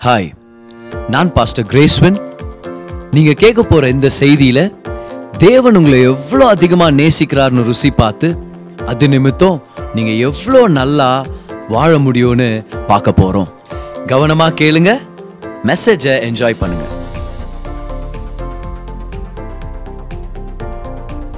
Hi 0.00 0.28
நான் 1.10 1.30
pastor 1.30 1.66
கிரேஸ்வன் 1.66 2.18
நீங்கள் 3.12 3.34
கேட்க 3.34 3.60
போகிற 3.62 3.88
இந்த 3.88 4.08
செய்தியில் 4.18 4.62
தேவன் 5.38 5.76
உங்களை 5.76 5.98
எவ்வளோ 6.10 6.44
அதிகமாக 6.48 6.96
நேசிக்கிறார்னு 6.98 7.62
ருசி 7.62 7.90
பார்த்து 7.92 8.28
அது 8.86 9.08
நிமித்தம் 9.08 9.58
நீங்கள் 9.94 10.20
எவ்வளோ 10.28 10.62
நல்லா 10.78 11.10
வாழ 11.68 11.90
முடியும்னு 11.98 12.48
பார்க்க 12.86 13.12
போகிறோம் 13.12 13.50
கவனமாக 14.06 14.56
கேளுங்க 14.60 14.92
மெசேஜை 15.64 16.14
என்ஜாய் 16.28 16.60
பண்ணுங்க. 16.60 16.86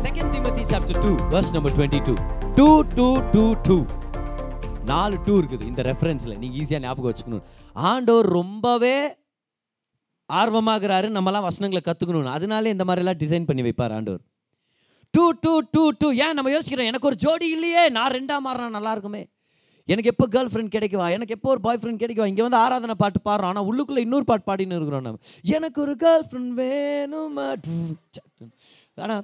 Second 0.03 0.31
Timothy 0.35 0.65
chapter 0.71 1.01
two 1.03 1.13
verse 1.33 1.53
number 1.57 1.75
twenty 1.77 2.01
two 2.07 2.15
two 2.57 2.69
two 2.97 3.09
two 3.35 3.45
two 3.67 3.77
நாலு 4.91 5.17
டூ 5.27 5.35
இருக்குது 5.41 5.65
இந்த 5.71 5.83
ரெஃபரன்ஸில் 5.89 6.39
நீங்கள் 6.43 6.59
ஈஸியாக 6.63 6.83
ஞாபகம் 6.85 7.11
வச்சுக்கணும். 7.11 7.45
ஆண்டவர் 7.91 8.29
ரொம்பவே 8.39 8.97
ஆர்வமாகிறாரு 10.41 11.09
நம்மலாம் 11.17 11.47
வசனங்களை 11.49 11.83
கற்றுக்கணும் 11.87 12.37
அதனாலே 12.37 12.73
இந்த 12.75 12.85
மாதிரிலாம் 12.89 13.21
டிசைன் 13.23 13.49
பண்ணி 13.49 13.63
வைப்பார் 13.67 13.95
ஆண்டவர். 13.97 14.23
டூ 15.15 15.25
டூ 15.45 15.53
டூ 15.75 15.83
டூ 16.01 16.09
ஏன் 16.25 16.37
நம்ம 16.39 16.51
யோசிக்கிறோம்? 16.57 16.91
எனக்கு 16.91 17.09
ஒரு 17.11 17.17
ஜோடி 17.25 17.49
இல்லையே 17.57 17.83
நான் 17.97 18.15
ரெண்டாம் 18.19 18.45
மாறினா 18.47 18.69
நல்லா 18.77 18.93
இருக்குமே. 18.97 19.23
எனக்கு 19.89 20.11
எப்போ 20.13 20.27
கேர்ள் 20.35 20.51
ஃப்ரெண்ட் 20.53 20.73
கிடைக்குவா? 20.75 21.07
எனக்கு 21.17 21.35
எப்போ 21.37 21.49
ஒரு 21.55 21.61
பாய் 21.67 21.81
ஃப்ரெண்ட் 21.81 22.03
கிடைக்குவா? 22.03 22.29
இங்கே 22.33 22.45
வந்து 22.47 22.59
ஆராதனை 22.65 22.95
பாட்டு 23.03 23.21
பாடுறோம் 23.29 23.51
ஆனால் 23.53 23.67
உள்ளுக்குள்ளே 23.71 24.05
இன்னொரு 24.07 24.27
பாட்டு 24.31 24.47
பாடின்னு 24.51 24.79
இருக்கிறோம் 24.79 25.05
நம்ம. 25.07 25.21
எனக்கு 25.57 25.79
ஒரு 25.85 25.95
கேர்ள் 26.05 26.27
ஃப்ரெண்ட் 26.29 26.53
வேணும்? 26.63 27.39
ஆனால் 29.05 29.23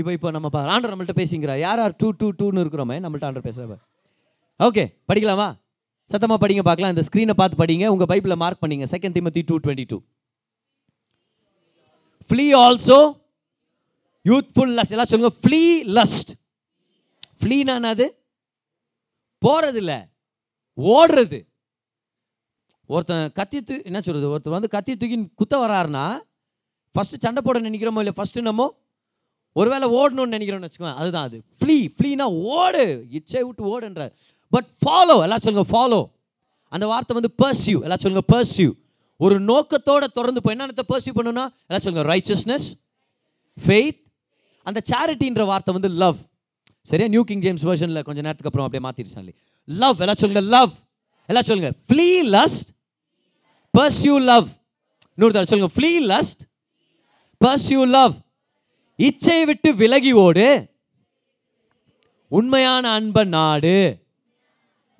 இப்போ 0.00 0.10
இப்போ 0.16 0.28
நம்ம 0.36 0.50
ஆண்டர் 0.74 0.92
நம்மள்ட்ட 0.92 1.16
பேசிங்கிறா 1.22 1.56
யார் 1.66 1.82
யார்? 1.84 1.96
டூ 2.02 2.10
டூ 2.20 2.28
டூன்னு 2.40 2.64
இருக்கிறோமே 2.64 2.98
நம்மள்ட்ட 3.04 3.28
ஆண்டர் 3.30 3.48
பேசுகிறப்ப 3.48 3.78
ஓகே 4.66 4.82
படிக்கலாமா? 5.08 5.46
சத்தமாக 6.12 6.38
படிங்க 6.42 6.62
பார்க்கலாம். 6.66 6.92
இந்த 6.94 7.02
ஸ்க்ரீனை 7.06 7.34
பார்த்து 7.38 7.60
படிங்க. 7.62 7.84
உங்கள் 7.94 8.10
பைப்பில் 8.10 8.40
மார்க் 8.42 8.62
பண்ணிங்க. 8.62 8.86
Second 8.94 9.16
Timothy 9.16 9.42
two 9.48 9.56
twenty 9.64 9.86
two 9.92 9.98
flee 12.28 12.46
also 12.64 12.98
youthful 14.30 14.74
lust 14.78 14.94
எல்லாம் 14.96 15.10
சொல்லுங்க 15.12 15.32
ஃப்ளீ 15.44 15.62
லஸ்ட் 15.98 16.30
ஃப்ளீனா 17.40 17.74
என்னது? 17.80 18.06
போகிறது 19.44 19.78
இல்லை 19.82 19.98
ஓடுறது. 20.78 21.40
ஒருத்தன் 22.94 23.26
கத்தி 23.38 23.58
தூ 23.68 23.74
என்ன 23.88 23.98
சொல்கிறது 24.06 24.30
ஒருத்தர் 24.34 24.56
வந்து 24.56 24.70
கத்தி 24.76 24.92
தூக்கி 25.00 25.18
குத்த 25.40 25.54
வராருன்னா 25.64 26.04
ஃபஸ்ட்டு 26.94 27.22
சண்டை 27.24 27.42
போட 27.46 27.58
நினைக்கிறோமோ 27.68 28.02
இல்லை 28.04 28.14
ஃபஸ்ட்டு 28.18 28.46
நம்ம 28.50 28.68
ஒருவேளை 29.60 29.86
ஓடணும்னு 29.98 30.34
நினைக்கிறோம்னு 30.34 30.68
வச்சுக்கோங்க 30.68 30.98
அதுதான் 31.00 31.26
அது. 31.28 31.38
ஃப்ளீ 31.60 31.76
ஃப்ளீனா 31.94 32.26
ஓடு. 32.58 32.84
இச்சை 33.18 33.42
விட்டு 33.46 33.62
ஓடுன்றார். 33.72 34.12
பட் 34.52 34.68
ஃபாலோ 34.82 35.22
எல்லாம் 35.22 35.38
சொல்லுங்க 35.38 35.66
ஃபாலோ 35.72 36.00
அந்த 36.72 36.86
வார்த்தை 36.86 37.14
வந்து 37.18 37.32
பர்சியூ 37.38 37.82
எல்லாம் 37.82 37.98
சொல்லுங்க 37.98 38.24
பர்சியூ 38.32 38.70
ஒரு 39.20 39.36
நோக்கத்தோட 39.42 40.04
தொடர்ந்து 40.12 40.40
போய் 40.42 40.54
என்னென்னத்தை 40.56 40.84
பர்சியூ 40.88 41.12
பண்ணணும்னா 41.16 41.44
எல்லாம் 41.66 41.84
சொல்லுங்க 41.84 42.04
ரைச்சஸ்னஸ் 42.12 42.66
ஃபெய்த் 43.56 43.98
அந்த 44.66 44.82
சேரிட்டின்ற 44.90 45.44
வார்த்தை 45.44 45.74
வந்து 45.74 45.88
லவ் 45.96 46.18
சரியா? 46.86 47.08
நியூ 47.08 47.24
கிங் 47.24 47.40
ஜேம்ஸ் 47.40 47.64
வெர்ஷனில் 47.64 48.02
கொஞ்சம் 48.02 48.24
நேரத்துக்கு 48.24 48.50
அப்புறம் 48.50 48.66
அப்படியே 48.66 48.84
மாற்றிருச்சான் 48.86 49.28
லவ் 49.68 50.00
எல்லாம் 50.00 50.16
சொல்லுங்க 50.16 50.48
லவ் 50.48 50.72
எல்லாம் 51.28 51.44
சொல்லுங்க 51.44 51.70
ஃப்ளீ 51.88 52.06
லஸ்ட் 52.32 52.68
பர்சியூ 53.74 54.20
லவ் 54.24 54.48
இன்னொரு 55.18 55.32
தடவை 55.32 55.46
சொல்லுங்க 55.46 55.72
ஃப்ளீ 55.76 55.92
லஸ்ட் 56.08 56.42
பர்சியூ 57.40 57.86
லவ் 57.88 58.14
இச்சை 58.98 59.44
விட்டு 59.44 59.74
விலகி 59.74 60.12
ஓடு. 60.12 60.48
உண்மையான 62.32 62.90
அன்ப 62.90 63.24
நாடு. 63.24 63.76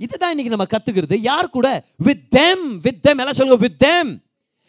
இதுதான் 0.02 0.32
இன்னைக்கு 0.34 0.54
நம்ம 0.56 0.68
கத்துக்கிறது. 0.74 1.16
யார் 1.30 1.54
கூட? 1.56 1.84
வித் 1.96 2.30
தேம் 2.30 2.80
வித் 2.80 3.02
தேம் 3.02 3.18
எல்லாம் 3.18 3.38
சொல்லுங்க 3.40 3.62
வித் 3.64 3.78
தேம் 3.78 4.12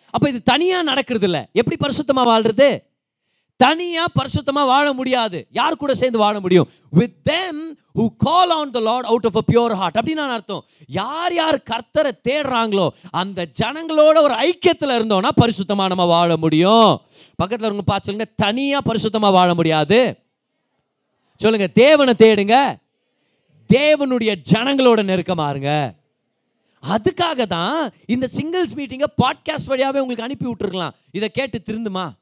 அப்ப 0.10 0.30
இது 0.30 0.40
தனியா 0.44 0.82
நடக்கிறது 0.82 1.26
இல்ல. 1.30 1.50
எப்படி 1.52 1.78
பரிசுத்தமா 1.84 2.24
வாழ்றது? 2.32 2.70
தனியா 3.56 4.06
பரிசுத்தமா 4.20 4.64
வாழ 4.72 4.94
முடியாது. 4.94 5.48
யார் 5.52 5.76
கூட 5.76 5.96
சேர்ந்து 5.96 6.20
வாழ 6.20 6.40
முடியும்? 6.40 6.70
With 6.90 7.24
them 7.24 7.62
who 7.96 8.06
call 8.18 8.50
on 8.50 8.72
the 8.72 8.80
lord 8.80 9.06
out 9.06 9.26
of 9.26 9.36
a 9.36 9.44
pure 9.52 9.74
heart 9.74 9.98
அப்படின்னு 9.98 10.22
நான் 10.22 10.30
அர்த்தம். 10.30 10.64
யார் 10.88 11.34
யார் 11.34 11.58
கர்த்தரை 11.72 12.12
தேடுறாங்களோ 12.30 12.88
அந்த 13.12 13.48
ஜனங்களோட 13.60 14.18
ஒரு 14.28 14.36
ஐக்கியத்தில் 14.48 14.96
இருந்தோம்னா 14.98 15.30
பரிசுத்தமா 15.42 15.86
நம்ம 15.94 16.06
வாழ 16.06 16.38
முடியும். 16.38 16.92
பக்கத்தில் 17.36 17.68
இருங்க 17.70 17.86
பார்த்து 17.86 18.10
சொல்லுங்க 18.10 18.34
தனியா 18.46 18.80
பரிசுத்தமா 18.90 19.32
வாழ 19.32 19.54
முடியாது. 19.54 20.00
சொல்லுங்க 21.36 21.68
தேவனை 21.68 22.14
தேடுங்க. 22.18 22.58
தேவனுடைய 23.76 24.32
ஜனங்களோட 24.52 25.04
நெருக்கமாக 25.04 25.50
இருங்க 25.50 25.72
அதுக்காக 26.84 27.46
தான் 27.46 27.92
இந்த 28.06 28.30
சிங்கிள்ஸ் 28.36 28.78
மீட்டிங்கை 28.78 29.08
பாட்காஸ்ட் 29.24 29.66
வழியாகவே 29.66 30.00
உங்களுக்கு 30.00 30.24
அனுப்பி 30.24 30.46
விட்டுருக்கலாம். 30.46 30.94
இதை 31.12 31.30
கேட்டு 31.30 31.62
திருந்துமா? 31.66 32.14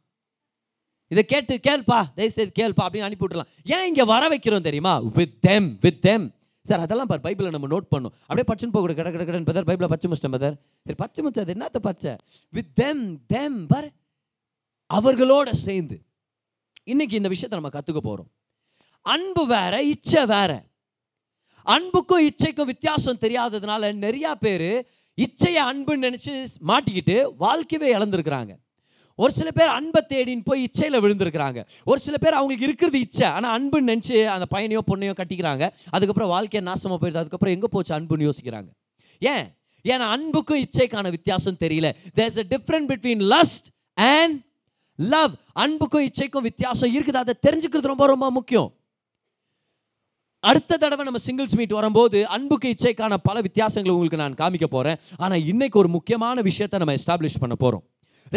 இதை 1.08 1.24
கேட்டு 1.26 1.54
கேள்ப்பா 1.56 2.04
தயவுசெய்து 2.16 2.52
கேள்ப்பா 2.60 2.84
அப்படின்னு 2.84 3.08
அனுப்பி 3.08 3.26
விட்டுலாம் 3.26 3.50
ஏன் 3.64 3.88
இங்கே 3.88 4.04
வர 4.04 4.30
வைக்கிறோம் 4.30 4.62
தெரியுமா? 4.62 5.00
With 5.00 5.42
them 5.42 5.78
with 5.82 6.02
them 6.02 6.34
sir 6.64 6.80
அதெல்லாம் 6.80 7.08
பார் 7.08 7.22
பைபிளில் 7.22 7.50
நம்ம 7.50 7.68
நோட் 7.68 7.90
பண்ணணும். 7.96 8.14
அப்படியே 8.28 8.48
பச்சுன்னு 8.52 8.74
போக 8.74 8.94
கட 8.94 9.12
கட 9.12 9.24
கடன்னு 9.24 9.46
பதர் 9.46 9.64
பைபிளில் 9.64 9.88
பச்சை 9.88 10.12
முச்சிட்டேன் 10.12 10.32
பதர் 10.32 10.56
சரி 10.84 10.96
பச்சை 10.96 11.26
முச்சை 11.26 11.40
அது 11.40 11.54
என்னத்த 11.54 11.80
பச்சை? 11.82 12.16
வித் 12.50 12.76
தெம் 12.76 13.26
தெம் 13.26 13.68
பார். 13.68 13.90
அவர்களோட 14.94 15.52
சேர்ந்து. 15.52 16.02
இன்னைக்கு 16.84 17.16
இந்த 17.16 17.28
விஷயத்தை 17.28 17.60
நம்ம 17.60 17.80
கற்றுக்க 17.80 17.98
போகிறோம் 17.98 18.32
அன்பு 19.02 19.48
வேற 19.48 19.84
இச்சை 19.84 20.26
வேற. 20.26 20.70
அன்புக்கும் 21.64 22.28
இச்சைக்கும் 22.28 22.66
வித்தியாசம் 22.66 23.18
தெரியாததுனால 23.22 23.92
நிறையா 23.94 24.32
பேர் 24.32 24.88
இச்சையை 25.18 25.62
அன்புன்னு 25.72 26.06
நினச்சி 26.08 26.46
மாட்டிக்கிட்டு 26.68 27.30
வாழ்க்கையவே 27.40 27.90
இழந்திருக்கிறாங்க. 27.98 28.56
ஒரு 29.16 29.34
சில 29.34 29.52
பேர் 29.52 29.68
அன்பை 29.68 30.02
தேடின்னு 30.10 30.42
போய் 30.44 30.64
இச்சையில் 30.64 31.04
விழுந்திருக்கிறாங்க. 31.04 31.66
ஒரு 31.84 32.00
சில 32.00 32.18
பேர் 32.18 32.34
அவங்களுக்கு 32.34 32.66
இருக்கிறது 32.66 33.00
இச்சை 33.00 33.28
ஆனால் 33.28 33.54
அன்புன்னு 33.58 33.90
நினச்சி 33.92 34.26
அந்த 34.26 34.46
பையனையோ 34.56 34.80
பொண்ணையோ 34.88 35.14
கட்டிக்கிறாங்க. 35.18 35.70
அதுக்கப்புறம் 35.90 36.30
வாழ்க்கையை 36.30 36.74
நாசமாக 36.74 36.98
போயிடுது. 37.02 37.22
அதுக்கப்புறம் 37.24 37.54
எங்கே 37.54 37.68
போச்சு 37.72 37.96
அன்புன்னு 38.00 38.30
யோசிக்கிறாங்க. 38.32 38.68
ஏன்? 39.20 39.58
ஏன்னா 39.84 40.08
அன்புக்கும் 40.16 40.64
இச்சைக்கான 40.64 41.10
வித்தியாசம் 41.10 41.58
தெரியல. 41.60 41.92
There's 42.16 42.38
a 42.38 42.46
different 42.50 42.90
between 42.92 43.24
lust 43.34 43.66
and 43.94 44.42
love 44.96 45.34
அன்புக்கும் 45.54 46.08
இச்சைக்கும் 46.08 46.42
வித்தியாசம் 46.42 46.94
இருக்குது? 46.96 47.16
அதை 47.16 47.34
தெரிஞ்சுக்கிறது 47.48 47.92
ரொம்ப 47.94 48.06
ரொம்ப 48.06 48.32
முக்கியம். 48.32 48.74
அடுத்த 50.50 50.78
தடவை 50.82 51.04
நம்ம 51.06 51.20
சிங்கிள்ஸ் 51.26 51.58
மீட் 51.60 51.74
வரும்போது 51.78 52.20
அன்புக்கு 52.36 52.68
இச்சைக்கான 52.74 53.18
பல 53.28 53.42
வித்தியாசங்களை 53.48 53.92
உங்களுக்கு 53.96 54.22
நான் 54.22 54.38
காமிக்க 54.42 54.68
போகிறேன் 54.76 55.00
ஆனால் 55.24 55.44
இன்னைக்கு 55.52 55.78
ஒரு 55.80 55.90
முக்கியமான 55.96 56.42
விஷயத்தை 56.48 56.78
நம்ம 56.80 56.96
எஸ்டாப்ளிஷ் 57.00 57.42
பண்ண 57.44 57.56
போகிறோம் 57.56 57.84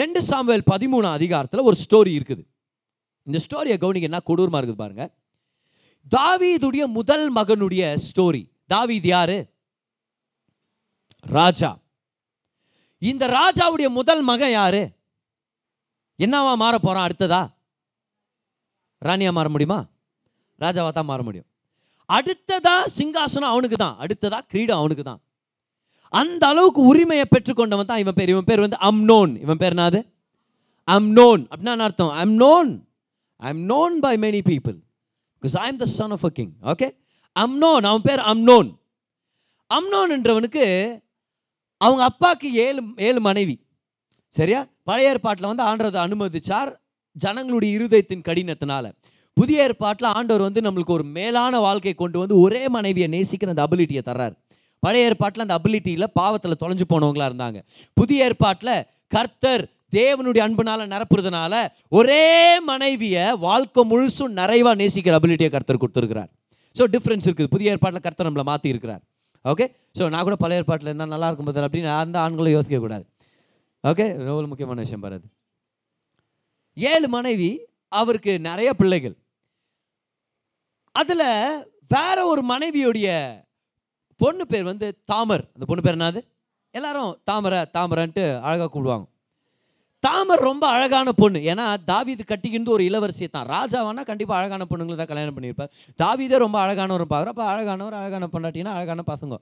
ரெண்டு 0.01 0.21
சாம்வேல் 0.31 0.65
பதிமூணாம் 0.73 1.17
அதிகாரத்தில் 1.19 1.67
ஒரு 1.69 1.77
ஸ்டோரி 1.85 2.13
இருக்குது. 2.19 2.43
இந்த 3.29 3.39
ஸ்டோரியை 3.45 3.77
கவனிங்க 3.83 4.09
என்ன 4.11 4.21
கொடூரமாக 4.31 4.61
இருக்குது 4.61 4.83
பாருங்க. 4.83 5.05
தாவீதுடைய 6.17 6.85
முதல் 6.99 7.27
மகனுடைய 7.33 7.83
ஸ்டோரி 8.07 8.43
தாவீது 8.67 9.09
யாரு? 9.09 9.39
ராஜா. 11.37 11.71
இந்த 12.99 13.25
ராஜாவுடைய 13.39 13.89
முதல் 13.99 14.23
மகன் 14.23 14.55
யாரு? 14.59 14.83
என்னவா 16.19 16.53
மாற 16.65 16.75
போறான் 16.79 17.07
அடுத்ததா? 17.09 17.43
ராணியா 19.03 19.33
மாற 19.33 19.49
முடியுமா? 19.49 19.81
ராஜாவா 20.61 20.93
தான் 20.99 21.11
மாற 21.13 21.23
முடியும். 21.23 21.49
அடுத்ததா 22.09 22.75
சிங்காசனம் 22.99 23.53
அவனுக்கு 23.55 23.77
தான் 23.77 23.97
அடுத்ததா 23.99 24.41
கிரீடம் 24.47 24.77
அவனுக்கு 24.77 25.03
தான் 25.03 25.21
அந்த 26.09 26.47
அளவுக்கு 26.47 26.81
உரிமையை 26.81 27.25
பெற்றுக்கொண்டவன் 27.31 27.85
தான் 27.85 27.99
இவன் 27.99 28.15
பேர். 28.17 28.29
இவன் 28.29 28.45
பேர் 28.45 28.61
வந்து 28.61 28.79
அம்னோன். 28.81 29.41
இவன் 29.41 29.57
பேர் 29.57 29.75
என்னது? 29.75 30.13
அம்னோன். 30.91 31.43
அப்படின்னா 31.53 31.79
அர்த்தம்? 31.79 32.11
I'm 32.11 32.41
known 32.41 32.87
I'm 33.37 33.69
known 33.69 33.95
by 34.01 34.17
many 34.17 34.41
people 34.51 34.77
because 35.43 35.57
I 35.57 35.69
am 35.69 35.77
the 35.77 35.85
son 35.85 36.11
of 36.11 36.25
a 36.25 36.29
king 36.29 36.53
okay 36.63 36.89
Amnon. 37.37 37.85
அவன் 37.91 38.03
பேர் 38.03 38.19
அம்னோன். 38.19 38.69
அம்னோன்ன்றவனுக்கு 39.75 41.03
அவங்க 41.77 42.03
அப்பாவுக்கு 42.05 42.55
ஏழு 42.55 42.83
ஏழு 42.97 43.21
மனைவி. 43.21 43.67
சரியா? 44.29 44.67
பழைய 44.83 45.11
ஏற்பாட்டில் 45.11 45.47
வந்து 45.47 45.65
ஆண்டதை 45.65 45.99
அனுமதிச்சார். 46.07 46.77
ஜனங்களுடைய 47.13 47.79
இருதயத்தின் 47.79 48.27
கடினத்தினால. 48.29 48.93
புதிய 49.39 49.67
ஏற்பாட்டில் 49.67 50.09
ஆண்டவர் 50.17 50.47
வந்து 50.47 50.61
நம்மளுக்கு 50.67 50.95
ஒரு 50.97 51.05
மேலான 51.19 51.61
வாழ்க்கை 51.67 51.95
கொண்டு 52.03 52.19
வந்து 52.23 52.35
ஒரே 52.45 52.63
மனைவியை 52.77 53.09
நேசிக்கிற 53.15 53.53
அந்த 53.55 53.63
அபிலிட்டியை 53.67 54.03
தர்றார். 54.09 54.35
பழைய 54.83 55.09
ஏற்பாட்டில் 55.09 55.45
அந்த 55.45 55.55
அபிலிட்டியில் 55.59 56.13
பாவத்தில் 56.19 56.61
தொலைஞ்சு 56.63 56.87
போனவங்களா 56.93 57.27
இருந்தாங்க. 57.31 57.59
புதிய 58.01 58.27
ஏற்பாட்டில் 58.29 58.77
கர்த்தர் 59.15 59.65
தேவனுடைய 59.97 60.43
அன்புனால 60.47 60.87
நிரப்புறதுனால 60.93 61.55
ஒரே 61.99 62.25
மனைவியை 62.71 63.25
வாழ்க்கை 63.47 63.83
முழுசும் 63.91 64.37
நிறைவாக 64.41 64.77
நேசிக்கிற 64.83 65.17
அபிலிட்டியை 65.21 65.51
கர்த்தர் 65.57 65.83
கொடுத்துருக்கிறார். 65.83 66.31
ஸோ 66.77 66.85
டிஃப்ரென்ஸ் 66.95 67.27
இருக்குது. 67.29 67.53
புதிய 67.55 67.75
ஏற்பாட்டில் 67.75 68.05
கர்த்தர் 68.07 68.29
நம்மளை 68.29 68.47
மாற்றி 68.51 68.73
இருக்கிறார். 68.75 69.03
ஓகே 69.45 69.67
ஸோ 69.99 70.05
நான் 70.13 70.27
கூட 70.29 70.37
பழைய 70.43 70.61
ஏற்பாட்டில் 70.63 70.91
இருந்தால் 70.91 71.13
நல்லா 71.15 71.29
இருக்கும் 71.29 71.49
பதில் 71.51 71.67
அப்படின்னு 71.67 71.91
அந்த 72.03 72.17
ஆண்களும் 72.25 72.55
யோசிக்கக்கூடாது 72.57 73.05
ஓகே 73.91 74.07
ரொம்ப 74.29 74.41
முக்கியமான 74.53 74.85
விஷயம் 74.85 75.05
பாரு 75.05 75.19
ஏழு 76.77 77.09
மனைவி 77.17 77.51
அவருக்கு 78.01 78.33
நிறைய 78.49 78.69
பிள்ளைகள். 78.81 79.15
அதில் 80.95 81.27
வேற 81.95 82.27
ஒரு 82.27 82.43
மனைவியுடைய 82.53 83.09
பொண்ணு 84.17 84.47
பேர் 84.47 84.65
வந்து 84.65 84.87
தாமர். 85.05 85.45
அந்த 85.55 85.65
பொண்ணு 85.67 85.83
பேர் 85.83 85.99
என்னது? 85.99 86.21
எல்லாரும் 86.71 87.21
தாமரை 87.25 87.59
தாமரைன்ட்டு 87.77 88.25
அழகாக 88.47 88.69
கூப்பிடுவாங்க. 88.75 89.07
தாமர் 90.03 90.43
ரொம்ப 90.51 90.65
அழகான 90.67 91.13
பொண்ணு. 91.13 91.39
ஏன்னா 91.53 91.67
தாவீது 91.85 92.23
கட்டிக்கிட்டு 92.25 92.75
ஒரு 92.77 92.83
இளவரசியை 92.89 93.29
தான். 93.31 93.47
ராஜாவானா 93.47 94.03
கண்டிப்பாக 94.11 94.39
அழகான 94.41 94.63
பொண்ணுங்களை 94.71 94.97
தான் 94.97 95.11
கல்யாணம் 95.13 95.37
பண்ணியிருப்பார். 95.37 95.71
தாவிதே 96.03 96.37
ரொம்ப 96.37 96.59
அழகானவர் 96.65 97.05
பார்க்குறப்ப 97.13 97.45
அழகானவர் 97.53 97.99
அழகான 98.01 98.29
பொண்டாட்டினா 98.33 98.73
அழகான 98.79 99.03
பசங்க. 99.13 99.37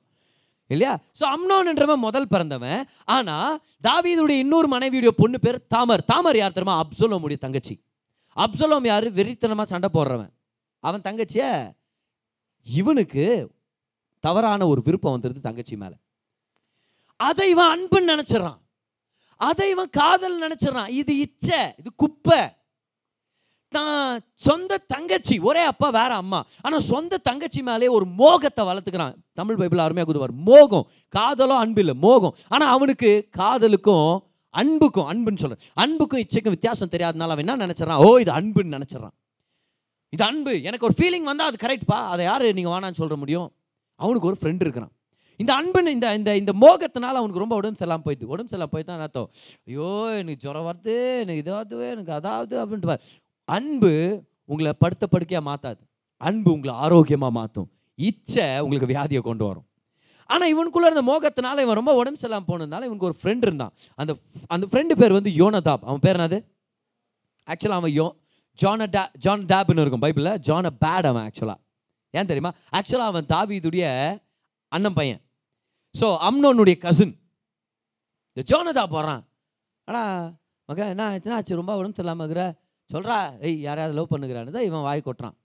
இல்லையா? 0.67 0.93
ஸோ 1.21 1.25
அம்னோன்ன்றவன் 1.37 2.05
முதல் 2.07 2.29
பிறந்தவன். 2.29 2.83
ஆனால் 3.05 3.59
தாவீதுடைய 3.89 4.39
இன்னொரு 4.45 4.69
மனைவியுடைய 4.69 5.13
பொண்ணு 5.23 5.39
பேர் 5.41 5.67
தாமர். 5.67 6.05
தாமர் 6.05 6.37
யார் 6.37 6.55
தெரியுமா? 6.59 6.77
அப்சலோமுடைய 6.85 7.39
தங்கச்சி. 7.39 7.75
அப்சலோம் 8.37 8.87
யார்? 8.87 9.09
வெறித்தனமாக 9.19 9.67
சண்டை 9.67 9.91
போடுறவன். 9.95 10.31
அவன் 10.87 11.05
தங்கச்சிய 11.09 11.45
இவனுக்கு 12.67 13.25
தவறான 14.25 14.67
ஒரு 14.73 14.81
விருப்பம் 14.87 15.15
வந்துடுது 15.15 15.41
தங்கச்சி 15.47 15.77
மேலே. 15.77 15.97
அதை 17.17 17.47
இவன் 17.51 17.71
அன்புன்னு 17.75 18.13
நினச்சிடறான். 18.13 18.61
அதை 19.37 19.67
இவன் 19.71 19.95
காதல் 20.01 20.43
நினைச்சிடறான். 20.45 20.91
இது 21.01 21.13
இச்சை 21.27 21.61
இது 21.81 21.91
குப்பை. 22.03 22.41
தான் 23.77 24.21
சொந்த 24.47 24.79
தங்கச்சி 24.95 25.37
ஒரே 25.49 25.63
அப்பா 25.73 25.89
வேற 25.99 26.11
அம்மா. 26.15 26.41
ஆனால் 26.61 26.85
சொந்த 26.93 27.21
தங்கச்சி 27.29 27.61
மேலே 27.63 27.89
ஒரு 27.97 28.07
மோகத்தை 28.21 28.63
வளர்த்துக்கிறான். 28.67 29.15
தமிழ் 29.33 29.59
பைபிள் 29.61 29.85
அருமையாக 29.85 30.09
கொடுவார் 30.09 30.35
மோகம். 30.49 30.87
காதலோ 31.17 31.57
அன்பு 31.65 31.81
இல்லை 31.85 31.95
மோகம். 32.07 32.37
ஆனால் 32.49 32.73
அவனுக்கு 32.77 33.13
காதலுக்கும் 33.41 34.11
அன்புக்கும் 34.61 35.09
அன்புன்னு 35.11 35.43
சொல்கிறேன் 35.43 35.67
அன்புக்கும் 35.75 36.23
இச்சைக்கும் 36.25 36.57
வித்தியாசம் 36.57 36.93
தெரியாதனால 36.95 37.35
அவன் 37.35 37.45
என்ன 37.47 37.67
நினைச்சிடறான்? 37.67 38.03
ஓ 38.07 38.09
இது 38.23 38.33
அன்புன்னு 38.33 38.77
நினைச்சிடறான். 38.79 39.17
இது 40.15 40.23
அன்பு. 40.31 40.55
எனக்கு 40.69 40.87
ஒரு 40.89 40.95
ஃபீலிங் 40.99 41.29
வந்தால் 41.31 41.49
அது 41.51 41.59
கரெக்ட்பா 41.67 41.99
அதை 42.15 42.23
யார் 42.31 42.45
நீங்கள் 42.59 42.75
வேணான்னு 42.75 43.01
சொல்ல 43.03 43.17
முடியும்? 43.23 43.49
அவனுக்கு 44.01 44.29
ஒரு 44.31 44.37
ஃப்ரெண்டு 44.41 44.65
இருக்கிறான். 44.67 44.93
இந்த 45.41 45.53
அன்புன்னு 45.61 45.95
இந்த 45.97 46.09
இந்த 46.19 46.31
இந்த 46.41 46.53
மோகத்தினால 46.65 47.21
அவனுக்கு 47.21 47.43
ரொம்ப 47.45 47.55
உடம்பு 47.61 47.81
செல்லாமல் 47.83 48.05
போயிடுது. 48.07 48.29
உடம்பு 48.35 48.51
சரியில்லாம 48.51 48.73
போய் 48.75 48.87
தான் 48.89 49.03
அர்த்தம்? 49.07 49.29
ஐயோ 49.69 49.89
எனக்கு 50.21 50.43
ஜுரம் 50.45 50.67
வருது 50.69 50.97
எனக்கு 51.23 51.43
இதாவது 51.45 51.89
எனக்கு 51.95 52.13
அதாவது 52.19 52.55
அப்படின்ட்டு 52.63 52.99
அன்பு 53.49 53.93
உங்களை 54.53 54.73
படுத்த 54.85 55.05
படுக்கையாக 55.15 55.45
மாற்றாது 55.51 55.83
அன்பு 56.21 56.49
உங்களை 56.57 56.75
ஆரோக்கியமாக 56.85 57.33
மாற்றும் 57.41 57.69
இச்சை 57.99 58.47
உங்களுக்கு 58.65 58.93
வியாதியை 58.95 59.23
கொண்டு 59.29 59.45
வரும். 59.49 59.67
ஆனால் 60.31 60.51
இவனுக்குள்ளே 60.55 60.89
இருந்த 60.91 61.05
மோகத்தினால 61.11 61.63
இவன் 61.65 61.79
ரொம்ப 61.81 61.93
உடம்பு 62.01 62.21
செல்லாமல் 62.23 62.49
போனதுனால 62.51 62.87
இவனுக்கு 62.89 63.09
ஒரு 63.11 63.17
ஃப்ரெண்ட் 63.21 63.45
இருந்தான். 63.49 63.73
அந்த 64.01 64.13
அந்த 64.55 64.65
ஃப்ரெண்டு 64.71 64.95
பேர் 65.01 65.19
வந்து 65.19 65.33
யோனதாப். 65.43 65.85
அவன் 65.89 66.05
பேர் 66.07 66.19
என்னது? 66.19 66.39
ஆக்சுவலாக 67.49 67.81
அவன் 67.83 67.95
யோ 68.01 68.07
ஜான 68.59 68.87
டா 68.95 69.03
ஜான் 69.25 69.45
டேப்னு 69.53 69.83
இருக்கும் 69.85 70.05
பைபிளில். 70.05 70.39
ஜான 70.49 70.67
பேட் 70.85 71.09
அவன் 71.11 71.25
ஆக்சுவலாக 71.29 71.61
ஏன் 72.15 72.29
தெரியுமா? 72.31 72.53
ஆக்சுவலாக 72.79 73.13
அவன் 73.13 73.29
தாவிதுடைய 73.33 73.87
அண்ணன் 74.73 74.97
பையன். 74.99 75.21
ஸோ 75.95 76.07
அம்னோனுடைய 76.29 76.77
கசின் 76.85 77.15
இந்த 78.33 78.43
ஜோனதா 78.51 78.85
போகிறான் 78.95 79.23
அடா 79.89 80.03
மக 80.69 80.85
என்ன 80.93 81.07
ஆச்சுன்னா 81.13 81.39
ஆச்சு? 81.39 81.59
ரொம்ப 81.61 81.73
உடம்பு 81.81 81.97
சரியில்லாம 81.97 82.25
இருக்கிற. 82.25 82.45
சொல்கிறா 82.91 83.17
ஏய் 83.47 83.59
யாரையாவது 83.67 83.97
லவ் 83.99 84.13
பண்ணுகிறான்னு 84.13 84.55
தான் 84.57 84.67
இவன் 84.69 84.87
வாய் 84.87 85.07
கொட்டுறான். 85.07 85.37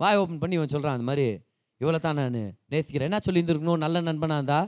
வாய் 0.00 0.18
ஓப்பன் 0.20 0.40
பண்ணி 0.42 0.54
இவன் 0.58 0.72
சொல்கிறான் 0.74 0.96
அந்த 0.96 1.06
மாதிரி 1.10 1.26
இவ்வளோ 1.80 1.98
தான் 2.06 2.18
நான் 2.20 2.38
நேசிக்கிறேன். 2.72 3.08
என்ன 3.10 3.20
சொல்லியிருந்துருக்கணும்? 3.26 3.82
நல்ல 3.84 4.00
நண்பனாக 4.08 4.40
இருந்தா? 4.40 4.60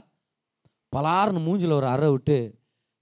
பலார்னு 0.93 1.41
மூஞ்சில் 1.47 1.77
ஒரு 1.79 1.87
அறை 1.93 2.09
விட்டு 2.13 2.37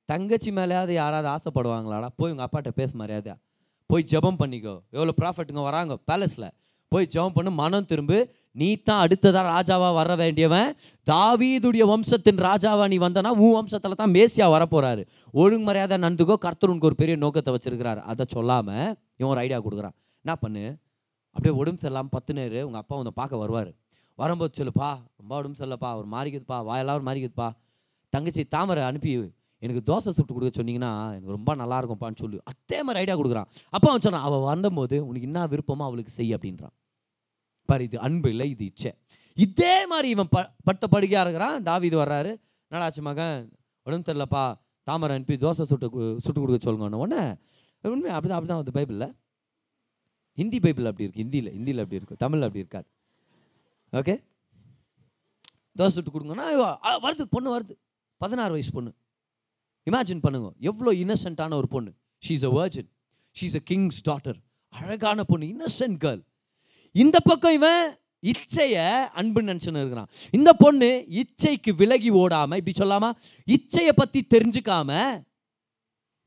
தங்கச்சி 0.09 0.49
மேலேயாவது 0.57 0.93
யாராவது 1.01 1.27
ஆசைப்படுவாங்களாடா? 1.35 2.09
போய் 2.19 2.31
உங்கள் 2.33 2.47
அப்பாட்ட 2.47 2.71
பேச 2.79 2.91
மரியாதையா. 3.01 3.35
போய் 3.89 4.09
ஜெபம் 4.11 4.39
பண்ணிக்கோ. 4.41 4.75
எவ்வளோ 4.97 5.13
ப்ராஃபிட்டுங்க 5.21 5.63
வராங்க? 5.69 5.93
பேலஸில் 6.09 6.49
போய் 6.91 7.07
ஜெபம் 7.13 7.35
பண்ணு 7.35 7.51
மனம் 7.59 7.87
திரும்பு. 7.91 8.17
நீ 8.61 8.67
தான் 8.87 9.01
அடுத்ததாக 9.03 9.45
ராஜாவாக 9.53 9.93
வர 9.99 10.15
வேண்டியவன். 10.21 10.67
தாவீதுடைய 11.11 11.83
வம்சத்தின் 11.91 12.41
ராஜாவாக 12.47 12.87
நீ 12.93 12.97
வந்தனா 13.05 13.31
உன் 13.43 13.55
வம்சத்தில் 13.57 13.99
தான் 14.01 14.13
மேசியா 14.17 14.47
வரப்போகிறாரு 14.55 15.03
ஒழுங்கு 15.41 15.65
மரியாதை 15.69 15.97
நந்துக்கோ 16.05 16.35
கர்த்தர் 16.45 16.71
உனக்கு 16.73 16.89
ஒரு 16.89 16.97
பெரிய 17.01 17.15
நோக்கத்தை 17.23 17.53
வச்சிருக்கிறாரு. 17.55 18.01
அதை 18.11 18.25
சொல்லாமல் 18.35 18.89
இவன் 19.19 19.31
ஒரு 19.33 19.41
ஐடியா 19.45 19.59
கொடுக்குறான். 19.65 19.95
என்ன 20.25 20.35
பண்ணு? 20.43 20.65
அப்படியே 21.35 21.53
உடம்பு 21.61 21.81
சரியில்லாமல் 21.83 22.13
பத்து 22.17 22.31
நேரு 22.39 22.59
உங்கள் 22.67 22.81
அப்பா 22.83 22.95
வந்து 23.01 23.13
பார்க்க 23.19 23.43
வருவார். 23.43 23.71
வரும்போது 24.19 24.57
சொல்லுப்பா 24.59 24.89
ரொம்ப 25.19 25.33
உடம்பு 25.41 25.57
சரியில்லப்பா 25.59 25.91
ஒரு 25.99 26.07
மாறிக்குதுப்பா 26.15 26.57
வாயெல்லாம் 26.69 26.97
ஒரு 26.99 27.07
மாறிக்குதுப்பா. 27.09 27.49
தங்கச்சி 28.13 28.43
தாமரை 28.55 28.83
அனுப்பி 28.89 29.11
எனக்கு 29.65 29.81
தோசை 29.89 30.11
சுட்டு 30.17 30.33
கொடுக்க 30.35 30.51
சொன்னீங்கன்னா 30.59 30.91
எனக்கு 31.15 31.35
ரொம்ப 31.37 31.51
நல்லா 31.61 31.77
இருக்கும்ப்பான்னு 31.81 32.19
சொல்லு. 32.23 32.37
அதே 32.51 32.79
மாதிரி 32.85 33.01
ஐடியா 33.03 33.17
கொடுக்குறான். 33.19 33.49
அப்போ 33.75 33.87
அவன் 33.91 34.05
சொன்னான் 34.05 34.25
அவள் 34.29 34.47
வந்தபோது 34.51 34.97
உனக்கு 35.09 35.27
என்ன 35.29 35.45
விருப்பமோ 35.53 35.85
அவளுக்கு 35.89 36.15
செய் 36.19 36.33
அப்படின்றான். 36.37 36.75
பாரு 37.69 37.83
இது 37.89 37.97
அன்பு 38.07 38.29
இல்லை 38.33 38.47
இது 38.53 38.63
இச்சை. 38.71 38.91
இதே 39.45 39.75
மாதிரி 39.91 40.07
இவன் 40.15 40.31
ப 40.33 40.39
பட்ட 40.67 40.87
படுகையாக 40.95 41.25
இருக்கிறான். 41.25 41.83
இது 41.89 41.97
வர்றாரு. 42.03 42.31
நடாச்சு 42.71 43.01
மகன்? 43.07 43.39
உடம்பு 43.87 44.07
தெரிலப்பா 44.09 44.43
தாமரை 44.87 45.13
அனுப்பி 45.17 45.35
தோசை 45.43 45.63
சுட்டு 45.71 45.87
சுட்டு 46.23 46.39
கொடுக்க 46.39 46.57
சொல்லுங்க 46.65 47.03
உடனே 47.03 47.23
உண்மை 47.83 48.09
அப்படி 48.15 48.29
தான் 48.31 48.37
அப்படி 48.37 48.49
தான் 48.51 48.61
வந்து 48.61 48.75
பைபிளில். 48.77 49.09
ஹிந்தி 50.39 50.59
பைபிள் 50.65 50.89
அப்படி 50.89 51.05
இருக்குது 51.05 51.23
ஹிந்தியில் 51.23 51.49
ஹிந்தியில் 51.55 51.81
அப்படி 51.83 51.99
இருக்கும் 51.99 52.21
தமிழில் 52.23 52.47
அப்படி 52.47 52.63
இருக்காது. 52.63 52.87
ஓகே? 53.99 54.15
தோசை 55.79 55.93
சுட்டு 55.95 56.13
கொடுங்கன்னா 56.15 56.45
வருது 57.05 57.25
பொண்ணு 57.35 57.49
வருது. 57.55 57.75
பதினாறு 58.21 58.53
வயசு 58.55 58.71
பொண்ணு. 58.77 58.91
இமேஜின் 59.89 60.23
பண்ணுங்க. 60.25 60.49
எவ்வளோ 60.69 60.91
இன்னசென்ட்டான 61.03 61.55
ஒரு 61.61 61.67
பொண்ணு. 61.75 61.91
She's 62.27 62.45
a 62.49 62.51
virgin 62.59 62.89
she's 63.35 63.55
a 63.59 63.63
king's 63.71 63.99
daughter 64.09 64.39
அழகான 64.73 65.23
பொண்ணு. 65.31 65.45
இன்னசென்ட் 65.55 65.97
கேர்ள் 66.05 66.23
இந்த 66.95 67.17
பக்கம் 67.29 67.55
இவன் 67.59 67.83
இச்சைய 68.31 68.75
அன்புன்னு 69.19 69.49
நினச்சுன்னு 69.51 69.81
இருக்கிறான். 69.83 70.09
இந்த 70.37 70.49
பொண்ணு 70.63 70.89
இச்சைக்கு 71.21 71.71
விலகி 71.81 72.11
ஓடாம 72.23 72.57
இப்படி 72.59 72.75
சொல்லாமா? 72.81 73.09
இச்சையை 73.47 73.93
பற்றி 74.01 74.19
தெரிஞ்சுக்காம 74.35 74.91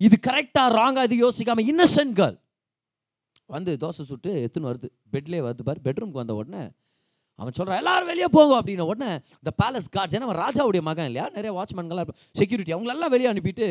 இது 0.07 0.17
கரெக்டாக 0.29 0.69
ராங்காக 0.79 1.07
இது 1.09 1.17
யோசிக்காம 1.25 1.65
இன்னசென்ட் 1.73 2.15
கேர்ள் 2.21 2.37
வந்து 3.55 3.73
தோசை 3.83 4.05
சுட்டு 4.11 4.31
எத்துன்னு 4.45 4.69
வருது. 4.71 4.89
பெட்லேயே 5.15 5.43
வருது 5.47 5.65
பாரு. 5.69 5.81
பெட்ரூம்க்கு 5.87 6.23
வந்த 6.23 6.35
உடனே 6.41 6.63
அவன் 7.41 7.55
சொல்கிறான் 7.57 7.81
எல்லாரும் 7.83 8.11
வெளியே 8.13 8.29
போங்க 8.37 8.55
அப்படின்ன 8.61 8.87
உடனே 8.91 9.11
இந்த 9.41 9.51
பேலஸ் 9.63 9.89
கார்ட்ஸ் 9.97 10.15
ஏன்னா 10.17 10.29
அவன் 10.29 10.43
ராஜாவுடைய 10.45 10.83
மகன் 10.89 11.09
இல்லையா? 11.11 11.27
நிறைய 11.37 11.53
வாட்ச்மேன்கள்லாம் 11.59 12.13
செக்யூரிட்டி 12.41 12.75
அவங்களெல்லாம் 12.75 13.15
வெளியே 13.15 13.31
அனுப்பிட்டு 13.33 13.67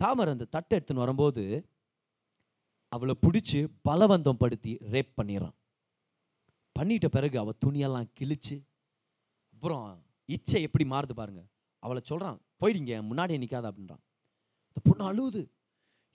தாமரை 0.00 0.32
அந்த 0.32 0.46
தட்டை 0.54 0.74
எடுத்துன்னு 0.78 1.04
வரும்போது 1.04 1.44
அவளை 2.92 3.14
பிடிச்சி 3.24 3.60
பலவந்தம் 3.88 4.40
படுத்தி 4.42 4.72
ரேப் 4.94 5.12
பண்ணிடுறான். 5.18 5.56
பண்ணிட்ட 6.76 7.06
பிறகு 7.16 7.36
அவள் 7.38 7.60
துணியெல்லாம் 7.64 8.08
கிழிச்சு 8.18 8.56
அப்புறம் 9.54 9.84
இச்சை 10.34 10.62
எப்படி 10.66 10.84
மாறுது 10.90 11.14
பாருங்க. 11.20 11.42
அவளை 11.84 12.00
சொல்கிறான் 12.04 12.38
போயிடுங்க 12.60 12.94
முன்னாடியே 13.08 13.38
நிற்காத 13.42 13.68
அப்படின்றான். 13.70 14.02
இந்த 14.68 14.80
பொண்ணு 14.88 15.04
அழுவுது. 15.10 15.42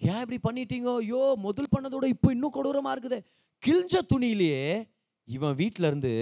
ஏன் 0.02 0.22
இப்படி 0.24 0.40
பண்ணிட்டீங்க? 0.48 0.90
ஐயோ 0.96 1.22
முதல் 1.48 1.74
பண்ணதோட 1.76 2.06
இப்போ 2.14 2.30
இன்னும் 2.32 2.56
கொடூரமாக 2.58 2.94
இருக்குதே. 2.96 3.20
கிழிஞ்ச 3.64 4.02
துணியிலேயே 4.12 4.64
இவன் 5.28 5.56
வீட்டிலேருந்து 5.62 6.14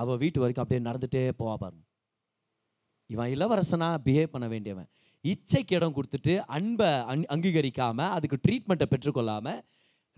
அவள் 0.00 0.20
வீட்டு 0.22 0.40
வரைக்கும் 0.42 0.64
அப்படியே 0.64 0.84
நடந்துகிட்டே 0.88 1.22
போவா 1.40 1.54
பாருங்க. 1.62 1.84
இவன் 3.10 3.30
இளவரசனா 3.34 3.88
பிஹேவ் 4.06 4.34
பண்ண 4.34 4.46
வேண்டியவன். 4.52 4.88
இச்சைக்கு 5.24 5.74
இடம் 5.78 5.96
கொடுத்துட்டு 5.96 6.32
அன்பை 6.56 6.90
அங் 7.10 7.24
அங்கீகரிக்காமல் 7.34 8.12
அதுக்கு 8.16 8.38
ட்ரீட்மெண்ட்டை 8.46 8.86
பெற்றுக்கொள்ளாமல் 8.92 9.60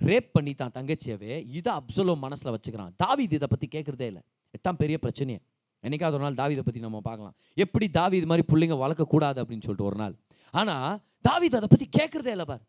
ரேப் 0.01 0.31
பண்ணி 0.37 0.53
தான் 0.61 0.75
தங்கச்சியவே 0.77 1.35
இதை 1.59 1.73
அப்சலோ 1.81 2.15
மனசில் 2.23 2.53
வச்சுக்கிறான். 2.55 2.95
தாவித் 3.03 3.35
இதை 3.39 3.49
பற்றி 3.51 3.67
கேட்குறதே 3.75 4.07
இல்லை. 4.13 4.23
இதுதான் 4.55 4.81
பெரிய 4.83 4.99
பிரச்சனையே. 5.03 5.41
என்னைக்காவது 5.85 6.17
ஒரு 6.19 6.25
நாள் 6.27 6.39
தாவீதை 6.41 6.63
பற்றி 6.67 6.81
நம்ம 6.81 7.01
பார்க்கலாம். 7.01 7.35
எப்படி 7.65 7.87
தாவி 7.99 8.17
இது 8.21 8.29
மாதிரி 8.31 8.47
பிள்ளைங்க 8.53 8.77
வளர்க்கக்கூடாது 8.85 9.39
அப்படின்னு 9.43 9.65
சொல்லிட்டு 9.67 9.89
ஒரு 9.91 9.99
நாள். 10.03 10.15
ஆனால் 10.55 11.01
தாவித் 11.29 11.59
அதை 11.61 11.69
பற்றி 11.75 11.89
கேட்குறதே 11.99 12.33
இல்லை 12.37 12.47
பார். 12.53 12.65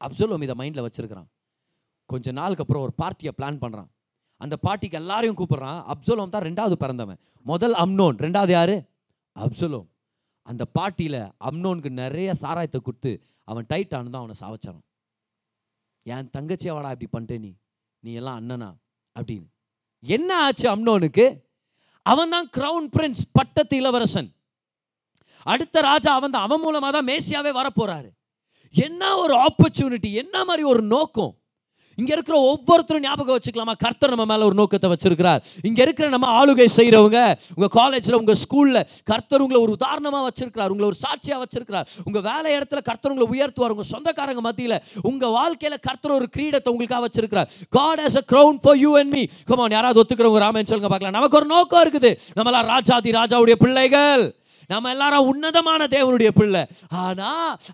அப்சலோம் 0.00 0.44
இதை 0.46 0.56
மைண்டில் 0.60 0.86
வச்சுருக்கிறான். 0.86 1.28
கொஞ்ச 2.10 2.32
நாளுக்கு 2.38 2.62
அப்புறம் 2.64 2.84
ஒரு 2.86 2.94
பார்ட்டியை 3.02 3.32
பிளான் 3.38 3.60
பண்ணுறான் 3.64 3.90
அந்த 4.36 4.56
பாட்டிக்கு 4.56 4.96
எல்லாரையும் 4.96 5.36
கூப்பிட்றான். 5.36 5.90
அப்சலோம் 5.92 6.28
தான் 6.28 6.42
ரெண்டாவது 6.42 6.72
பிறந்தவன். 6.72 7.18
முதல் 7.42 7.72
அம்னோன். 7.72 8.16
ரெண்டாவது 8.18 8.50
யார்? 8.50 8.84
அப்சலோம். 9.36 9.86
அந்த 10.42 10.64
பாட்டியில் 10.78 11.32
அம்னோனுக்கு 11.50 11.90
நிறைய 11.90 12.34
சாராயத்தை 12.34 12.80
கொடுத்து 12.80 13.22
அவன் 13.44 13.64
டைட் 13.68 13.90
ஆனதான் 13.90 14.22
அவனை 14.22 14.34
சாவச்சான். 14.40 14.80
என் 16.02 16.30
தங்கச்சியாவாடா 16.38 16.96
இப்படி 16.96 17.08
பண்ணிட்டே 17.12 17.38
நீ. 17.38 17.52
நீ 17.98 18.12
எல்லாம் 18.12 18.38
அண்ணனா? 18.40 18.74
அப்படின்னு. 19.20 19.46
என்ன 20.00 20.42
ஆச்சு 20.42 20.76
அம்னோனுக்கு? 20.76 21.40
அவன் 22.02 22.28
தான் 22.28 22.50
கிரவுன் 22.56 22.88
பிரின்ஸ் 22.96 23.22
பட்டத்து 23.32 23.76
இளவரசன். 23.76 24.34
அடுத்த 25.42 25.80
ராஜா 25.80 26.14
அவன் 26.14 26.30
தான். 26.30 26.42
அவன் 26.42 26.60
மூலமாக 26.60 26.92
தான் 26.92 27.06
மேசியாவே 27.06 27.52
வரப்போகிறாரு 27.60 28.10
என்ன 28.70 29.16
ஒரு 29.16 29.34
ஆப்பர்ச்சுனிட்டி 29.36 30.12
என்ன 30.12 30.44
மாதிரி 30.44 30.62
ஒரு 30.62 30.82
நோக்கம்? 30.82 31.43
இங்க 31.96 32.10
இருக்கிற 32.12 32.36
ஒவ்வொருத்தரும் 32.50 33.02
ஞாபகம் 33.02 33.36
வச்சுக்கலாமா? 33.38 33.74
கர்த்தர் 33.84 34.12
நம்ம 34.14 34.24
மேல 34.32 34.44
ஒரு 34.44 34.54
நோக்கத்தை 34.54 34.90
வச்சிருக்கிறார். 34.92 35.40
இங்க 35.62 35.82
இருக்கிற 35.82 36.08
நம்ம 36.08 36.28
ஆளுகை 36.40 36.68
செய்கிறவங்க 36.76 37.20
உங்க 37.56 37.68
காலேஜ்ல 37.80 38.14
உங்க 38.22 38.34
ஸ்கூல்ல 38.44 38.80
கர்த்தர் 39.04 39.44
உங்களை 39.46 39.60
ஒரு 39.62 39.74
உதாரணமா 39.78 40.20
வச்சிருக்கிறார் 40.28 40.72
உங்களை 40.74 40.88
ஒரு 40.90 40.98
சாட்சியா 41.04 41.38
வச்சிருக்கிறார். 41.44 41.86
உங்க 42.04 42.20
வேலை 42.30 42.48
இடத்துல 42.58 42.82
கர்த்தர் 42.90 43.12
உங்களை 43.14 43.28
உயர்த்துவார். 43.34 43.74
உங்க 43.76 43.86
சொந்தக்காரங்க 43.92 44.44
மத்தியில 44.50 44.76
உங்க 45.02 45.24
வாழ்க்கையில 45.38 45.78
கர்த்தர் 45.88 46.16
ஒரு 46.18 46.28
கிரீடத்தை 46.36 46.72
உங்களுக்காக 46.74 47.02
வச்சிருக்கிறார். 47.08 47.50
God 47.70 48.00
has 48.06 48.20
a 48.22 48.24
crown 48.32 48.58
for 48.62 48.80
you 48.84 48.92
and 49.00 49.12
me 49.16 49.24
come on 49.50 49.76
யாராவது 49.78 50.00
ஒத்துக்கிறவங்க 50.02 50.42
ராமன் 50.46 50.70
சொல்லுங்க 50.72 50.92
பார்க்கலாம். 50.92 51.18
நமக்கு 51.18 51.38
ஒரு 51.40 51.46
நோக்கம் 51.46 51.84
இருக்குது. 51.84 52.12
நம்மளாம் 52.38 52.70
ராஜாதி 52.74 53.10
ராஜாவுடைய 53.10 53.58
பிள்ளைகள். 53.64 54.24
நம்ம 54.72 54.90
எல்லாரும் 54.90 55.28
உன்னதமான 55.32 55.86
தேவனுடைய 55.86 56.30
பிள்ளை. 56.40 56.62
ஆனா 56.88 57.30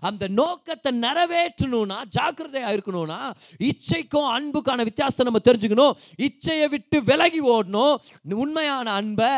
அந்த 0.09 0.27
நோக்கத்தை 0.39 0.91
நிறைவேற்றணும்னா 0.99 1.97
ஜாக்கிரதையா 2.17 2.69
இருக்கணும்னா 2.75 3.19
இச்சைக்கும் 3.69 4.29
அன்புக்கான 4.35 4.83
வித்தியாசத்தை 4.89 5.25
நம்ம 5.29 5.41
தெரிஞ்சுக்கணும். 5.49 5.97
இச்சையை 6.27 6.69
விட்டு 6.69 7.03
விலகி 7.03 7.41
ஓடணும். 7.55 7.95
உண்மையான 8.43 8.91
அன்பை 8.91 9.33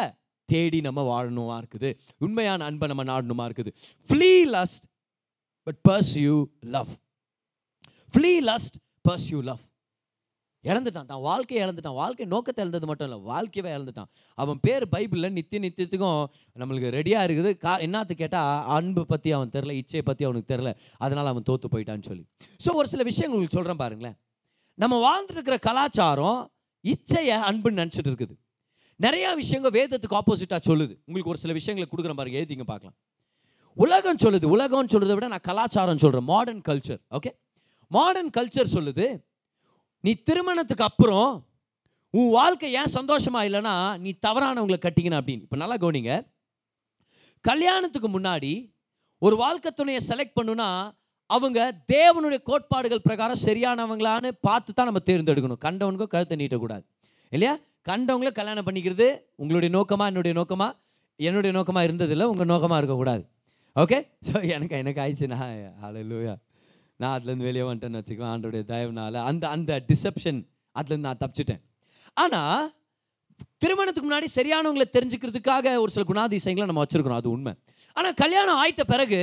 தேடி 0.46 0.82
நம்ம 0.82 1.02
வாழணுமா 1.12 1.56
இருக்குது. 1.62 1.90
உண்மையான 2.18 2.66
அன்பை 2.70 2.88
நம்ம 2.92 3.04
நாடணுமா 3.12 3.46
இருக்குது. 3.50 3.72
Flee 4.08 4.32
lust 4.56 4.86
but 5.68 5.80
pursue 6.26 6.36
love 6.78 6.92
flee 8.14 8.32
lust 8.50 8.76
pursue 9.30 9.42
love 9.42 9.62
இழந்துட்டான். 10.72 11.08
தான் 11.12 11.24
வாழ்க்கையை 11.28 11.62
இழந்துட்டான். 11.66 11.98
வாழ்க்கை 12.02 12.26
நோக்கத்தை 12.34 12.62
இழந்தது 12.64 12.88
மட்டும் 12.90 13.08
இல்லை 13.08 13.20
வாழ்க்கையவே 13.32 13.72
இழந்துட்டான். 13.78 14.10
அவன் 14.38 14.60
பேர் 14.66 14.86
பைபிளில் 14.96 15.36
நித்திய 15.38 15.60
நித்தியத்துக்கும் 15.66 16.22
நம்மளுக்கு 16.62 16.92
ரெடியாக 16.98 17.26
இருக்குது. 17.28 17.52
கா 17.66 17.74
என்னத்து 17.88 18.16
கேட்டால் 18.22 18.52
அன்பு 18.78 19.04
பற்றி 19.12 19.32
அவன் 19.38 19.54
தெரில 19.56 19.76
இச்சையை 19.82 20.04
பற்றி 20.10 20.26
அவனுக்கு 20.30 20.52
தெரில 20.54 20.72
அதனால் 21.06 21.32
அவன் 21.34 21.48
தோற்று 21.50 21.74
போயிட்டான்னு 21.76 22.08
சொல்லி. 22.12 22.24
ஸோ 22.66 22.76
ஒரு 22.82 22.90
சில 22.94 23.04
விஷயங்கள் 23.12 23.38
உங்களுக்கு 23.38 23.60
சொல்கிறேன் 23.60 23.82
பாருங்களேன். 23.84 24.18
நம்ம 24.78 24.96
வாழ்ந்துருக்கிற 25.08 25.58
கலாச்சாரம் 25.70 26.42
இச்சையை 26.84 27.38
அன்புன்னு 27.50 27.82
நினச்சிட்டு 27.82 28.10
இருக்குது. 28.12 28.36
நிறையா 29.00 29.30
விஷயங்கள் 29.42 29.76
வேதத்துக்கு 29.80 30.20
ஆப்போசிட்டாக 30.20 30.62
சொல்லுது. 30.70 30.94
உங்களுக்கு 31.08 31.32
ஒரு 31.34 31.42
சில 31.44 31.54
விஷயங்களை 31.60 31.88
கொடுக்குறேன் 31.90 32.20
பாருங்க 32.20 32.40
எழுதிங்க 32.42 32.66
பார்க்கலாம். 32.72 32.98
உலகம் 33.78 34.20
சொல்லுது 34.24 34.46
உலகம்னு 34.56 34.92
சொல்கிறத 34.94 35.14
விட 35.18 35.28
நான் 35.34 35.48
கலாச்சாரம் 35.48 36.02
சொல்கிறேன் 36.04 36.28
modern 36.32 36.64
culture 36.68 37.00
okay 37.18 37.32
modern 37.92 38.30
culture 38.36 38.74
சொல்லுது 38.74 39.06
நீ 40.04 40.12
திருமணத்துக்கு 40.28 40.86
அப்புறம் 40.90 41.32
உன் 42.14 42.30
வாழ்க்கை 42.38 42.70
ஏன் 42.80 42.94
சந்தோஷமா 42.98 43.40
இல்லைன்னா 43.48 43.76
நீ 44.04 44.10
தவறானவங்களை 44.26 44.78
கட்டிக்கணும் 44.82 45.20
அப்படின்னு. 45.20 45.46
இப்போ 45.46 45.58
நல்லா 45.62 45.78
கவனிங்க. 45.84 46.14
கல்யாணத்துக்கு 47.42 48.10
முன்னாடி 48.16 48.52
ஒரு 49.22 49.36
வாழ்க்கை 49.44 49.72
துணையை 49.72 50.02
செலக்ட் 50.10 50.38
பண்ணுனா 50.40 50.70
அவங்க 51.30 51.60
தேவனுடைய 51.94 52.40
கோட்பாடுகள் 52.50 53.06
பிரகாரம் 53.08 53.44
சரியானவங்களான்னு 53.46 54.32
பார்த்து 54.48 54.72
தான் 54.74 54.90
நம்ம 54.90 55.02
தேர்ந்தெடுக்கணும். 55.10 55.62
கண்டவனுக்கும் 55.66 56.14
கழுத்தை 56.14 56.38
நீட்டக்கூடாது 56.42 56.86
இல்லையா? 57.36 57.54
கண்டவங்கள 57.90 58.32
கல்யாணம் 58.40 58.68
பண்ணிக்கிறது 58.68 59.08
உங்களுடைய 59.42 59.72
நோக்கமாக 59.78 60.12
என்னுடைய 60.12 60.34
நோக்கமாக 60.40 60.78
என்னுடைய 61.20 61.52
நோக்கமாக 61.58 61.88
இருந்ததில்லை 61.88 62.26
உங்கள் 62.34 62.52
நோக்கமாக 62.52 62.80
இருக்கக்கூடாது. 62.82 63.24
ஓகே 63.76 64.00
ஸோ 64.28 64.36
எனக்கு 64.56 64.76
எனக்கு 64.84 65.02
ஆயிடுச்சு 65.04 65.28
நான் 65.34 65.54
நான் 66.96 67.22
அதுலேருந்து 67.22 67.48
வெளியே 67.50 67.64
வந்துட்டேன்னு 67.64 68.02
வச்சுக்குவேன் 68.02 68.34
ஆண்டோடைய 68.34 68.64
தயவுனால. 68.74 69.24
அந்த 69.24 69.50
அந்த 69.50 69.84
டிசப்ஷன் 69.88 70.48
அதுலேருந்து 70.80 71.08
நான் 71.10 71.22
தப்பிச்சிட்டேன். 71.26 71.62
ஆனால் 72.14 72.74
திருமணத்துக்கு 73.58 74.10
முன்னாடி 74.10 74.28
சரியானவங்களை 74.36 74.86
தெரிஞ்சுக்கிறதுக்காக 74.92 75.78
ஒரு 75.78 75.92
சில 75.92 76.06
குணாதிசயங்களை 76.08 76.66
நம்ம 76.66 76.84
வச்சுருக்கிறோம். 76.84 77.22
அது 77.22 77.30
உண்மை. 77.30 77.54
ஆனால் 77.94 78.14
கல்யாணம் 78.14 78.60
ஆயிட்ட 78.64 78.84
பிறகு 78.88 79.22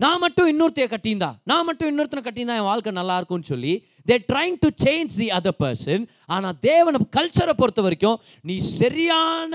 நான் 0.00 0.20
மட்டும் 0.20 0.48
இன்னொருத்தைய 0.52 0.86
கட்டியிருந்தா 0.92 1.28
நான் 1.44 1.64
மட்டும் 1.64 1.90
இன்னொருத்தனை 1.90 2.22
கட்டியிருந்தா 2.24 2.56
என் 2.60 2.70
வாழ்க்கை 2.70 2.92
நல்லா 2.92 3.16
இருக்கும்னு 3.16 3.50
சொல்லி 3.52 3.74
they 4.08 4.16
trying 4.32 4.56
to 4.64 4.68
change 4.84 5.12
the 5.20 5.28
other 5.38 5.58
person 5.62 6.02
ஆனால் 6.26 6.56
தேவன 6.68 7.00
கல்ச்சரை 7.16 7.54
பொறுத்த 7.60 7.82
வரைக்கும் 7.82 8.18
நீ 8.40 8.58
சரியான 8.58 9.54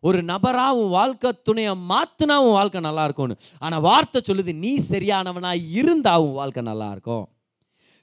ஒரு 0.00 0.22
நபராக 0.22 0.76
உன் 0.76 0.90
வாழ்க்கை 0.90 1.30
துணையை 1.42 1.74
மாற்றினா 1.90 2.36
உன் 2.44 2.56
வாழ்க்கை 2.58 2.80
நல்லா 2.80 3.04
இருக்கும்னு. 3.04 3.36
ஆனால் 3.58 3.80
வார்த்தை 3.80 4.20
சொல்லுது 4.28 4.52
நீ 4.54 4.72
சரியானவனாக 4.88 5.68
இருந்தா 5.80 6.20
உன் 6.20 6.32
வாழ்க்கை 6.32 6.62
நல்லா 6.62 6.90
இருக்கும். 6.90 7.28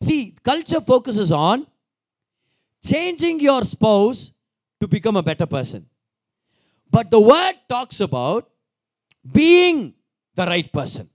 See 0.02 0.16
culture 0.50 0.86
focuses 0.88 1.34
on 1.34 1.64
changing 2.84 3.42
your 3.48 3.68
spouse 3.76 4.22
to 4.82 4.88
become 4.88 5.20
a 5.22 5.24
better 5.30 5.52
person 5.56 5.86
but 6.94 7.10
the 7.10 7.20
word 7.34 7.62
talks 7.68 8.02
about 8.02 8.48
being 9.26 9.84
the 10.38 10.44
right 10.44 10.72
person 10.78 11.10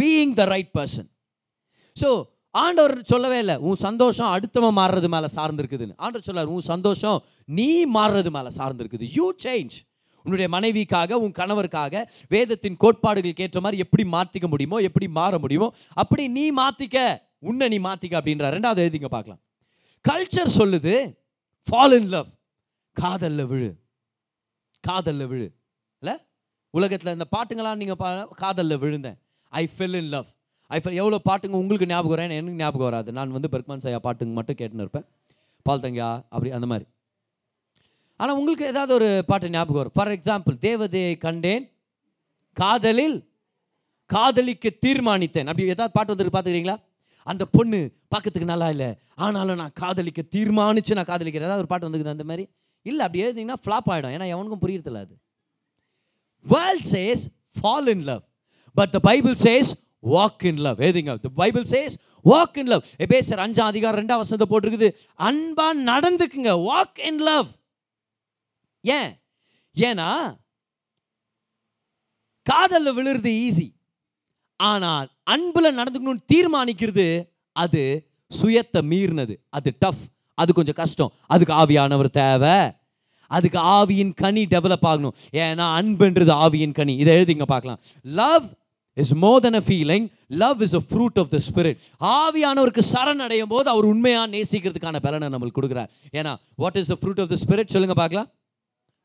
being 0.00 0.34
the 0.40 0.44
right 0.54 0.72
person 0.78 1.08
so 1.96 2.10
ஆண்டவர் 2.54 2.94
சொல்லவே 3.12 3.38
இல்லை 3.42 3.56
உன் 3.68 3.78
சந்தோஷம் 3.86 4.30
அடுத்தவன் 4.34 4.76
மாறுறது 4.78 5.08
மேலே 5.14 5.28
சார்ந்திருக்குதுன்னு. 5.36 5.94
ஆண்டவர் 5.96 6.26
சொல்லார் 6.28 6.52
உன் 6.56 6.66
சந்தோஷம் 6.72 7.18
நீ 7.58 7.70
மாறுறது 7.96 8.30
மேலே 8.36 8.50
சார்ந்திருக்குது. 8.58 9.06
யூ 9.18 9.26
சேஞ்ச் 9.44 9.76
உன்னுடைய 10.24 10.48
மனைவிக்காக 10.56 11.18
உன் 11.24 11.32
கணவருக்காக 11.38 12.02
வேதத்தின் 12.34 12.76
கோட்பாடுகளுக்கு 12.82 13.44
ஏற்ற 13.46 13.60
மாதிரி 13.60 13.82
எப்படி 13.84 14.04
மாற்றிக்க 14.16 14.48
முடியுமோ 14.48 14.78
எப்படி 14.88 15.06
மாற 15.18 15.38
முடியுமோ 15.38 15.68
அப்படி 16.02 16.24
நீ 16.36 16.44
மாற்றிக்க 16.60 16.98
உன்னை 17.50 17.66
நீ 17.74 17.78
மாற்றிக்க 17.88 18.14
அப்படின்ற 18.20 18.50
ரெண்டாவது 18.56 18.82
எழுதிங்க 18.84 19.08
பார்க்கலாம். 19.16 19.40
கல்ச்சர் 20.04 20.56
சொல்லுது 20.58 20.94
ஃபால் 21.66 21.94
இன் 21.98 22.10
லவ் 22.14 22.30
காதலில் 22.96 23.48
விழு. 23.52 23.70
காதல்ல 24.84 25.26
விழு. 25.32 25.48
இல்லை? 26.02 26.14
உலகத்தில் 26.74 27.14
இந்த 27.16 27.26
பாட்டுங்களாம் 27.36 27.80
நீங்கள் 27.82 28.00
பா 28.02 28.08
காதலில் 28.42 28.82
விழுந்தேன். 28.84 29.18
I 29.60 29.62
fell 29.74 29.96
in 30.00 30.10
love 30.14 30.28
I 30.76 30.78
fell 30.82 30.98
எவ்வளோ 31.00 31.18
பாட்டுங்க 31.28 31.56
உங்களுக்கு 31.62 31.86
ஞாபகம் 31.86 32.12
வரும்? 32.12 32.36
எனக்கு 32.38 32.60
ஞாபகம் 32.62 32.88
வராது. 32.90 33.12
நான் 33.18 33.34
வந்து 33.36 33.48
பெர்க்மான் 33.52 33.82
சையா 33.84 33.98
பாட்டுங்க 34.06 34.32
மட்டும் 34.38 34.58
கேட்டுன்னு 34.60 34.84
இருப்பேன். 34.84 35.06
பால் 35.66 35.80
தங்கியா? 35.80 36.08
அப்படி 36.34 36.50
அந்த 36.58 36.66
மாதிரி. 36.66 36.86
ஆனால் 38.16 38.36
உங்களுக்கு 38.36 38.64
ஏதாவது 38.66 38.92
ஒரு 38.94 39.08
பாட்டு 39.26 39.50
ஞாபகம் 39.50 39.80
வரும்? 39.80 39.94
ஃபார் 39.94 40.12
எக்ஸாம்பிள் 40.16 40.56
தேவதையை 40.68 41.18
கண்டேன் 41.18 41.64
காதலில் 42.56 43.18
காதலிக்க 44.10 44.70
தீர்மானித்தேன். 44.86 45.48
அப்படி 45.50 45.68
ஏதாவது 45.74 45.94
பாட்டு 45.96 46.12
வந்துருக்கு 46.12 46.36
பார்த்துக்கிறீங்களா? 46.36 46.76
அந்த 47.26 47.44
பொண்ணு 47.56 47.78
பார்க்கறதுக்கு 48.12 48.52
நல்லா 48.52 48.68
இல்லை. 48.74 48.90
ஆனாலும் 49.14 49.60
நான் 49.62 49.76
காதலிக்க 49.82 50.22
தீர்மானிச்சு 50.36 50.98
நான் 50.98 51.10
காதலிக்கிறேன். 51.12 51.48
ஏதாவது 51.50 51.62
ஒரு 51.64 51.70
பாட்டு 51.72 51.88
வந்துருக்குது 51.88 52.16
அந்த 52.16 52.24
மாதிரி? 52.30 52.44
இல்லை 52.86 53.02
அப்படி 53.06 53.24
எழுதிங்கன்னா 53.24 53.58
ஃப்ளாப் 53.64 53.88
ஆகிடும் 53.92 54.14
ஏன்னா 54.16 54.28
எவனுக்கும் 54.34 54.62
புரியறதில்ல 54.64 55.02
அது. 55.06 55.14
World 56.46 56.88
says 56.92 57.22
fall 57.58 57.88
in 57.94 58.04
love 58.10 58.22
but 58.74 58.90
the 58.90 58.98
Bible 58.98 59.32
says 59.32 59.70
walk 60.02 60.44
in 60.44 60.56
love 60.56 60.78
எழுதிங்க 60.78 61.20
the 61.20 61.28
Bible 61.34 61.62
says 61.62 61.94
walk 62.24 62.58
in 62.58 62.66
love 62.66 62.84
எபேசர் 62.98 63.42
அஞ்சாம் 63.44 63.70
அதிகாரம் 63.72 64.04
ரெண்டாம் 64.04 64.22
வசனத்தை 64.22 64.46
போட்டிருக்குது. 64.48 64.88
அன்பா 65.18 65.68
நடந்துக்குங்க. 65.90 66.52
வாக் 66.68 67.00
இன் 67.06 67.18
லவ் 67.18 67.46
ஏன்? 68.80 69.12
ஏன்னா 69.76 70.40
காதலில் 72.42 72.96
விழுறது 72.96 73.30
ஈஸி 73.46 73.68
ஆனால் 74.56 75.08
அன்பில் 75.22 75.76
நடந்துக்கணும்னு 75.78 76.24
தீர்மானிக்கிறது 76.34 77.28
அது 77.52 78.10
சுயத்தை 78.42 78.80
மீறினது. 78.90 79.34
அது 79.48 79.76
டஃப் 79.80 80.04
அது 80.34 80.52
கொஞ்சம் 80.52 80.74
கஷ்டம். 80.74 81.12
அதுக்கு 81.26 81.54
ஆவியானவர் 81.54 82.10
தேவை. 82.10 82.72
அதுக்கு 83.26 83.58
ஆவியின் 83.58 84.14
கனி 84.14 84.44
டெவலப் 84.44 84.86
ஆகணும். 84.86 85.14
ஏன்னா 85.32 85.66
அன்புன்றது 85.78 86.32
ஆவியின் 86.44 86.72
கனி. 86.72 86.94
இதை 86.96 87.16
எழுதிங்க 87.16 87.42
பார்க்கலாம். 87.42 87.80
Love 88.02 88.44
is 88.96 89.12
more 89.24 89.40
than 89.46 89.58
a 89.60 89.62
feeling 89.68 90.06
love 90.42 90.62
is 90.66 90.76
a 90.80 90.82
fruit 90.90 91.18
of 91.22 91.30
the 91.34 91.38
spirit 91.48 91.78
ஆவியானவருக்கு 92.18 92.82
சரண் 92.92 93.22
அடையும் 93.26 93.52
போது 93.54 93.68
அவர் 93.74 93.86
உண்மையாக 93.92 94.26
நேசிக்கிறதுக்கான 94.36 95.00
பலனை 95.06 95.28
நம்மளுக்கு 95.34 95.58
கொடுக்குறார். 95.60 95.90
ஏன்னா 96.18 96.32
what 96.62 96.78
is 96.82 96.92
the 96.92 96.96
fruit 97.00 97.22
of 97.24 97.30
the 97.34 97.38
spirit 97.44 97.74
சொல்லுங்க 97.74 97.96
பார்க்கலாம். 98.02 98.30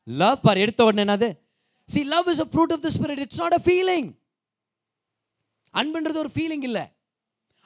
லவ் 0.06 0.38
பார் 0.46 0.62
எடுத்த 0.64 0.86
உடனே 0.88 1.04
என்னது? 1.06 1.30
See 1.88 2.00
love 2.14 2.28
is 2.34 2.42
a 2.46 2.48
fruit 2.52 2.72
of 2.76 2.84
the 2.86 2.90
spirit 2.98 3.22
it's 3.24 3.40
not 3.42 3.56
a 3.58 3.62
feeling 3.66 4.08
அன்புன்றது 5.74 6.18
ஒரு 6.24 6.32
ஃபீலிங் 6.36 6.64
இல்லை. 6.70 6.84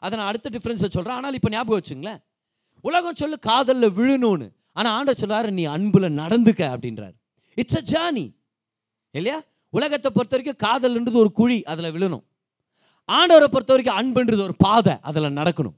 அதை 0.03 0.15
நான் 0.19 0.31
அடுத்த 0.31 0.51
டிஃப்ரென்ஸை 0.57 0.89
சொல்கிறேன் 0.97 1.19
ஆனால் 1.19 1.37
இப்போ 1.39 1.51
ஞாபகம் 1.55 1.81
வச்சுங்களேன். 1.81 2.21
உலகம் 2.89 3.19
சொல்லு 3.21 3.37
காதலில் 3.49 3.95
விழுணும்னு. 3.99 4.47
ஆனால் 4.79 4.95
ஆண்ட 4.99 5.13
சொல்றாரு 5.23 5.49
நீ 5.59 5.65
அன்பில் 5.77 6.17
நடந்துக்க 6.21 6.63
அப்படின்றார். 6.75 7.15
இட்ஸ் 7.63 7.79
அ 7.81 7.83
ஜேர்னி 7.93 8.25
இல்லையா? 9.19 9.39
உலகத்தை 9.77 10.09
பொறுத்த 10.17 10.35
வரைக்கும் 10.37 10.63
காதல்ன்றது 10.65 11.19
ஒரு 11.25 11.31
குழி 11.41 11.59
அதில் 11.73 11.93
விழணும். 11.95 12.25
ஆண்டவரை 13.19 13.49
பொறுத்த 13.55 13.73
வரைக்கும் 13.75 13.99
அன்புன்றது 14.01 14.43
ஒரு 14.49 14.57
பாதை 14.65 14.95
அதில் 15.09 15.37
நடக்கணும். 15.41 15.77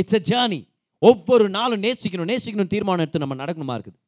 இட்ஸ் 0.00 0.18
அ 0.18 0.22
ஜேர்னி 0.30 0.60
ஒவ்வொரு 1.08 1.44
நாளும் 1.56 1.82
நேசிக்கணும் 1.86 2.30
நேசிக்கணும் 2.32 2.72
தீர்மானம் 2.72 3.04
எடுத்து 3.04 3.22
நம்ம 3.24 3.36
நடக்கணுமா 3.42 3.76
இருக்குது? 3.78 3.98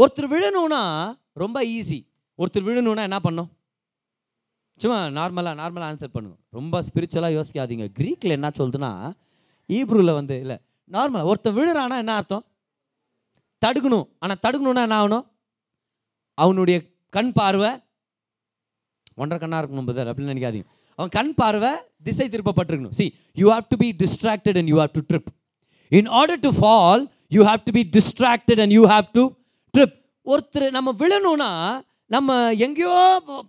ஒருத்தர் 0.00 0.32
விழணும்னா 0.34 0.82
ரொம்ப 1.42 1.58
ஈஸி 1.76 1.98
ஒருத்தர் 2.40 2.66
விழணும்னா 2.68 3.02
என்ன 3.08 3.18
பண்ணும்? 3.26 3.50
சும்மா 4.82 4.98
நார்மலாக 5.18 5.56
நார்மலாக 5.60 5.88
ஆன்சர் 5.90 6.14
பண்ணுங்க 6.16 6.36
ரொம்ப 6.58 6.82
ஸ்பிரிச்சுவலாக 6.88 7.36
யோசிக்காதீங்க. 7.38 7.86
க்ரீக்கில் 7.98 8.36
என்ன 8.36 8.48
சொல்லுதுன்னா 8.58 8.90
ஈப்ரூவில் 9.76 10.12
வந்து 10.18 10.36
இல்லை 10.44 10.56
நார்மலாக 10.96 11.30
ஒருத்தன் 11.30 11.56
விழுறானா 11.56 11.96
என்ன 12.02 12.12
அர்த்தம்? 12.20 12.44
தடுக்கணும். 13.64 14.06
ஆனால் 14.22 14.40
தடுக்கணும்னா 14.44 14.84
என்ன 14.88 14.96
ஆகணும்? 15.02 15.24
அவனுடைய 16.44 16.78
கண் 17.16 17.32
பார்வை 17.38 17.70
ஒன்றரை 19.22 19.38
கண்ணாக 19.42 19.60
இருக்கணும் 19.62 19.88
பதர் 19.90 20.08
அப்படின்னு 20.10 20.32
நினைக்காதீங்க. 20.32 20.68
அவன் 20.98 21.12
கண் 21.16 21.32
பார்வை 21.40 21.72
திசை 22.06 22.26
திருப்பப்பட்டிருக்கணும். 22.34 22.94
See 22.98 23.04
you 23.40 23.46
have 23.54 23.66
to 23.72 23.76
be 23.82 23.88
distracted 24.02 24.58
and 24.60 24.70
you 24.72 24.78
have 24.82 24.94
to 24.98 25.02
trip 25.10 25.28
in 25.98 26.10
order 26.20 26.42
to 26.46 26.50
fall 26.60 27.02
you 27.36 27.42
have 27.50 27.62
to 27.68 27.72
be 27.78 27.82
distracted 27.96 28.60
and 28.64 28.74
you 28.78 28.84
have 28.94 29.08
to 29.18 29.24
trip 29.74 29.96
ஒருத்தர் 30.32 30.66
நம்ம 30.78 30.94
விழணும்னா 31.02 31.50
நம்ம 32.14 32.36
எங்கேயோ 32.66 32.96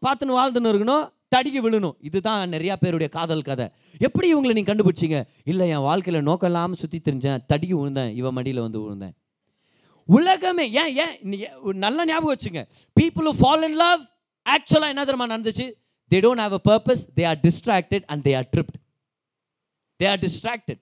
பார்த்துன்னு 0.05 0.37
வாழ்ந்துன்னு 0.39 0.71
இருக்கணும் 0.73 1.05
தடிக்கி 1.35 1.59
விழணும். 1.63 1.95
இதுதான் 2.07 2.53
நிறையா 2.53 2.75
பேருடைய 2.83 3.09
காதல் 3.15 3.47
கதை. 3.49 3.65
எப்படி 4.07 4.27
இவங்களை 4.33 4.53
நீ 4.57 4.63
கண்டுபிடிச்சிங்க? 4.69 5.17
இல்லை 5.51 5.65
என் 5.73 5.85
வாழ்க்கையில் 5.87 6.27
நோக்கம் 6.29 6.49
இல்லாமல் 6.49 6.79
சுற்றி 6.81 6.99
தெரிஞ்சேன் 6.99 7.43
தடிக்கி 7.51 7.75
விழுந்தேன் 7.79 8.11
இவன் 8.19 8.35
மடியில் 8.37 8.61
வந்து 8.65 8.79
விழுந்தேன். 8.83 9.13
உலகமே 10.15 10.65
ஏன் 10.81 10.91
ஏன் 11.03 11.15
நீ 11.29 11.37
நல்ல 11.85 12.05
ஞாபகம் 12.09 12.33
வச்சுங்க. 12.35 12.61
பீப்புள் 12.99 13.29
ஃபால் 13.39 13.63
இன் 13.67 13.77
லவ் 13.83 14.01
ஆக்சுவலாக 14.55 14.93
என்ன 14.93 15.03
தெரியுமா 15.07 15.27
நடந்துச்சு? 15.33 15.65
They 16.11 16.19
don't 16.25 16.43
have 16.43 16.55
a 16.59 16.61
purpose 16.69 17.03
they 17.17 17.23
are 17.31 17.39
distracted 17.47 18.05
and 18.11 18.23
they 18.27 18.33
are 18.39 18.47
tripped 18.53 18.77
they 19.99 20.07
are 20.11 20.21
distracted 20.25 20.81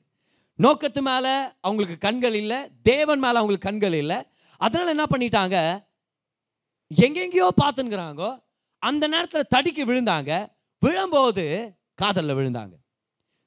நோக்கத்து 0.66 1.02
மேலே 1.08 1.34
அவங்களுக்கு 1.68 1.98
கண்கள் 2.06 2.36
இல்லை 2.42 2.60
தேவன் 2.90 3.22
மேலே 3.26 3.38
அவங்களுக்கு 3.42 3.70
கண்கள் 3.70 3.96
இல்லை. 4.02 4.18
அதனால் 4.62 4.94
என்ன 4.96 5.06
பண்ணிட்டாங்க? 5.14 5.56
எங்கெங்கேயோ 6.92 7.50
பார்த்துங்கிறாங்கோ 7.64 8.30
அந்த 8.90 9.04
நேரத்தில் 9.14 9.52
தடிக்கு 9.56 9.84
விழுந்தாங்க. 9.90 10.32
விழும்போது 10.82 11.46
காதலில் 12.02 12.38
விழுந்தாங்க. 12.40 12.76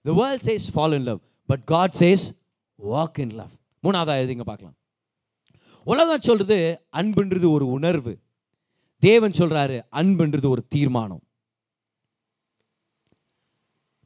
The 0.04 0.12
world 0.20 0.44
says 0.48 0.66
fall 0.74 0.94
in 0.98 1.06
love 1.08 1.20
but 1.50 1.64
God 1.72 1.96
says 2.02 2.26
walk 2.92 3.18
in 3.24 3.34
love 3.40 3.54
மூணாவதாக 3.84 4.20
எழுதிங்க 4.22 4.46
பார்க்கலாம். 4.52 4.76
உலகம் 5.86 6.26
சொல்கிறது 6.28 6.58
அன்புன்றது 7.00 7.46
ஒரு 7.56 7.66
உணர்வு. 7.76 8.12
தேவன் 9.02 9.36
சொல்கிறாரு 9.38 9.76
அன்புன்றது 10.00 10.48
ஒரு 10.48 10.62
தீர்மானம். 10.74 11.22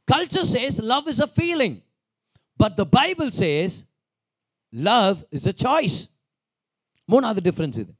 Culture 0.07 0.49
says 0.55 0.77
love 0.93 1.07
is 1.13 1.23
a 1.27 1.29
feeling 1.37 1.77
but 2.59 2.75
the 2.75 2.83
Bible 2.99 3.31
says 3.43 3.75
love 4.73 5.17
is 5.37 5.47
a 5.47 5.55
choice 5.63 5.97
மூணாவது 7.09 7.41
டிஃப்ரென்ஸ் 7.49 7.79
இது. 7.83 7.91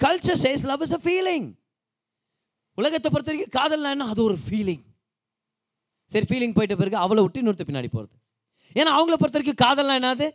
Culture 0.00 0.40
says 0.46 0.64
love 0.72 0.82
is 0.86 0.96
a 0.98 1.00
feeling 1.06 1.48
உலகத்தை 2.74 3.08
பொறுத்த 3.10 3.32
வரைக்கும் 3.32 3.54
காதல்னா 3.60 3.90
என்ன? 3.94 4.08
அது 4.12 4.22
ஒரு 4.22 4.38
ஃபீலிங் 4.46 4.84
சரி 6.12 6.26
ஃபீலிங் 6.30 6.54
போயிட்ட 6.56 6.74
பிறகு 6.76 6.96
அவளை 6.96 7.22
விட்டு 7.22 7.40
இன்னொருத்த 7.42 7.64
பின்னாடி 7.68 7.88
போகிறது 7.94 8.16
ஏன்னா 8.80 8.90
அவங்கள 8.98 9.16
பொறுத்த 9.20 9.38
வரைக்கும் 9.38 9.62
காதல்லாம் 9.64 9.98
என்னது? 10.00 10.28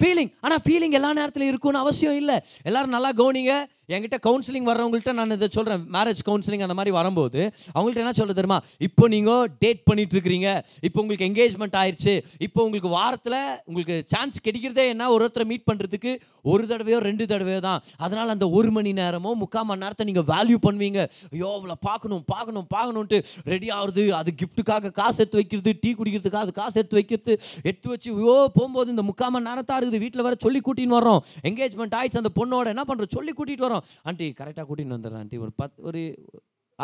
ஃபீலிங் 0.00 0.32
ஆனால் 0.40 0.62
ஃபீலிங் 0.64 0.96
எல்லா 0.98 1.12
நேரத்தில் 1.12 1.48
இருக்கும்னு 1.50 1.78
அவசியம் 1.78 2.16
இல்லை. 2.16 2.36
எல்லாரும் 2.62 2.94
நல்லா 2.96 3.10
கவனிங்க. 3.12 3.54
என்கிட்ட 3.94 4.18
கவுன்சிலிங் 4.26 4.68
வர்றவங்கள்ட்ட 4.70 5.12
நான் 5.18 5.34
இதை 5.36 5.48
சொல்கிறேன் 5.56 5.82
மேரேஜ் 5.96 6.22
கவுன்சிலிங் 6.28 6.64
அந்த 6.66 6.76
மாதிரி 6.78 6.92
வரும்போது 6.98 7.40
அவங்கள்ட்ட 7.74 8.04
என்ன 8.04 8.14
சொல்ல 8.20 8.34
தெரியுமா? 8.38 8.58
இப்போ 8.86 9.04
நீங்கள் 9.14 9.44
டேட் 9.62 9.82
பண்ணிட்டு 9.88 10.14
இருக்கிறீங்க 10.16 10.48
இப்போ 10.86 10.98
உங்களுக்கு 11.02 11.26
என்கேஜ்மெண்ட் 11.30 11.76
ஆயிடுச்சு 11.82 12.14
இப்போ 12.46 12.60
உங்களுக்கு 12.66 12.90
வாரத்தில் 12.98 13.38
உங்களுக்கு 13.68 13.96
சான்ஸ் 14.14 14.44
கிடைக்கிறதே 14.46 14.86
என்ன? 14.94 15.10
ஒருத்தரை 15.16 15.46
மீட் 15.52 15.66
பண்ணுறதுக்கு 15.70 16.12
ஒரு 16.52 16.64
தடவையோ 16.70 16.98
ரெண்டு 17.06 17.24
தடவையோ 17.30 17.60
தான். 17.68 17.80
அதனால் 18.04 18.32
அந்த 18.34 18.46
ஒரு 18.56 18.70
மணி 18.76 18.90
நேரமோ 19.00 19.30
முக்கால் 19.42 19.66
மணி 19.68 19.82
நேரத்தை 19.84 20.04
நீங்கள் 20.10 20.26
வேல்யூ 20.32 20.58
பண்ணுவீங்க. 20.66 21.00
ஐயோ 21.34 21.48
அவளை 21.58 21.76
பார்க்கணும் 21.88 22.24
பார்க்கணும் 22.34 22.66
பார்க்கணுன்ட்டு 22.74 23.18
ரெடி 23.52 23.68
ஆகுறது 23.76 24.02
அது 24.20 24.32
கிஃப்ட்டுக்காக 24.40 24.92
காசு 25.00 25.18
எடுத்து 25.22 25.40
வைக்கிறது 25.40 25.72
டீ 25.84 25.90
குடிக்கிறதுக்காக 26.00 26.44
அது 26.46 26.54
காசு 26.60 26.76
எடுத்து 26.82 26.98
வைக்கிறது 27.00 27.32
எடுத்து 27.68 27.88
வச்சு 27.94 28.10
ஐயோ 28.18 28.36
போகும்போது 28.58 28.88
இந்த 28.94 29.04
முக்கால் 29.10 29.32
மணி 29.36 29.48
நேரத்தான் 29.50 29.80
இருக்குது. 29.80 30.02
வீட்டில் 30.04 30.26
வர 30.28 30.36
சொல்லி 30.46 30.62
கூட்டின்னு 30.68 30.98
வரோம் 31.00 31.20
என்கேஜ்மெண்ட் 31.50 31.96
ஆயிடுச்சு. 32.00 32.22
அந்த 32.24 32.34
பொண்ணோட 32.40 32.74
என்ன 32.74 32.84
பண்ணுறோம் 32.90 33.14
சொல்லி 33.18 33.34
கூட்டிகிட்டு 33.38 33.68
வரோம் 33.68 33.75
ஆண்டி 34.10 34.26
கரெக்டாக 34.40 34.66
கூட்டின்னு 34.70 34.96
வந்துடுறேன் 34.98 35.22
ஆண்டி. 35.24 35.38
ஒரு 35.46 35.52
பத்து 35.62 35.78
ஒரு 35.88 36.02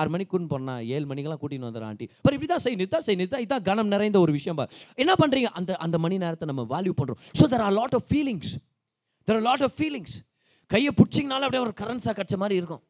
ஆறு 0.00 0.10
மணிக்கு 0.12 0.32
போனால் 0.32 0.50
போனா 0.52 0.74
ஏழு 0.96 1.06
மணிக்கெல்லாம் 1.10 1.42
கூட்டின்னு 1.42 1.68
வந்துடுறேன் 1.68 1.90
ஆண்டி. 1.92 2.06
அப்புறம் 2.18 2.36
இப்படி 2.36 2.50
தான் 2.52 2.64
செய்யணும் 2.66 2.86
இதான் 2.88 3.06
செய்யணும் 3.08 3.26
இதான் 3.28 3.44
இதான் 3.46 3.64
கனம் 3.70 3.90
நிறைந்த 3.94 4.18
ஒரு 4.24 4.32
விஷயம் 4.38 4.58
பா 4.60 4.66
என்ன 5.04 5.14
பண்ணுறீங்க 5.22 5.50
அந்த 5.60 5.72
அந்த 5.86 5.96
மணி 6.04 6.18
நேரத்தை 6.24 6.48
நம்ம 6.50 6.64
வேல்யூ 6.74 6.94
பண்ணுறோம் 7.00 7.20
so 7.40 7.46
there 7.54 7.64
are 7.66 7.76
lot 7.80 7.96
of 7.98 8.06
feelings 8.12 8.52
there 9.28 9.38
are 9.38 9.46
lot 9.50 9.64
of 9.68 9.76
feelings 9.80 10.14
கையை 10.74 10.92
பிடிச்சிங்கனால 11.00 11.46
அப்படியே 11.46 11.64
ஒரு 11.66 11.74
கரண்ட்ஸாக 11.82 12.14
கிடச்ச 12.18 12.36
மாதிரி 12.42 12.56
இருக்கும். 12.60 12.82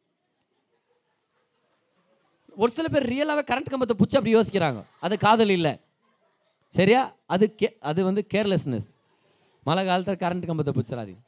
ஒரு 2.62 2.70
சில 2.76 2.86
பேர் 2.94 3.06
ரியலாகவே 3.12 3.42
கரண்ட் 3.50 3.70
கம்பத்தை 3.72 3.94
பிடிச்சி 3.98 4.16
அப்படி 4.18 4.34
யோசிக்கிறாங்க. 4.36 4.80
அது 5.06 5.14
காதல் 5.26 5.52
இல்லை. 5.58 5.72
சரியா? 6.74 7.02
அது 7.34 7.44
கே 7.60 7.68
அது 7.90 8.00
வந்து 8.08 8.22
கேர்லெஸ்னஸ் 8.34 8.86
மழை 9.66 9.82
காலத்தில் 9.88 10.20
கரண்ட் 10.22 10.46
கம்பத்தை 10.48 10.72
பிடிச்சிடாதீங்க. 10.76 11.20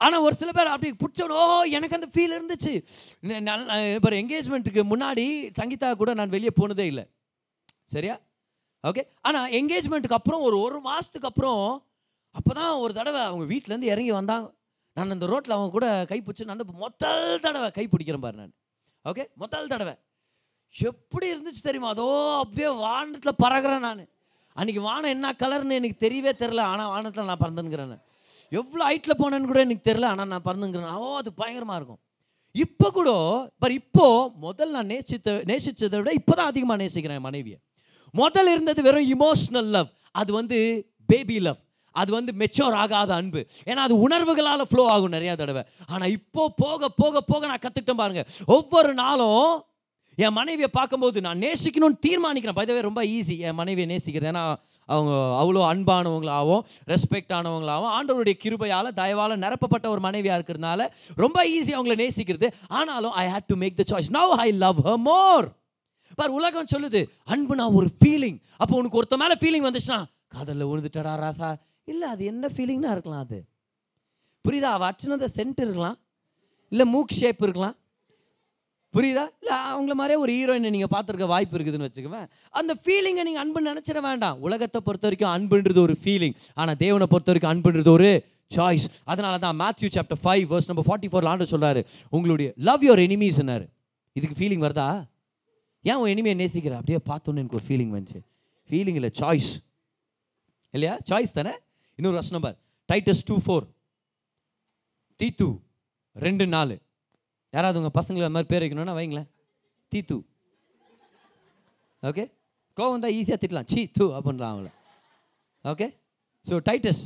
ஆனால் 0.00 0.24
ஒரு 0.26 0.34
சில 0.40 0.50
பேர் 0.56 0.72
அப்படி 0.74 0.90
பிடிச்சோம் 1.02 1.72
எனக்கு 1.76 1.96
அந்த 1.98 2.08
ஃபீல் 2.14 2.34
இருந்துச்சு. 2.36 2.72
இப்போ 3.96 4.10
என்கேஜ்மெண்ட்டுக்கு 4.20 4.82
முன்னாடி 4.92 5.24
சங்கீதா 5.58 5.88
கூட 6.02 6.10
நான் 6.20 6.34
வெளியே 6.36 6.52
போனதே 6.60 6.86
இல்லை. 6.92 7.04
சரியா? 7.94 8.16
ஓகே 8.84 9.02
ஆனால் 9.28 9.48
என்கேஜ்மெண்ட்டுக்கு 9.58 10.18
அப்புறம் 10.18 10.44
ஒரு 10.48 10.58
ஒரு 10.66 10.78
மாதத்துக்கு 10.88 11.30
அப்புறம் 11.30 11.62
அப்போ 12.38 12.52
தான் 12.60 12.72
ஒரு 12.84 12.92
தடவை 12.98 13.20
அவங்க 13.28 13.44
வீட்டிலேருந்து 13.52 13.92
இறங்கி 13.94 14.12
வந்தாங்க. 14.18 14.46
நான் 14.96 15.14
அந்த 15.16 15.26
ரோட்டில் 15.32 15.56
அவங்க 15.56 15.72
கூட 15.76 15.86
கை 16.10 16.18
பிடிச்சி 16.26 16.46
நான் 16.50 16.62
முதல் 16.84 17.26
தடவை 17.46 17.68
கை 17.78 17.84
பிடிக்கிறேன் 17.92 18.24
பாரு 18.26 18.36
நான். 18.42 18.54
ஓகே 19.04 19.24
முதல் 19.42 19.70
தடவை. 19.72 19.94
எப்படி 20.74 21.26
இருந்துச்சு 21.32 21.62
தெரியுமா? 21.68 21.90
அதோ 21.94 22.06
அப்படியே 22.42 22.70
வானத்தில் 22.84 23.40
பறகுறேன் 23.44 23.84
நான். 23.88 24.02
அன்றைக்கி 24.56 24.80
வானம் 24.86 25.14
என்ன 25.16 25.32
கலர்னு 25.42 25.78
எனக்கு 25.80 25.98
தெரியவே 26.06 26.32
தெரில 26.42 26.62
ஆனால் 26.72 26.90
வானத்தில் 26.94 27.28
நான் 27.30 27.42
பறந்துங்கிறேன் 27.44 27.94
எவ்வளோ 28.58 28.82
ஹைட்டில் 28.88 29.18
போனேன்னு 29.22 29.50
கூட 29.50 29.60
எனக்கு 29.66 29.88
தெரில 29.88 30.06
ஆனால் 30.12 30.30
நான் 30.32 30.46
பறந்துங்கிறேன். 30.48 31.00
ஓ 31.04 31.16
அது 31.22 31.30
பயங்கரமாக 31.40 31.78
இருக்கும். 31.80 32.00
இப்போ 32.54 32.86
கூட 32.98 33.10
பர் 33.62 33.74
இப்போ 33.80 34.06
முதல் 34.44 34.72
நான் 34.76 34.90
நேசித்த 34.92 35.34
நேசித்ததை 35.50 35.96
விட 36.00 36.12
இப்போ 36.20 36.34
தான் 36.38 36.50
அதிகமாக 36.52 36.78
நேசிக்கிறேன் 36.82 37.18
என் 37.20 37.28
மனைவியை. 37.30 37.58
முதல் 38.20 38.52
இருந்தது 38.54 38.80
வெறும் 38.86 39.10
இமோஷ்னல் 39.16 39.70
லவ் 39.76 39.90
அது 40.20 40.30
வந்து 40.38 40.58
பேபி 41.10 41.36
லவ் 41.46 41.60
அது 41.94 42.10
வந்து 42.16 42.32
மெச்சோர் 42.40 42.76
ஆகாத 42.82 43.10
அன்பு. 43.20 43.40
ஏன்னா 43.68 43.80
அது 43.86 43.94
உணர்வுகளால் 44.06 44.68
ஃப்ளோ 44.70 44.82
ஆகும் 44.94 45.14
நிறையா 45.16 45.32
தடவை. 45.40 45.62
ஆனால் 45.92 46.12
இப்போ 46.18 46.42
போக 46.62 46.88
போக 47.00 47.20
போக 47.30 47.42
நான் 47.50 47.62
கற்றுக்கிட்டேன் 47.64 48.00
பாருங்கள் 48.02 48.28
ஒவ்வொரு 48.56 48.92
நாளும் 49.02 49.48
என் 50.24 50.36
மனைவியை 50.38 50.70
பார்க்கும்போது 50.76 51.18
நான் 51.26 51.42
நேசிக்கணும்னு 51.46 51.98
தீர்மானிக்கிறேன். 52.06 52.58
பதவே 52.60 52.80
ரொம்ப 52.88 53.02
ஈஸி 53.16 53.36
என் 53.48 53.58
மனைவியை 53.60 53.88
நேசிக்கிறது. 53.92 54.30
ஏன்னா 54.32 54.44
அவங்க 54.94 55.12
அவ்வளோ 55.42 55.60
அன்பானவங்களாகவும் 55.72 56.62
ரெஸ்பெக்ட் 56.92 57.32
ஆனவங்களாகவும் 57.38 57.92
ஆண்டவருடைய 57.96 58.36
கிருபையால் 58.44 58.88
தயவால் 59.00 59.42
நிரப்பப்பட்ட 59.44 59.88
ஒரு 59.94 60.00
மனைவியாக 60.06 60.38
இருக்கிறதுனால 60.38 60.88
ரொம்ப 61.22 61.38
ஈஸி 61.56 61.72
அவங்கள 61.78 61.96
நேசிக்கிறது. 62.02 62.48
ஆனாலும் 62.68 63.14
I 63.22 63.24
hate 63.32 63.48
to 63.52 63.56
make 63.62 63.78
the 63.80 63.86
choice 63.92 64.10
now 64.18 64.34
I 64.46 64.48
love 64.64 64.80
her 64.86 65.02
more 65.10 65.48
பார் 66.18 66.36
உலகம் 66.38 66.70
சொல்லுது 66.74 67.02
அன்புனா 67.34 67.66
ஒரு 67.78 67.88
ஃபீலிங் 68.00 68.38
அப்போ 68.56 68.76
உனக்கு 68.76 69.00
ஒருத்த 69.02 69.16
மேலே 69.22 69.36
ஃபீலிங் 69.42 69.66
வந்துச்சுன்னா 69.68 70.00
காதலில் 70.34 70.68
விழுந்துட்டடா 70.70 71.12
ராசா. 71.24 71.48
இல்லை 71.92 72.08
அது 72.08 72.24
என்ன 72.24 72.48
ஃபீலிங்னா 72.56 72.90
இருக்கலாம் 72.96 73.24
அது. 73.26 73.38
புரியுதா? 74.44 74.70
அவள் 74.76 74.90
அச்சுனத 74.90 75.28
சென்ட் 75.38 75.60
இருக்கலாம். 75.64 75.96
இல்லை 76.72 76.84
மூக் 76.86 77.18
ஷேப் 77.20 77.42
இருக்கலாம். 77.42 77.76
புரியுதா? 78.94 79.24
இல்லை 79.40 79.56
அவங்கள 79.72 79.94
மாதிரியே 80.00 80.20
ஒரு 80.22 80.32
ஹீரோயினை 80.36 80.70
நீங்கள் 80.74 80.92
பார்த்துருக்க 80.94 81.26
வாய்ப்பு 81.32 81.56
இருக்குதுன்னு 81.58 81.88
வச்சுக்குவேன். 81.88 82.26
அந்த 82.60 82.72
ஃபீலிங்கை 82.84 83.24
நீங்கள் 83.28 83.42
அன்பு 83.42 83.60
நினச்சிட 83.68 84.00
வேண்டாம். 84.08 84.40
உலகத்தை 84.46 84.80
பொறுத்த 84.86 85.06
வரைக்கும் 85.08 85.32
அன்புன்றது 85.34 85.80
ஒரு 85.86 85.94
ஃபீலிங் 86.02 86.36
ஆனால் 86.54 86.78
தேவனை 86.84 87.06
பொறுத்த 87.12 87.30
வரைக்கும் 87.32 87.52
அன்புன்றது 87.52 87.90
ஒரு 87.98 88.10
சாய்ஸ் 88.56 88.86
அதனால 89.04 89.34
தான் 89.38 89.56
Matthew 89.62 89.88
chapter 89.96 90.20
five 90.24 90.44
verse 90.52 90.68
number 90.70 90.86
forty 90.88 91.08
four 91.12 91.28
ஆண்டு 91.32 91.50
சொல்கிறாரு 91.52 91.82
உங்களுடைய 92.08 92.48
லவ் 92.68 92.84
யுவர் 92.88 93.02
எனிமீஸ்னாரு 93.06 93.66
இதுக்கு 94.18 94.36
ஃபீலிங் 94.40 94.64
வருதா? 94.66 94.88
ஏன் 95.84 95.98
உன் 96.00 96.12
எனிமையை 96.14 96.36
நேசிக்கிற? 96.42 96.74
அப்படியே 96.80 96.98
பார்த்தோன்னு 97.10 97.40
எனக்கு 97.42 97.58
ஒரு 97.58 97.66
ஃபீலிங் 97.68 97.92
வந்துச்சு. 97.96 98.20
ஃபீலிங் 98.70 98.98
இல்லை 99.00 99.10
சாய்ஸ் 99.20 99.52
இல்லையா? 100.74 100.94
சாய்ஸ் 101.10 101.36
தானே? 101.38 101.54
இன்னொரு 101.98 102.16
ரஸ் 102.16 102.32
நம்பர் 102.32 102.56
டைட்டஸ் 102.88 103.22
டூ 103.24 103.36
ஃபோர் 103.46 103.64
தீத்து 105.20 105.48
ரெண்டு 106.26 106.46
நாலு. 106.46 106.76
யாராவது 107.54 107.78
உங்கள் 107.80 107.96
பசங்களை 107.98 108.24
அந்த 108.26 108.36
மாதிரி 108.36 108.50
பேர் 108.52 108.62
வைக்கணும்னா 108.64 108.96
வைங்களேன். 108.98 109.28
தீத்து. 109.92 110.16
ஓகே 112.08 112.24
கோவம் 112.78 113.02
தான் 113.04 113.14
ஈஸியாக 113.18 113.38
திட்டலாம். 113.42 113.68
சீ 113.72 113.80
தூ 113.98 114.04
அப்படின்றான் 114.18 114.52
அவங்கள. 114.52 114.68
ஓகே 115.64 115.86
ஸோ 116.48 116.56
டைட்டஸ் 116.68 117.02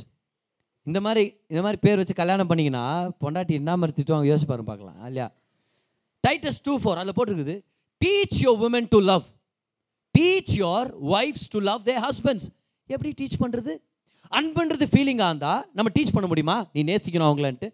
இந்த 0.89 0.99
மாதிரி 1.05 1.23
இந்த 1.51 1.61
மாதிரி 1.65 1.77
பேர் 1.85 1.99
வச்சு 2.01 2.15
கல்யாணம் 2.19 2.49
பண்ணிங்கன்னா 2.49 2.83
பொண்டாட்டி 3.23 3.53
என்ன 3.61 3.71
மாதிரி 3.81 3.93
திட்டுவாங்க 3.97 4.27
யோசிச்சு 4.31 4.49
பாருங்க 4.51 4.69
பார்க்கலாம். 4.71 4.99
இல்லையா? 5.09 5.27
டைட்டஸ் 6.27 6.59
டூ 6.67 6.73
ஃபோர் 6.83 6.99
அதில் 7.01 7.15
போட்டிருக்குது. 7.17 7.55
Teach 8.03 8.37
your 8.45 8.61
women 8.67 8.87
to 8.93 8.99
love 9.11 9.25
teach 10.15 10.53
your 10.63 10.89
wives 11.15 11.49
to 11.55 11.59
love 11.69 11.81
their 11.89 11.95
husbands 12.05 12.47
எப்படி 12.89 13.11
டீச் 13.21 13.41
பண்ணுறது 13.43 13.73
அன்புன்றது 14.37 14.85
ஃபீலிங்காக 14.93 15.31
இருந்தால் 15.31 15.63
நம்ம 15.77 15.89
டீச் 15.97 16.13
பண்ண 16.15 16.27
முடியுமா? 16.31 16.57
நீ 16.73 16.79
நேசிக்கணும் 16.91 17.29
அவங்களன்ட்டு. 17.29 17.67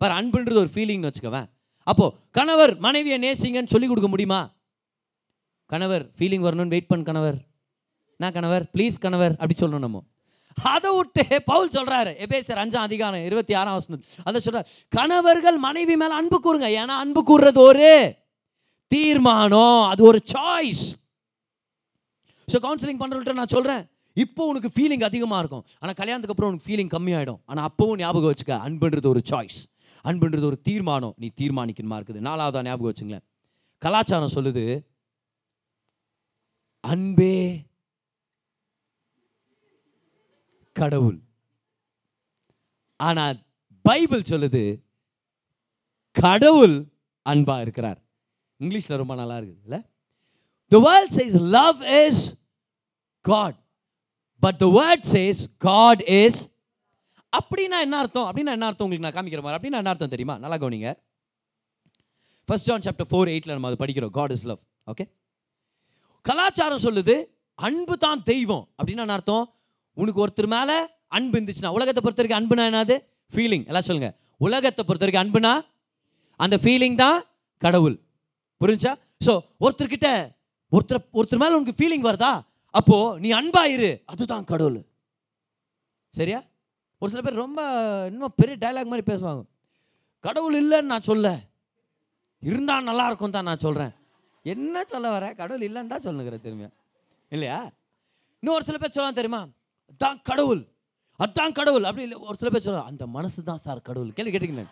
பாரு 0.00 0.12
அன்புன்றது 0.20 0.60
ஒரு 0.64 0.70
ஃபீலிங்னு 0.74 1.10
வச்சுக்கவேன். 1.10 1.48
அப்போது 1.90 2.14
கணவர் 2.38 2.72
மனைவியை 2.86 3.18
நேசிங்கன்னு 3.24 3.72
சொல்லிக் 3.74 3.90
கொடுக்க 3.92 4.08
முடியுமா? 4.12 4.40
கணவர் 5.72 6.04
ஃபீலிங் 6.18 6.44
வரணும்னு 6.46 6.74
வெயிட் 6.74 6.90
பண்ண 6.90 7.02
கணவர். 7.10 7.38
நான் 8.20 8.36
கணவர்? 8.36 8.64
ப்ளீஸ் 8.74 8.96
கணவர் 9.06 9.34
அப்படி 9.40 9.56
சொல்லணும் 9.60 9.84
நம்ம. 9.86 10.00
அதை 10.74 10.90
விட்டு 10.96 11.24
பவுல் 11.50 11.74
சொல்றாரு 11.74 12.12
எபேசர் 12.24 12.60
அஞ்சாம் 12.62 12.86
அதிகாரம் 12.88 13.26
இருபத்தி 13.28 13.54
ஆறாம் 13.60 13.76
வசனம். 13.78 14.02
அதை 14.28 14.38
சொல்கிறார் 14.46 14.70
கணவர்கள் 14.96 15.58
மனைவி 15.66 15.94
மேலே 16.02 16.14
அன்பு 16.20 16.38
கூறுங்க. 16.46 16.68
ஏன்னா 16.80 16.94
அன்பு 17.04 17.20
கூறுறது 17.30 17.60
ஒரு 17.68 17.90
தீர்மானம் 18.94 19.82
அது 19.92 20.02
ஒரு 20.10 20.20
சாய்ஸ் 20.34 20.84
ஸோ 22.48 22.58
கவுன்சிலிங் 22.66 23.00
பண்ணுறவள்கிட்ட 23.00 23.40
நான் 23.40 23.54
சொல்கிறேன் 23.56 23.82
இப்போ 24.24 24.42
உனக்கு 24.50 24.68
ஃபீலிங் 24.76 25.04
அதிகமாக 25.08 25.40
இருக்கும். 25.42 25.64
ஆனால் 25.80 25.96
கல்யாணத்துக்கு 26.00 26.34
அப்புறம் 26.34 26.50
உனக்கு 26.50 26.68
ஃபீலிங் 26.68 26.92
கம்மியாயிடும். 26.94 27.40
ஆனால் 27.50 27.66
அப்பவும் 27.68 28.00
ஞாபகம் 28.02 28.30
வச்சுக்க 28.32 28.54
அன்புன்றது 28.66 29.08
ஒரு 29.14 29.22
சாய்ஸ் 29.30 29.58
அன்புன்றது 30.04 30.48
ஒரு 30.50 30.60
தீர்மானம். 30.60 31.14
நீ 31.16 31.30
தீர்மானிக்கணுமா 31.40 31.96
இருக்குது. 31.98 32.20
நாலாவதா 32.28 32.62
ஞாபகம் 32.68 32.92
வச்சுங்களேன். 32.92 33.26
கலாச்சாரம் 33.78 34.34
சொல்லுது 34.34 34.64
அன்பே 36.80 37.66
கடவுள். 40.72 41.18
ஆனால் 42.96 43.38
பைபிள் 43.82 44.28
சொல்லுது 44.30 44.64
கடவுள் 46.10 46.76
அன்பா 47.26 47.60
இருக்கிறார். 47.60 47.98
இங்கிலீஷில் 48.60 49.00
ரொம்ப 49.00 49.14
நல்லா 49.14 49.36
இருக்குது 49.38 49.62
இல்லை? 49.62 49.80
The 50.68 50.78
world 50.88 51.14
says 51.18 51.36
love 51.58 51.82
is 51.82 52.22
God 53.20 53.58
but 54.38 54.58
the 54.58 54.66
word 54.80 55.06
says 55.12 55.40
God 55.58 56.00
is 56.00 56.38
அப்படின்னா 57.32 57.78
என்ன 57.86 57.96
அர்த்தம்? 58.02 58.26
அப்படின்னா 58.28 58.52
என்ன 58.56 58.66
அர்த்தம் 58.68 58.86
உங்களுக்கு 58.86 59.06
நான் 59.06 59.16
காமிக்கிற 59.18 59.42
மாதிரி? 59.44 59.58
அப்படின்னா 59.58 59.80
என்ன 59.82 59.90
அர்த்தம் 59.92 60.12
தெரியுமா? 60.14 60.34
நல்லா 60.44 60.58
கவனிங்க. 60.62 60.90
ஃபர்ஸ்ட் 62.48 62.68
ஜான் 62.68 62.84
சாப்டர் 62.86 63.08
ஃபோர் 63.10 63.30
எயிட்டில் 63.32 63.54
நம்ம 63.56 63.70
அது 63.70 63.80
படிக்கிறோம். 63.82 64.12
காட் 64.18 64.32
இஸ் 64.36 64.46
லவ் 64.50 64.60
ஓகே 64.92 65.04
கலாச்சாரம் 66.28 66.84
சொல்லுது 66.86 67.16
அன்பு 67.66 67.94
தான் 68.06 68.22
தெய்வம். 68.30 68.64
அப்படின்னா 68.78 69.04
என்ன 69.06 69.16
அர்த்தம்? 69.18 69.44
உனக்கு 70.00 70.22
ஒருத்தர் 70.24 70.50
மேலே 70.56 70.76
அன்பு 71.16 71.34
இருந்துச்சுன்னா 71.38 71.72
உலகத்தை 71.76 72.00
பொறுத்த 72.04 72.20
வரைக்கும் 72.22 72.40
அன்புனா 72.40 72.64
என்னது? 72.70 72.96
ஃபீலிங் 73.34 73.64
எல்லாம் 73.70 73.86
சொல்லுங்க. 73.88 74.10
உலகத்தை 74.46 74.82
பொறுத்த 74.88 75.04
வரைக்கும் 75.04 75.24
அன்புனா? 75.24 75.52
அந்த 76.44 76.56
ஃபீலிங் 76.64 76.98
தான் 77.04 77.18
கடவுள். 77.62 77.96
புரிஞ்சா? 78.60 78.92
ஸோ 79.26 79.32
ஒருத்தர்கிட்ட 79.64 80.08
ஒருத்தர் 80.72 81.02
ஒருத்தர் 81.18 81.42
மேலே 81.42 81.56
உனக்கு 81.58 81.78
ஃபீலிங் 81.80 82.06
வருதா? 82.08 82.32
அப்போது 82.78 83.20
நீ 83.22 83.28
அன்பாயிரு. 83.40 83.90
அதுதான் 84.12 84.44
கடவுள். 84.52 84.78
சரியா? 86.18 86.40
ஒரு 87.02 87.10
சில 87.12 87.20
பேர் 87.24 87.42
ரொம்ப 87.44 87.60
இன்னும் 88.10 88.34
பெரிய 88.40 88.54
டயலாக் 88.62 88.90
மாதிரி 88.92 89.06
பேசுவாங்க. 89.10 89.42
கடவுள் 90.24 90.56
இல்லைன்னு 90.62 90.92
நான் 90.92 91.08
சொல்ல. 91.10 91.28
இருந்தால் 92.48 92.88
நல்லா 92.88 93.04
இருக்கும் 93.10 93.34
தான் 93.36 93.48
நான் 93.50 93.64
சொல்கிறேன் 93.66 93.92
என்ன 94.52 94.82
சொல்ல 94.92 95.06
வர? 95.14 95.24
கடவுள் 95.40 95.64
இல்லைன்னு 95.68 95.92
தான் 95.92 96.04
சொல்லுங்கிற 96.06 96.36
திரும்பியா 96.44 96.70
இல்லையா? 97.32 97.58
இன்னும் 98.40 98.56
ஒரு 98.56 98.66
சில 98.68 98.76
பேர் 98.82 98.94
சொல்லலாம் 98.96 99.18
தெரியுமா? 99.20 99.40
அதான் 99.92 100.20
கடவுள். 100.28 100.62
அதான் 101.20 101.56
கடவுள். 101.58 101.86
அப்படி 101.88 102.04
இல்லை 102.06 102.18
ஒரு 102.28 102.36
சில 102.40 102.50
பேர் 102.54 102.66
சொல்லலாம் 102.66 102.90
அந்த 102.92 103.06
மனசு 103.16 103.48
தான் 103.50 103.62
சார் 103.66 103.86
கடவுள். 103.88 104.12
கேள்வி 104.18 104.32
கேட்டீங்களே 104.34 104.66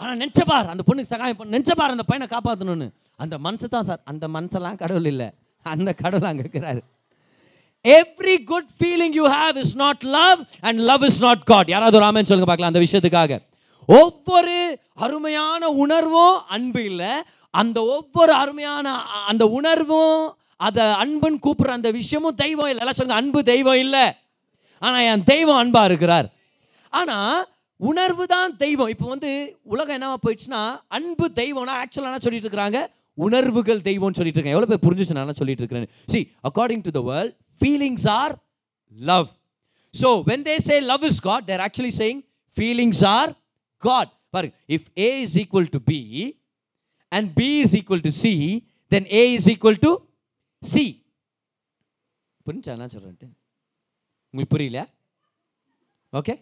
ஆனால் 0.00 0.18
நினச்சபார் 0.22 0.70
அந்த 0.72 0.82
பொண்ணுக்கு 0.88 1.12
சகாயம் 1.14 1.38
பண்ண 1.38 1.56
நினச்சபார் 1.56 1.94
அந்த 1.94 2.04
பையனை 2.10 2.26
காப்பாற்றணும்னு 2.34 2.88
அந்த 3.22 3.34
மனசு 3.46 3.66
தான் 3.74 3.88
சார் 3.88 4.00
அந்த 4.12 4.24
மனசெல்லாம் 4.36 4.78
கடவுள் 4.82 5.08
இல்லை. 5.12 5.28
அந்த 5.66 5.90
கடவுள் 6.02 6.30
அங்கே 6.30 6.44
இருக்கிறாரு. 6.44 6.80
Every 7.84 8.36
good 8.50 8.70
feeling 8.78 9.14
you 9.18 9.26
have 9.36 9.56
is 9.62 9.74
not 9.84 10.02
love 10.18 10.40
and 10.68 10.80
love 10.90 11.04
is 11.08 11.20
not 11.26 11.44
God 11.50 11.68
யாராவது 11.74 11.96
ஒரு 12.00 12.06
ஆமென் 12.08 12.28
சொல்லுங்க 12.30 12.48
பார்க்கலாம் 12.50 12.72
அந்த 12.72 12.82
விஷயத்துக்காக. 12.86 13.38
ஒவ்வொரு 13.88 14.56
அருமையான 15.04 15.62
உணர்வும் 15.84 16.36
அன்பு 16.56 16.82
இல்லை. 16.90 17.12
அந்த 17.54 17.78
ஒவ்வொரு 17.96 18.32
அருமையான 18.42 18.86
அந்த 19.30 19.44
உணர்வும் 19.58 20.18
அதை 20.66 20.84
அன்புன்னு 21.02 21.42
கூப்பிட்ற 21.46 21.78
அந்த 21.78 21.90
விஷயமும் 22.00 22.38
தெய்வம் 22.44 22.70
இல்லை. 22.70 22.82
எல்லாம் 22.84 22.98
சொல்லுங்க 22.98 23.20
அன்பு 23.22 23.40
தெய்வம் 23.52 23.80
இல்லை. 23.84 24.04
ஆனால் 24.82 25.06
என் 25.12 25.26
தெய்வம் 25.32 25.60
அன்பாக 25.62 25.90
இருக்கிறார். 25.90 26.28
ஆனால் 26.92 27.40
உணர்வு 27.80 28.24
தான் 28.36 28.50
தெய்வம். 28.64 28.90
இப்போ 28.94 29.06
வந்து 29.14 29.30
உலகம் 29.72 29.96
என்னவா 29.98 30.16
போயிடுச்சுன்னா 30.24 30.62
அன்பு 30.98 31.26
தெய்வம்னா 31.42 31.76
ஆக்சுவலாக 31.82 32.10
என்ன 32.12 32.24
சொல்லிட்டு 32.26 32.48
இருக்கிறாங்க? 32.48 32.80
உணர்வுகள் 33.26 33.80
தெய்வம்னு 33.86 34.18
சொல்லிட்டு 34.18 34.38
இருக்கேன் 34.38 34.56
எவ்வளோ 34.56 34.68
பேர் 34.70 34.84
புரிஞ்சுச்சு 34.86 35.16
நான் 35.18 35.38
சொல்லிட்டு 35.40 35.62
இருக்கிறேன் 35.62 35.88
see 36.12 36.20
according 36.48 36.84
to 36.86 36.92
the 36.98 37.02
world 37.10 37.34
feelings 37.59 38.07
are 38.15 38.33
love 38.95 39.27
so 39.93 40.09
when 40.29 40.45
they 40.47 40.55
say 40.67 40.77
love 40.91 41.05
is 41.09 41.21
God 41.21 41.45
they're 41.45 41.63
actually 41.67 41.93
saying 42.01 42.21
feelings 42.57 43.03
are 43.13 43.31
God 43.83 44.11
பாருங்க 44.33 44.55
if 44.77 44.87
A 44.99 45.09
is 45.23 45.37
equal 45.43 45.69
to 45.75 45.81
B 45.91 45.99
and 47.11 47.29
B 47.39 47.49
is 47.61 47.75
equal 47.79 48.05
to 48.07 48.13
C 48.23 48.33
then 48.91 49.07
A 49.13 49.23
is 49.35 49.49
equal 49.53 49.79
to 49.85 49.91
C 50.63 50.85
புரிஞ்சா 52.45 52.73
என்ன 52.75 52.89
சொல்றேன்ட்டு 52.95 53.29
உங்களுக்கு 54.33 54.53
புரியல 54.55 54.81
okay 56.13 56.33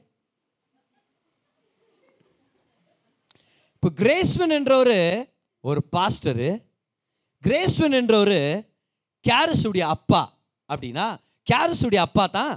இப்போ 3.75 3.89
கிரேஸ்வன் 3.99 4.53
என்றவர் 4.57 4.97
ஒரு 5.63 5.81
pastor 5.95 6.49
கிரேஸ்வன் 7.43 7.95
என்றவர் 7.99 8.37
கேரஸுடைய 9.25 9.85
அப்பா 9.95 10.21
அப்படின்னா 10.70 11.06
கேரஸுடைய 11.46 12.00
அப்பா 12.06 12.24
தான் 12.38 12.52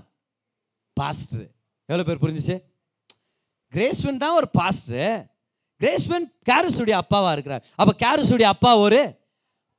பாஸ்டர். 0.97 1.47
எவ்வளோ 1.89 2.05
பேர் 2.07 2.21
புரிஞ்சுச்சு? 2.23 2.57
கிரேஸ்வன் 3.73 4.21
தான் 4.23 4.37
ஒரு 4.39 4.47
பாஸ்டர். 4.59 5.17
கிரேஸ்வன் 5.81 6.27
கேரஸுடைய 6.49 6.95
அப்பாவாக 7.01 7.33
இருக்கிறார். 7.35 7.63
அப்போ 7.79 7.93
கேரஸுடைய 8.03 8.47
அப்பா 8.55 8.71
ஒரு 8.85 9.01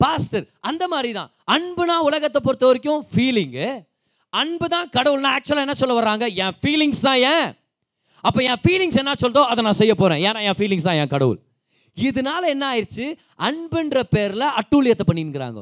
பாஸ்டர். 0.00 0.44
அந்த 0.70 0.84
மாதிரி 0.92 1.10
தான் 1.18 1.30
அன்புனா 1.54 1.96
உலகத்தை 2.08 2.40
பொறுத்த 2.46 2.64
வரைக்கும் 2.70 3.02
ஃபீலிங்கு 3.12 3.68
அன்பு 4.32 4.66
தான் 4.74 4.88
கடவுள்னா 4.96 5.30
ஆக்சுவலாக 5.36 5.66
என்ன 5.66 5.74
சொல்ல 5.80 5.94
வர்றாங்க? 5.98 6.24
என் 6.44 6.56
ஃபீலிங்ஸ் 6.60 7.02
தான் 7.06 7.20
ஏன்? 7.32 7.48
அப்போ 8.24 8.40
என் 8.50 8.60
ஃபீலிங்ஸ் 8.64 8.98
என்ன 9.02 9.14
சொல்தோ 9.22 9.42
அதை 9.52 9.60
நான் 9.66 9.78
செய்ய 9.80 9.94
போகிறேன் 9.94 10.22
ஏன்னா 10.28 10.40
என் 10.48 10.58
ஃபீலிங்ஸ் 10.58 10.86
தான் 10.88 10.98
என் 11.00 11.12
கடவுள். 11.14 11.38
இதனால 11.96 12.42
என்ன 12.54 12.64
ஆயிடுச்சு 12.72 13.06
அன்புன்ற 13.48 14.02
பேரில் 14.14 14.46
அட்டூழியத்தை 14.60 15.04
பண்ணிங்கிறாங்க 15.10 15.60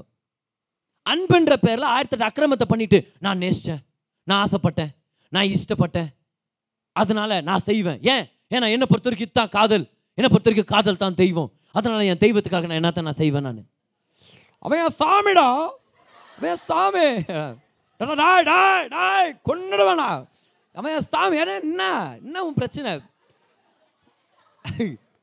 அன்புன்ற 1.02 1.56
பேரில் 1.56 1.84
ஆயிரத்தெட்டு 1.84 2.28
அக்கிரமத்தை 2.28 2.64
பண்ணிட்டு 2.68 3.12
நான் 3.18 3.38
நேசித்தேன் 3.38 3.82
நான் 4.24 4.48
ஆசைப்பட்டேன் 4.48 4.90
நான் 5.28 5.44
இஷ்டப்பட்டேன். 5.44 6.08
அதனால 6.92 7.40
நான் 7.40 7.66
செய்வேன். 7.68 7.98
ஏன்? 8.02 8.24
ஏன்னா 8.24 8.68
என்னை 8.74 8.86
பொறுத்த 8.90 9.08
வரைக்கும் 9.10 9.28
இதுதான் 9.28 9.48
காதல். 9.48 9.84
என்னை 10.14 10.30
பொறுத்த 10.30 10.50
வரைக்கும் 10.50 10.76
காதல் 10.76 10.96
தான் 10.96 11.14
தெய்வம். 11.14 11.52
அதனால 11.72 12.04
என் 12.04 12.22
தெய்வத்துக்காக 12.24 12.66
நான் 12.66 12.78
என்னத்த 12.78 13.02
நான் 13.02 13.20
செய்வேன் 13.22 13.42
நான். 13.42 13.68
அவன் 14.58 14.94
சாமிடா. 14.98 15.68
அவன் 16.38 16.56
சாமி. 16.56 17.08
டா, 17.98 18.12
டாய் 18.22 18.42
டாய் 18.42 18.88
டாய் 18.88 19.40
கொண்டுடுவேனா 19.44 20.26
அவன் 20.74 21.06
சாமி. 21.12 21.36
ஏன்னா 21.42 21.60
என்ன? 21.60 22.16
என்ன 22.24 22.44
உன் 22.44 22.54
பிரச்சனை? 22.54 23.00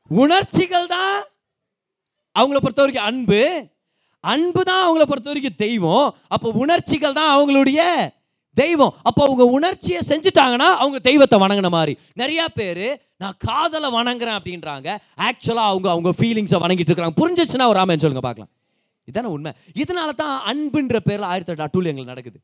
உணர்ச்சிகள் 0.08 0.86
தான் 0.86 1.22
அவங்கள 2.38 2.58
பொறுத்த 2.64 2.84
வரைக்கும் 2.84 3.04
அன்பு. 3.04 3.68
அன்பு 4.34 4.62
தான் 4.68 4.84
அவங்கள 4.86 5.04
பொறுத்த 5.10 5.30
வரைக்கும் 5.30 5.60
தெய்வம். 5.64 6.08
அப்போ 6.34 6.48
உணர்ச்சிகள் 6.64 7.18
தான் 7.20 7.32
அவங்களுடைய 7.36 7.80
தெய்வம். 8.56 8.94
அப்போ 9.08 9.20
அவங்க 9.26 9.44
உணர்ச்சியை 9.56 10.00
செஞ்சுட்டாங்கன்னா 10.10 10.68
அவங்க 10.82 10.98
தெய்வத்தை 11.08 11.36
வணங்கின 11.42 11.68
மாதிரி. 11.76 11.94
நிறையா 12.22 12.44
பேர் 12.58 12.84
நான் 13.22 13.36
காதலை 13.46 13.88
வணங்குறேன் 13.98 14.38
அப்படின்றாங்க. 14.38 14.88
ஆக்சுவலாக 15.26 15.72
அவங்க 15.72 15.88
அவங்க 15.94 16.12
ஃபீலிங்ஸை 16.18 16.60
வணங்கிட்டு 16.64 16.90
இருக்கிறாங்க 16.90 17.18
புரிஞ்சிச்சுன்னா 17.22 17.66
ஒரு 17.72 17.80
ஆமேன்னு 17.82 18.04
சொல்லுங்க 18.04 18.24
பார்க்கலாம். 18.28 18.52
இதுதானே 19.08 19.30
உண்மை. 19.36 19.52
இதனால 19.82 20.10
தான் 20.22 20.34
அன்புன்ற 20.50 20.98
பேரில் 21.08 21.28
ஆயிரத்தி 21.32 21.52
எட்டு 21.52 21.66
அட்டூழியங்கள் 21.66 22.10
நடக்குது. 22.12 22.38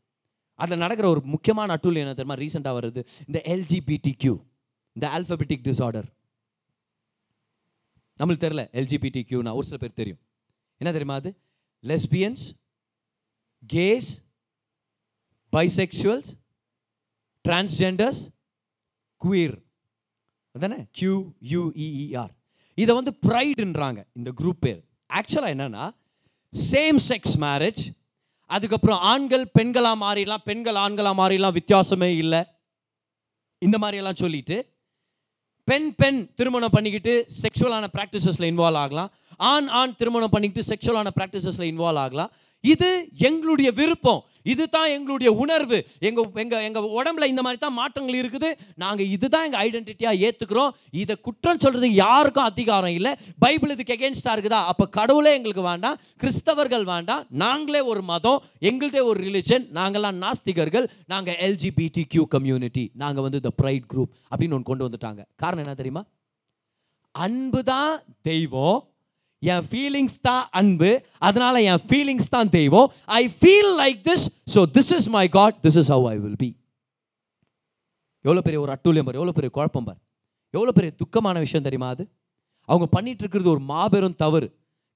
அதில் 0.63 0.83
நடக்கிற 0.85 1.07
ஒரு 1.15 1.21
முக்கியமான 1.35 1.69
அட்டூழியம் 1.77 2.05
என்ன 2.07 2.15
தெரியுமா? 2.19 2.37
ரீசெண்டாக 2.43 2.79
வருது. 2.79 3.01
இந்த 3.29 3.39
எல்ஜிபிடி 3.55 4.13
கியூ 4.23 4.35
இந்த 4.97 5.07
ஆல்பபெட்டிக் 5.17 5.65
டிஸார்டர் 5.69 6.09
நம்மளுக்கு 8.19 8.45
தெரியல 8.47 8.65
எல்ஜிபிடி 8.81 9.23
கியூனா 9.31 9.53
ஒரு 9.59 9.67
சில 9.71 9.79
பேர் 9.83 9.99
தெரியும். 10.01 10.21
என்ன 10.81 10.91
தெரியுமா 10.97 11.17
அது? 11.21 11.31
Lesbians 11.89 12.45
gays 13.67 14.11
bisexuals 15.57 16.31
transgenders 17.49 18.23
queer 19.25 19.57
அதானே? 20.55 20.87
Q 20.91 21.33
U E E R 21.49 22.33
இதை 22.75 22.95
வந்து 22.95 23.13
ப்ரைடுன்றாங்க 23.27 24.05
இந்த 24.13 24.33
குரூப் 24.41 24.61
பேர். 24.61 24.81
ஆக்சுவலாக 25.13 25.55
என்னென்னா 25.55 25.85
சேம் 26.73 26.99
செக்ஸ் 27.09 27.37
மேரேஜ் 27.41 27.83
அதுக்கப்புறம் 28.47 28.99
ஆண்கள் 28.99 29.51
பெண்களாக 29.59 29.97
மாறிடலாம் 30.05 30.45
பெண்கள் 30.45 30.75
ஆண்களாக 30.75 31.19
மாறிடலாம் 31.21 31.57
வித்தியாசமே 31.61 32.17
இல்லை. 32.17 32.45
இந்த 33.59 33.79
மாதிரியெல்லாம் 33.79 34.21
சொல்லிட்டு 34.23 34.57
பெண் 35.65 35.95
பெண் 35.95 36.33
திருமணம் 36.35 36.71
பண்ணிக்கிட்டு 36.73 37.27
செக்ஷுவலான 37.43 37.87
ப்ராக்டிசஸில் 37.93 38.49
இன்வால்வ் 38.51 38.81
ஆகலாம். 38.85 39.11
ஆண் 39.37 39.69
ஆண் 39.69 39.97
திருமணம் 39.97 40.31
பண்ணிக்கிட்டு 40.31 40.69
செக்ஷுவலான 40.71 41.11
ப்ராக்டிசஸில் 41.21 41.71
இன்வால்வ் 41.73 42.03
ஆகலாம். 42.07 42.33
இது 42.61 43.09
எங்களுடைய 43.29 43.73
விருப்பம். 43.73 44.25
இது 44.43 44.69
தான் 44.69 44.91
எங்களுடைய 44.91 45.33
உணர்வு. 45.33 45.87
எங்கள் 45.99 46.27
எங்கள் 46.43 46.65
எங்கள் 46.67 46.87
உடம்புல 46.99 47.25
இந்த 47.25 47.43
மாதிரி 47.43 47.61
தான் 47.61 47.77
மாற்றங்கள் 47.79 48.19
இருக்குது. 48.21 48.49
நாங்கள் 48.75 49.07
இதுதான் 49.07 49.45
எங்கள் 49.45 49.63
ஐடென்டிட்டியாக 49.67 50.21
ஏற்றுக்கிறோம் 50.27 50.71
இதை 50.91 51.17
குற்றம் 51.21 51.59
சொல்கிறது 51.59 51.93
யாருக்கும் 51.93 52.45
அதிகாரம் 52.45 52.91
இல்லை. 52.91 53.15
பைபிள் 53.39 53.71
இதுக்கு 53.71 53.97
எகேன்ஸ்டாக 53.97 54.35
இருக்குதா? 54.37 54.61
அப்போ 54.73 54.87
கடவுளே 54.89 55.35
எங்களுக்கு 55.35 55.63
வேண்டாம். 55.63 55.99
கிறிஸ்தவர்கள் 56.23 56.85
வேண்டாம். 56.85 57.27
நாங்களே 57.31 57.81
ஒரு 57.81 58.03
மதம். 58.03 58.43
எங்களுதே 58.59 59.01
ஒரு 59.01 59.21
ரிலிஜன் 59.29 59.67
நாங்கள்லாம் 59.81 60.21
நாஸ்திகர்கள். 60.25 60.89
நாங்கள் 61.07 61.35
எல்ஜிபிடி 61.35 62.05
கியூ 62.09 62.27
கம்யூனிட்டி 62.27 62.91
நாங்கள் 62.95 63.23
வந்து 63.23 63.41
த 63.41 63.53
ப்ரைட் 63.63 63.87
குரூப் 63.95 64.13
அப்படின்னு 64.31 64.59
ஒன்று 64.59 64.71
கொண்டு 64.73 64.89
வந்துட்டாங்க. 64.89 65.23
காரணம் 65.37 65.65
என்ன 65.65 65.75
தெரியுமா? 65.75 66.05
அன்பு 67.11 67.63
தான் 67.65 68.03
தெய்வம். 68.23 68.94
என் 69.53 69.65
ஃபீலிங்ஸ் 69.71 70.17
தான் 70.29 70.45
அன்பு 70.61 70.91
அதனால 71.29 71.55
என் 71.71 71.83
ஃபீலிங்ஸ் 71.89 72.29
தான் 72.35 72.51
தெய்வம். 72.59 72.89
I 73.21 73.23
feel 73.41 73.73
like 73.83 74.01
this 74.09 74.27
so 74.55 74.63
this 74.77 74.93
is 74.99 75.09
my 75.19 75.27
God 75.39 75.57
this 75.67 75.79
is 75.83 75.91
how 75.95 76.07
I 76.13 76.17
will 76.25 76.41
be 76.45 76.51
எவ்வளோ 78.25 78.43
பெரிய 78.47 78.59
ஒரு 78.65 78.73
அட்டூழியம் 78.75 79.07
பார் 79.07 79.19
எவ்வளோ 79.21 79.33
பெரிய 79.39 79.51
குழப்பம் 79.57 79.87
பார். 79.89 80.01
எவ்வளோ 80.55 80.73
பெரிய 80.77 80.91
துக்கமான 81.01 81.37
விஷயம் 81.45 81.67
தெரியுமா 81.67 81.89
அது? 81.95 82.05
அவங்க 82.69 82.87
பண்ணிட்டு 82.97 83.23
இருக்கிறது 83.25 83.51
ஒரு 83.55 83.63
மாபெரும் 83.73 84.19
தவறு. 84.25 84.49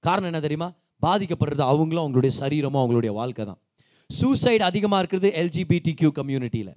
காரணம் 0.05 0.31
என்ன 0.31 0.41
தெரியுமா? 0.45 0.69
பாதிக்கப்படுறது 1.03 1.63
அவங்களும் 1.73 2.03
அவங்களுடைய 2.05 2.33
சரீரமும் 2.43 2.81
அவங்களுடைய 2.83 3.13
வாழ்க்கை 3.19 3.45
தான். 3.51 3.59
சூசைட் 4.11 4.65
அதிகமாக 4.69 5.01
இருக்கிறது 5.03 5.29
எல்ஜிபிடி 5.41 5.93
கியூ 6.01 6.11
கம்யூனிட்டியில் 6.19 6.73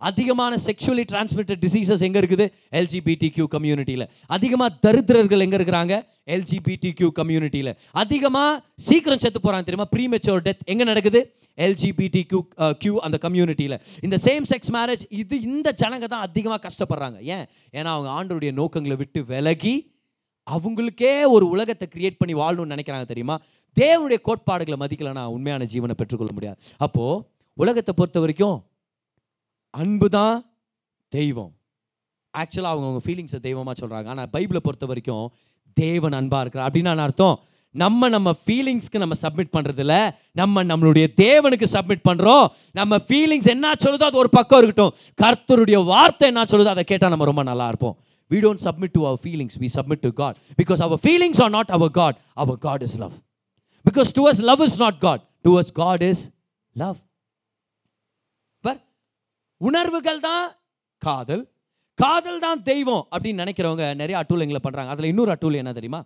அதிகமான 0.00 0.58
செக்ஷுவலி 0.66 1.04
டிரான்ஸ்மிட்டட் 1.12 1.60
டிசீசஸ் 1.64 2.04
எங்கே 2.08 2.20
இருக்குது? 2.22 2.46
எல்ஜிபிடி 2.80 3.28
கியூ 3.36 3.46
கம்யூனிட்டியில் 3.54 4.06
அதிகமாக 4.36 4.70
தரித்திரர்கள் 4.86 5.44
எங்கே 5.46 5.58
இருக்கிறாங்க? 5.60 5.94
எல்ஜிபிடி 6.36 6.90
கியூ 6.98 7.08
கம்யூனிட்டியில் 7.20 7.72
அதிகமாக 8.02 8.52
சீக்கிரம் 8.88 9.22
செத்து 9.24 9.40
போகிறாங்க 9.40 9.66
தெரியுமா? 9.70 9.88
ப்ரீமெச்சோர் 9.96 10.44
டெத் 10.46 10.64
எங்கே 10.74 10.86
நடக்குது? 10.92 11.22
எல்ஜிபிடி 11.66 12.22
கியூ 12.30 12.40
கியூ 12.84 12.94
அந்த 13.06 13.16
கம்யூனிட்டியில் 13.26 13.76
இந்த 14.06 14.16
சேம் 14.26 14.46
செக்ஸ் 14.52 14.72
மேரேஜ் 14.78 15.04
இது 15.20 15.36
இந்த 15.50 15.68
ஜனங்க 15.82 16.06
தான் 16.14 16.24
அதிகமாக 16.28 16.60
கஷ்டப்படுறாங்க. 16.66 17.18
ஏன்? 17.34 17.44
ஏன்னா 17.78 17.90
அவங்க 17.96 18.10
ஆண்டருடைய 18.18 18.52
நோக்கங்களை 18.60 18.98
விட்டு 19.02 19.22
விலகி 19.32 19.76
அவங்களுக்கே 20.46 21.14
ஒரு 21.34 21.44
உலகத்தை 21.54 21.86
கிரியேட் 21.94 22.18
பண்ணி 22.18 22.34
வாழணும்னு 22.40 22.74
நினைக்கிறாங்க 22.74 23.06
தெரியுமா? 23.12 23.36
தேவனுடைய 23.76 24.18
கோட்பாடுகளை 24.26 24.76
மதிக்கலைன்னா 24.82 25.24
உண்மையான 25.36 25.64
ஜீவனை 25.72 25.94
பெற்றுக்கொள்ள 26.00 26.32
முடியாது. 26.36 26.58
அப்போது 26.86 27.22
உலகத்தை 27.62 27.92
பொறுத்த 27.98 28.20
வரைக்கும் 28.24 28.56
அன்பு 29.80 30.06
தான் 30.18 30.36
தெய்வம். 31.12 31.52
ஆக்சுவலாக 32.34 32.72
அவங்க 32.74 32.86
அவங்க 32.88 33.02
ஃபீலிங்ஸை 33.06 33.40
தெய்வமாக 33.48 33.74
சொல்கிறாங்க 33.80 34.08
ஆனால் 34.14 34.30
பைபிளை 34.34 34.60
பொறுத்த 34.66 34.86
வரைக்கும் 34.90 35.26
தேவன் 35.76 36.16
அன்பாக 36.20 36.42
இருக்கிறார். 36.44 36.66
அப்படின்னு 36.68 36.90
நான் 36.92 37.06
அர்த்தம்? 37.08 37.36
நம்ம 37.74 38.08
நம்ம 38.14 38.30
ஃபீலிங்ஸ்க்கு 38.42 39.02
நம்ம 39.02 39.14
சப்மிட் 39.22 39.54
பண்ணுறதில்ல 39.56 39.94
நம்ம 40.40 40.62
நம்மளுடைய 40.70 41.06
தேவனுக்கு 41.24 41.66
சப்மிட் 41.74 42.04
பண்ணுறோம் 42.08 42.44
நம்ம 42.78 42.98
ஃபீலிங்ஸ் 43.08 43.48
என்ன 43.54 43.72
சொல்லுதோ 43.84 44.06
அது 44.10 44.22
ஒரு 44.22 44.30
பக்கம் 44.38 44.60
இருக்கட்டும். 44.60 44.94
கர்த்தருடைய 45.22 45.78
வார்த்தை 45.92 46.26
என்ன 46.32 46.46
சொல்லுதோ 46.52 46.72
அதை 46.76 46.84
கேட்டால் 46.92 47.12
நம்ம 47.14 47.26
ரொம்ப 47.30 47.44
நல்லா 47.50 47.66
இருப்போம். 47.72 47.96
We 48.30 48.38
don't 48.44 48.62
submit 48.66 48.94
to 48.96 49.02
our 49.08 49.20
feelings 49.24 49.56
we 49.62 49.68
submit 49.76 50.04
to 50.06 50.12
God 50.22 50.38
because 50.60 50.80
our 50.86 51.00
feelings 51.04 51.42
are 51.44 51.52
not 51.56 51.72
our 51.78 51.92
God 52.00 52.16
our 52.44 52.58
God 52.66 52.84
is 52.86 52.96
love 53.02 53.16
because 53.84 54.10
to us 54.18 54.40
love 54.50 54.62
is 54.68 54.78
not 54.84 54.98
God 55.06 55.22
to us 55.48 55.72
God 55.82 56.04
is 56.10 56.22
love 56.76 56.98
உணர்வுகள் 59.60 60.24
தான் 60.28 60.46
காதல். 61.02 61.44
காதல் 61.98 62.42
தான் 62.44 62.62
தெய்வம் 62.70 63.04
அப்படின்னு 63.12 63.42
நினைக்கிறவங்க 63.42 63.84
நிறைய 64.00 64.16
எங்களை 64.46 64.60
பண்ணுறாங்க 64.64 64.92
அதில் 64.94 65.10
இன்னொரு 65.12 65.32
அட்டூழியம் 65.34 65.62
என்ன 65.64 65.74
தெரியுமா? 65.78 66.00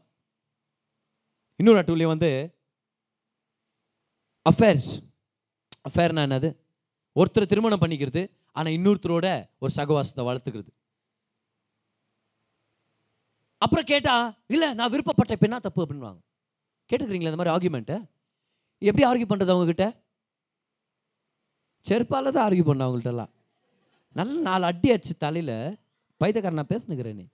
இன்னொரு 1.61 1.81
அட்டூழியம் 1.83 2.13
வந்து 2.15 2.31
அஃபேர்ஸ் 4.51 4.91
அஃபேர்னா 5.89 6.23
என்னது? 6.29 6.49
ஒருத்தரை 7.17 7.47
திருமணம் 7.53 7.83
பண்ணிக்கிறது 7.83 8.23
ஆனால் 8.59 8.75
இன்னொருத்தரோட 8.77 9.27
ஒரு 9.63 9.73
சகவாசத்தை 9.79 10.23
வளர்த்துக்கிறது. 10.29 10.71
அப்புறம் 13.65 13.89
கேட்டால் 13.91 14.27
இல்லை 14.55 14.69
நான் 14.79 14.93
விருப்பப்பட்ட 14.93 15.37
இப்ப 15.37 15.47
என்ன 15.49 15.59
தப்பு 15.67 15.83
அப்படின்வாங்க 15.85 16.21
கேட்டுக்கிறீங்களா 16.91 17.31
இந்த 17.31 17.41
மாதிரி 17.41 17.55
ஆர்குமெண்ட்டை 17.57 17.99
எப்படி 18.83 19.05
ஆர்கியூ 19.09 19.29
பண்ணுறது 19.31 19.53
அவங்கக்கிட்ட 19.55 19.87
செருப்பால் 21.85 22.25
செருப்பால 22.25 22.33
தான் 22.37 22.47
ஆர்கியூ 22.47 22.65
பண்ண 22.69 22.87
அவங்கள்ட்டலாம். 22.87 23.33
நல்ல 24.17 24.41
நாலு 24.41 24.65
அடி 24.65 24.93
அடிச்சு 24.93 25.15
தலையில் 25.19 25.79
பைத்தக்காரன் 26.21 26.61
நான் 26.61 27.17
நீ 27.21 27.27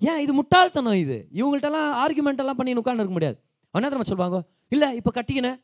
ஏன் 0.00 0.20
இது 0.20 0.32
முட்டாள்தனம் 0.32 0.94
இது? 0.94 1.28
இவங்கள்ட்டலாம் 1.32 1.92
ஆர்குமெண்ட்டெல்லாம் 2.02 2.58
பண்ணி 2.58 2.74
உட்காந்து 2.74 3.02
இருக்க 3.02 3.14
முடியாது. 3.14 3.38
அவன் 3.74 3.86
என்ன 3.88 4.04
சொல்லுவாங்க? 4.10 4.38
இல்லை 4.68 4.96
இப்போ 4.96 5.10
கட்டிக்கினேன் 5.10 5.58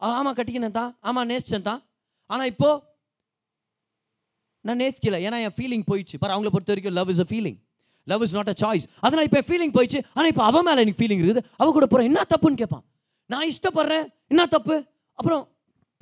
ஆ, 0.00 0.32
கட்டிக்கினேன் 0.38 0.70
தான். 0.70 0.96
ஆமாம் 1.00 1.28
நேசிச்சேன் 1.28 1.62
தான். 1.62 1.80
ஆனால் 2.26 2.46
இப்போது 2.46 2.80
நான் 4.64 4.76
நேசிக்கல. 4.76 5.18
ஏன்னா 5.26 5.38
என் 5.46 5.56
ஃபீலிங் 5.58 5.84
போயிடுச்சு. 5.90 6.18
பாரு 6.18 6.32
அவங்கள 6.34 6.50
பொறுத்த 6.50 6.72
வரைக்கும் 6.72 6.92
love 6.92 7.10
is 7.10 7.20
a 7.20 7.28
feeling 7.30 7.58
love 8.06 8.22
is 8.22 8.34
not 8.34 8.48
a 8.48 8.56
choice 8.62 8.86
அதனால் 9.00 9.24
இப்போ 9.24 9.40
ஃபீலிங் 9.48 9.74
போயிடுச்சு. 9.76 10.04
ஆனால் 10.14 10.28
இப்போ 10.28 10.44
அவன் 10.44 10.64
மேலே 10.64 10.80
எனக்கு 10.80 11.00
ஃபீலிங் 11.02 11.22
இருக்குது. 11.22 11.44
அவள் 11.56 11.72
கூட 11.72 11.86
போகிறேன் 11.86 12.08
என்ன 12.10 12.24
தப்புன்னு 12.34 12.60
கேட்பான் 12.62 12.84
நான் 13.30 13.48
இஷ்டப்படுறேன். 13.52 14.06
என்ன 14.28 14.46
தப்பு? 14.46 14.76
அப்புறம் 15.18 15.42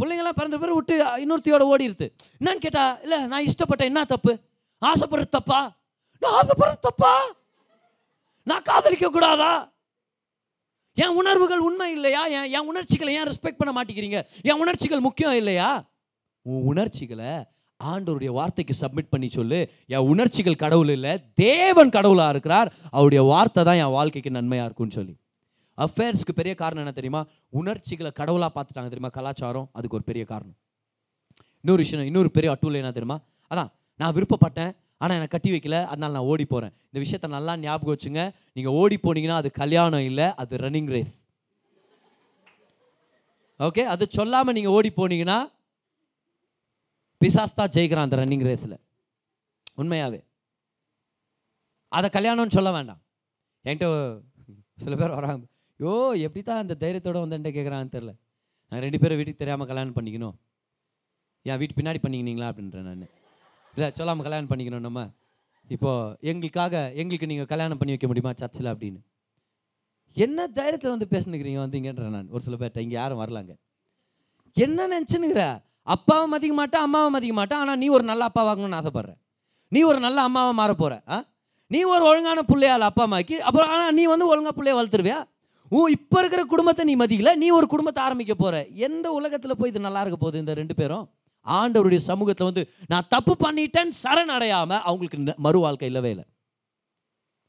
பிள்ளைங்களாம் 0.00 0.38
பிறந்த 0.40 0.58
பிறகு 0.58 0.74
விட்டு 0.74 0.96
இன்னொருத்தியோட 1.22 1.64
ஓடிடுது 1.72 2.06
என்னன்னு 2.40 2.64
கேட்டா 2.64 2.98
இல்லை 3.02 3.18
நான் 3.32 3.46
இஷ்டப்பட்டேன் 3.46 3.90
என்ன 3.92 4.04
தப்பு? 4.04 4.32
ஆசைப்படுறது 4.82 5.30
தப்பா? 5.30 5.60
நான் 6.22 6.36
ஆசைப்படுறது 6.40 6.80
தப்பா? 6.80 7.12
நான் 8.42 8.62
காதலிக்க 8.62 9.10
கூடாதா? 9.10 9.52
என் 10.94 11.16
உணர்வுகள் 11.20 11.58
உண்மை 11.58 11.92
இல்லையா? 11.92 12.26
என் 12.26 12.48
என் 12.52 12.68
உணர்ச்சிகளை 12.72 13.14
ஏன் 13.14 13.28
ரெஸ்பெக்ட் 13.28 13.60
பண்ண 13.60 13.72
மாட்டேங்கிறீங்க? 13.76 14.20
என் 14.42 14.60
உணர்ச்சிகள் 14.60 15.00
முக்கியம் 15.00 15.36
இல்லையா? 15.36 15.70
உன் 16.42 16.62
உணர்ச்சிகளை 16.62 17.32
ஆண்டவருடைய 17.80 18.30
வார்த்தைக்கு 18.38 18.74
சப்மிட் 18.80 19.10
பண்ணி 19.10 19.28
சொல்லு. 19.28 19.58
என் 19.86 20.08
உணர்ச்சிகள் 20.12 20.62
கடவுள் 20.64 20.88
இல்லை. 20.88 21.12
தேவன் 21.34 21.90
கடவுளாக 21.90 22.30
இருக்கிறார். 22.30 22.72
அவருடைய 22.90 23.22
வார்த்தை 23.24 23.64
தான் 23.64 23.80
என் 23.84 23.96
வாழ்க்கைக்கு 23.98 24.30
நன்மையாக 24.30 24.66
இருக்கும்னு 24.68 24.96
சொல்லி. 24.98 25.14
அஃபேர்ஸ்க்கு 25.84 26.32
பெரிய 26.40 26.54
காரணம் 26.62 26.82
என்ன 26.84 26.94
தெரியுமா? 26.98 27.22
உணர்ச்சிகளை 27.60 28.10
கடவுளாக 28.20 28.50
பார்த்துட்டாங்க 28.56 28.90
தெரியுமா? 28.92 29.12
கலாச்சாரம் 29.18 29.68
அதுக்கு 29.78 29.96
ஒரு 29.98 30.06
பெரிய 30.10 30.24
காரணம். 30.32 30.56
இன்னொரு 31.62 31.82
விஷயம் 31.84 32.08
இன்னொரு 32.10 32.30
பெரிய 32.36 32.50
அட்டூல் 32.54 32.80
என்ன 32.82 32.92
தெரியுமா? 32.98 33.18
அதான் 33.50 33.70
நான் 34.00 34.14
விருப்பப்பட்டேன் 34.16 34.72
ஆனால் 35.02 35.16
என்னை 35.18 35.28
கட்டி 35.32 35.50
வைக்கல 35.52 35.76
அதனால 35.92 36.12
நான் 36.16 36.28
ஓடி 36.32 36.44
போகிறேன் 36.44 36.72
இந்த 36.88 36.98
விஷயத்த 37.04 37.28
நல்லா 37.36 37.52
ஞாபகம் 37.64 37.94
வச்சுங்க. 37.94 38.22
நீங்கள் 38.56 38.76
ஓடி 38.80 38.96
போனீங்கன்னா 39.04 39.38
அது 39.42 39.50
கல்யாணம் 39.62 40.06
இல்லை 40.10 40.26
அது 40.42 40.62
ரன்னிங் 40.64 40.90
ரேஸ் 40.96 41.14
ஓகே 43.66 43.82
அது 43.92 44.04
சொல்லாமல் 44.18 44.56
நீங்கள் 44.58 44.74
ஓடி 44.76 44.90
போனீங்கன்னா 44.98 45.38
பிசாஸ்தா 47.20 47.64
ஜெயிக்கிறான் 47.76 48.06
அந்த 48.08 48.18
ரன்னிங் 48.22 48.44
ரேஸில் 48.48 48.76
உண்மையாகவே 49.80 50.20
அதை 51.98 52.08
கல்யாணம்னு 52.16 52.56
சொல்ல 52.56 52.70
வேண்டாம். 52.76 53.00
என்கிட்ட 53.64 53.86
சில 54.84 54.94
பேர் 55.00 55.16
வராங்க. 55.18 55.44
யோ 55.80 55.92
எப்படி 56.26 56.42
தான் 56.42 56.60
அந்த 56.62 56.74
தைரியத்தோட 56.82 57.18
வந்து 57.22 57.36
என்கிட்ட 57.36 57.56
கேட்குறான்னு 57.56 57.94
தெரில 57.94 58.12
நான் 58.72 58.82
ரெண்டு 58.84 58.98
பேரும் 59.02 59.18
வீட்டுக்கு 59.18 59.42
தெரியாமல் 59.42 59.68
கல்யாணம் 59.70 59.96
பண்ணிக்கணும். 59.96 60.34
என் 61.46 61.58
வீட்டு 61.60 61.76
பின்னாடி 61.78 62.00
பண்ணிக்கினீங்களா? 62.02 62.48
அப்படின்றேன் 62.50 62.86
நான். 62.88 63.04
இல்லை 63.74 63.88
சொல்லாமல் 63.98 64.26
கல்யாணம் 64.26 64.50
பண்ணிக்கணும் 64.50 64.84
நம்ம. 64.86 65.00
இப்போது 65.68 65.96
எங்களுக்காக 66.30 66.74
எங்களுக்கு 67.00 67.30
நீங்கள் 67.30 67.48
கல்யாணம் 67.52 67.80
பண்ணி 67.80 67.94
வைக்க 67.94 68.06
முடியுமா 68.10 68.32
சர்ச்சில் 68.40 68.70
அப்படின்னு. 68.72 69.00
என்ன 70.16 70.46
தைரியத்தில் 70.58 70.94
வந்து 70.94 71.08
பேசுனுக்கிறீங்க 71.12 71.60
வந்தீங்கன்றேன் 71.64 72.14
நான் 72.16 72.30
ஒரு 72.34 72.42
சில 72.46 72.56
பேர்ட்ட 72.60 72.84
இங்கே 72.86 72.96
யாரும் 72.96 73.20
வரலாங்க 73.22 73.52
என்ன 74.56 74.86
நினச்சினுங்கிற 74.86 75.42
அப்பாவை 75.88 76.26
மதிக்க 76.32 76.54
மாட்டேன் 76.60 76.84
அம்மாவை 76.86 77.10
மதிக்க 77.16 77.34
மாட்டேன். 77.40 77.60
ஆனால் 77.62 77.78
நீ 77.82 77.88
ஒரு 77.96 78.04
நல்ல 78.10 78.22
அப்பா 78.30 78.42
வாங்கணும்னு 78.48 78.78
ஆசைப்பட்றேன் 78.80 79.18
நீ 79.72 79.80
ஒரு 79.90 79.98
நல்ல 80.06 80.18
அம்மாவை 80.28 80.52
மாற 80.60 80.72
போகிற 80.74 80.94
ஆ? 81.08 81.18
நீ 81.70 81.80
ஒரு 81.94 82.04
ஒழுங்கான 82.10 82.40
பிள்ளையால் 82.50 82.88
அப்பா 82.88 83.02
அம்மாக்கி 83.06 83.36
அப்புறம் 83.48 83.70
ஆனால் 83.74 83.94
நீ 83.98 84.04
வந்து 84.12 84.26
ஒழுங்காக 84.32 84.54
பிள்ளைய 84.56 84.76
வளர்த்துருவியா? 84.78 85.18
ஓ 85.72 85.86
இப்போ 85.86 86.18
இருக்கிற 86.18 86.44
குடும்பத்தை 86.44 86.84
நீ 86.84 86.96
மதிக்கல 86.96 87.34
நீ 87.34 87.50
ஒரு 87.50 87.66
குடும்பத்தை 87.66 88.04
ஆரம்பிக்க 88.04 88.34
போகிற 88.34 88.66
எந்த 88.66 89.10
உலகத்தில் 89.10 89.56
போய் 89.56 89.70
இது 89.70 89.80
நல்லா 89.80 90.00
இருக்க 90.00 90.16
போகுது 90.16 90.38
இந்த 90.38 90.54
ரெண்டு 90.54 90.74
பேரும்? 90.74 91.10
ஆண்டவருடைய 91.46 91.96
சமூகத்தில் 91.96 92.46
வந்து 92.46 92.70
நான் 92.88 93.06
தப்பு 93.08 93.36
பண்ணிட்டேன்னு 93.40 94.30
அடையாமல் 94.30 94.80
அவங்களுக்கு 94.80 95.18
ந- 95.18 95.36
மறு 95.36 95.58
வாழ்க்கை 95.58 95.88
இல்லவே 95.88 96.10
இல்லை. 96.10 96.24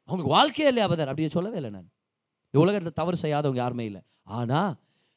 அவங்களுக்கு 0.04 0.36
வாழ்க்கையே 0.36 0.68
இல்லையா 0.68 0.88
பதர் 0.88 1.06
அப்படியே 1.06 1.30
சொல்லவே 1.30 1.56
இல்லை 1.56 1.72
நான். 1.72 1.90
இந்த 2.46 2.66
உலகத்தில் 2.66 2.94
தவறு 2.94 3.18
செய்யாதவங்க 3.22 3.56
யாருமே 3.56 3.86
இல்லை. 3.86 4.02
ஆனால் 4.24 4.76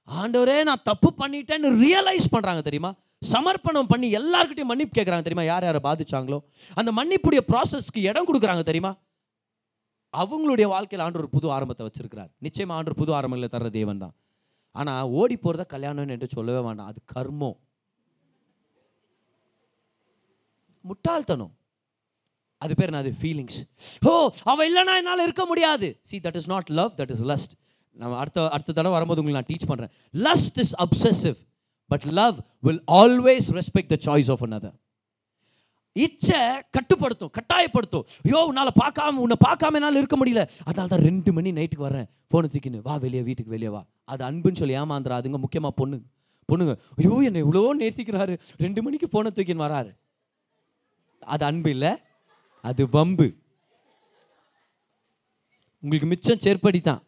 ஆண்டவரே 0.08 0.62
நான் 0.62 0.82
தப்பு 0.84 1.14
பண்ணிட்டேன்னு 1.18 1.84
ரியலைஸ் 1.84 2.26
பண்ணுறாங்க 2.32 2.62
தெரியுமா? 2.62 2.94
சமர்ப்பணம் 3.32 3.88
பண்ணி 3.88 4.12
எல்லாருக்கிட்டையும் 4.12 4.64
மன்னிப்பு 4.64 5.00
கேட்குறாங்க 5.00 5.22
தெரியுமா? 5.22 5.42
யார் 5.42 5.64
யாரை 5.64 5.80
பாதிச்சாங்களோ? 5.82 6.38
அந்த 6.74 6.92
மன்னிப்புடைய 6.92 7.40
ப்ராசஸ்க்கு 7.48 8.08
இடம் 8.08 8.26
கொடுக்குறாங்க 8.26 8.62
தெரியுமா? 8.62 8.94
அவங்களுடைய 10.22 10.66
வாழ்க்கையில் 10.74 11.04
ஆண்டு 11.04 11.20
ஒரு 11.22 11.28
புது 11.36 11.46
ஆரம்பத்தை 11.56 11.84
வச்சிருக்கிறார். 11.86 12.30
நிச்சயமாக 12.46 12.78
ஆண்டு 12.78 13.00
புது 13.00 13.12
ஆரம்பங்களை 13.18 13.48
தர்ற 13.54 13.70
தேவன் 13.78 14.02
தான் 14.04 14.14
ஆனால் 14.74 15.10
ஓடி 15.20 15.36
போகிறத 15.42 15.64
கல்யாணம்னு 15.74 16.14
என்று 16.16 16.28
சொல்லவே 16.36 16.60
வேண்டாம். 16.66 16.88
அது 16.92 17.00
கர்மம். 17.14 17.58
முட்டாள்தனம். 20.84 21.52
அது 22.62 22.72
பேர் 22.78 22.90
என்ன? 22.90 23.02
அது 23.04 23.12
ஃபீலிங்ஸ் 23.20 23.58
ஓ 24.08 24.12
அவள் 24.52 24.66
இல்லைன்னா 24.70 24.94
என்னால் 25.00 25.26
இருக்க 25.26 25.44
முடியாது. 25.46 25.88
See 26.08 26.16
that 26.26 26.38
is 26.40 26.48
not 26.54 26.70
love 26.80 26.92
that 27.00 27.12
is 27.16 27.24
lust 27.32 27.54
நம்ம 27.96 28.14
அடுத்த 28.18 28.48
அடுத்த 28.48 28.72
தடவை 28.72 28.92
வரும்போது 28.92 29.20
உங்களுக்கு 29.22 29.40
நான் 29.40 29.50
டீச் 29.52 29.68
பண்ணுறேன் 29.70 29.92
lust 30.26 30.58
is 30.64 30.74
obsessive 30.86 31.38
but 31.90 32.06
love 32.20 32.36
will 32.66 32.82
always 33.02 33.48
respect 33.58 33.92
the 33.94 33.98
choice 34.06 34.30
of 34.34 34.42
another 34.46 34.76
இச்சை 35.96 36.40
கட்டுப்படுத்தும் 36.76 37.32
கட்டாயப்படுத்தும். 37.36 38.04
ஐயோ 38.26 38.40
உன்னால் 38.50 38.70
பார்க்காம 38.82 39.20
உன்னை 39.24 39.36
பார்க்காம 39.46 39.78
என்னால் 39.78 40.00
இருக்க 40.00 40.16
முடியல. 40.20 40.42
அதனால 40.68 40.88
தான் 40.92 41.04
ரெண்டு 41.08 41.32
மணி 41.36 41.52
நைட்டுக்கு 41.58 41.86
வரேன் 41.88 42.08
ஃபோனை 42.30 42.48
தூக்கின்னு 42.54 42.80
வா 42.88 42.94
வெளியே 43.04 43.22
வீட்டுக்கு 43.28 43.54
வெளியே 43.56 43.70
வா. 43.76 43.82
அது 44.12 44.22
அன்புன்னு 44.28 44.60
சொல்லி 44.62 44.76
ஏமாந்துறாதுங்க 44.80 45.40
முக்கியமாக 45.44 45.74
பொண்ணு. 45.80 45.98
பொண்ணுங்க 46.50 46.74
ஐயோ 47.00 47.14
என்னை 47.28 47.42
இவ்வளோ 47.44 47.62
நேசிக்கிறாரு. 47.82 48.34
ரெண்டு 48.64 48.80
மணிக்கு 48.86 49.08
ஃபோனை 49.12 49.30
தூக்கின்னு 49.36 49.66
வராரு. 49.66 49.92
அது 51.34 51.44
அன்பு 51.50 51.70
இல்லை 51.76 51.92
அது 52.70 52.82
வம்பு. 52.96 53.28
உங்களுக்கு 55.82 56.08
மிச்சம் 56.10 56.42
செருப்படி 56.44 56.80
தான். 56.90 57.00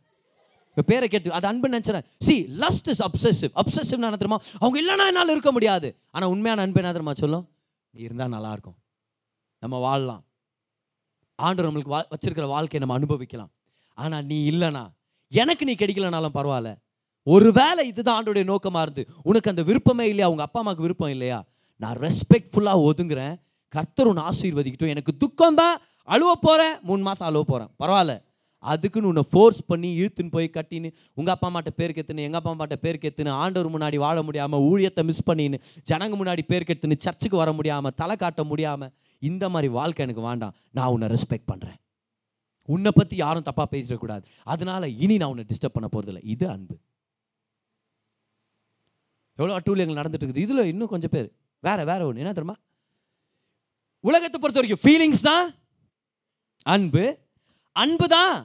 பேரை 0.89 1.07
கேட்டு 1.09 1.37
அது 1.37 1.47
அன்பு 1.51 1.67
நினச்சிடேன் 1.75 2.07
see 2.27 2.35
lust 2.63 2.89
is 2.93 3.03
obsessive 3.09 3.53
obsessive 3.61 4.01
என்ன 4.01 4.19
தெரியுமா? 4.23 4.41
அவங்க 4.63 4.77
இல்லைன்னா 4.83 5.05
என்னால் 5.11 5.33
இருக்க 5.35 5.51
முடியாது. 5.57 5.89
ஆனால் 6.17 6.31
உண்மையான 6.33 6.65
அன்பு 6.67 6.81
என்ன 6.83 6.91
தெரியுமா 6.97 7.15
சொல்லும்? 7.25 7.45
இருந்தால் 8.05 8.35
நல்லா 8.37 8.53
இருக்கும் 8.53 8.79
நம்ம 9.63 9.77
வாழலாம். 9.79 10.23
ஆண்டு 11.39 11.63
நம்மளுக்கு 11.63 11.93
வா 11.95 12.01
வச்சிருக்கிற 12.11 12.47
வாழ்க்கையை 12.47 12.81
நம்ம 12.81 12.95
அனுபவிக்கலாம். 12.95 13.51
ஆனால் 13.95 14.25
நீ 14.25 14.51
இல்லைனா 14.51 14.85
எனக்கு 15.29 15.65
நீ 15.65 15.75
கிடைக்கலனாலும் 15.75 16.37
பரவாயில்ல. 16.39 16.71
ஒருவேளை 17.23 17.87
இதுதான் 17.87 18.19
ஆண்டோடைய 18.19 18.45
நோக்கமாக 18.45 18.83
இருந்து 18.83 19.03
உனக்கு 19.23 19.51
அந்த 19.51 19.63
விருப்பமே 19.63 20.05
இல்லையா? 20.09 20.29
உங்கள் 20.31 20.45
அப்பா 20.45 20.59
அம்மாவுக்கு 20.59 20.87
விருப்பம் 20.87 21.11
இல்லையா? 21.11 21.45
நான் 21.77 21.97
ரெஸ்பெக்ட்ஃபுல்லாக 21.97 22.85
ஒதுங்குறேன். 22.89 23.35
கர்த்தர் 23.69 24.07
உன் 24.07 24.25
ஆசீர்வதிக்கட்டும். 24.31 24.93
எனக்கு 24.95 25.17
துக்கம் 25.17 25.55
தான் 25.55 25.77
அழுவ 26.03 26.33
போகிறேன் 26.41 26.79
மூணு 26.83 27.03
மாதம் 27.03 27.29
அழுவ 27.29 27.43
போகிறேன் 27.43 27.71
பரவாயில்ல. 27.79 28.15
அதுக்குன்னு 28.65 29.11
உன்னை 29.11 29.25
ஃபோர்ஸ் 29.33 29.61
பண்ணி 29.71 29.89
இழுத்துன்னு 30.01 30.35
போய் 30.37 30.49
கட்டின்னு 30.57 30.89
உங்கள் 31.19 31.35
அப்பா 31.35 31.49
அம்மாட்ட 31.51 31.71
பேர் 31.81 31.95
கெத்துன்னு 31.97 32.27
எங்கள் 32.27 32.41
அப்பா 32.41 32.53
அம்மாட்ட 32.55 32.77
பேர் 32.85 33.01
கெத்துன்னு 33.03 33.33
ஆண்டவர் 33.43 33.73
முன்னாடி 33.75 33.99
வாழ 34.05 34.23
முடியாமல் 34.29 34.65
ஊழியத்தை 34.71 35.03
மிஸ் 35.09 35.27
பண்ணின்னு 35.31 35.59
ஜனங்க 35.91 36.15
முன்னாடி 36.21 36.45
பேர் 36.53 36.69
கெத்துன்னு 36.69 36.97
சர்ச்சுக்கு 37.07 37.37
வர 37.43 37.53
முடியாமல் 37.59 37.95
தலை 38.01 38.17
காட்ட 38.23 38.45
முடியாமல் 38.53 38.93
இந்த 39.23 39.45
மாதிரி 39.55 39.69
வாழ்க்கை 39.79 40.03
எனக்கு 40.07 40.25
வேண்டாம். 40.29 40.55
நான் 40.79 40.93
உன்னை 40.95 41.09
ரெஸ்பெக்ட் 41.15 41.51
பண்ணுறேன் 41.53 41.79
உன்னை 42.75 42.91
பற்றி 42.99 43.15
யாரும் 43.25 43.47
தப்பாக 43.49 43.69
பேசிடக்கூடாது. 43.75 44.25
அதனால 44.53 44.89
இனி 45.05 45.17
நான் 45.23 45.33
உன்னை 45.35 45.45
டிஸ்டர்ப் 45.51 45.77
பண்ண 45.77 45.89
போகிறதில்ல 45.93 46.23
இது 46.35 46.45
அன்பு. 46.55 46.75
எவ்வளோ 49.39 49.55
அட்டூழியங்கள் 49.59 49.99
நடந்துட்டு 50.01 50.27
இருக்குது 50.27 50.45
இதில் 50.47 50.71
இன்னும் 50.73 50.91
கொஞ்சம் 50.95 51.13
பேர். 51.15 51.29
வேற 51.67 51.79
வேற 51.91 52.01
ஒன்று 52.07 52.23
என்ன 52.23 52.33
தெரியுமா? 52.39 52.57
உலகத்தை 54.09 54.39
பொறுத்த 54.41 54.61
வரைக்கும் 54.61 54.85
ஃபீலிங்ஸ் 54.85 55.23
தான் 55.29 55.47
அன்பு. 56.75 57.05
அன்பு 57.83 58.07
தான் 58.17 58.37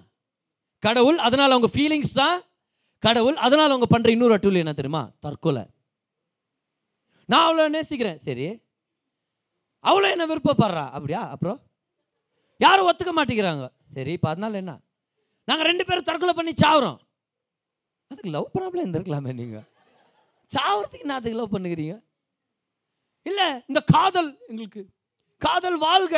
கடவுள் 0.86 1.18
அதனால் 1.28 1.54
அவங்க 1.56 1.70
ஃபீலிங்ஸ் 1.74 2.14
தான். 2.22 2.38
கடவுள் 3.04 3.38
அதனால் 3.46 3.74
அவங்க 3.74 3.88
பண்ணுற 3.94 4.10
இன்னொரு 4.16 4.36
அட்டூல் 4.36 4.62
என்ன 4.64 4.74
தெரியுமா? 4.80 5.04
தற்கொலை. 5.26 5.64
நான் 7.30 7.46
அவ்வளோ 7.48 7.68
நேசிக்கிறேன். 7.76 8.20
சரி. 8.28 8.48
அவ்வளோ 9.90 10.08
என்ன 10.16 10.26
விருப்பப்படுறா? 10.32 10.86
அப்படியா? 10.98 11.22
அப்புறம்? 11.34 11.60
யாரும் 12.66 12.88
ஒத்துக்க 12.90 13.12
மாட்டேங்கிறாங்க. 13.18 13.68
சரி 13.96 14.12
இப்போ 14.18 14.30
அதனால 14.34 14.58
என்ன? 14.64 14.74
நாங்கள் 15.48 15.70
ரெண்டு 15.72 15.84
பேரும் 15.88 16.08
தற்கொலை 16.10 16.34
பண்ணி 16.40 16.54
சாவுறோம். 16.64 17.00
அதுக்கு 18.12 18.34
லவ் 18.36 18.54
ப்ராப்ளம் 18.56 18.84
இருந்திருக்கலாமே 18.84 19.34
நீங்கள் 19.42 19.66
சாவறதுக்கு 20.52 21.06
என்ன 21.06 21.18
அதுக்கு 21.20 21.40
லவ் 21.40 21.54
பண்ணுகிறீங்க? 21.56 21.96
இல்லை 23.30 23.48
இந்த 23.70 23.80
காதல் 23.94 24.32
எங்களுக்கு. 24.50 24.82
காதல் 25.42 25.78
வாழ்க. 25.88 26.16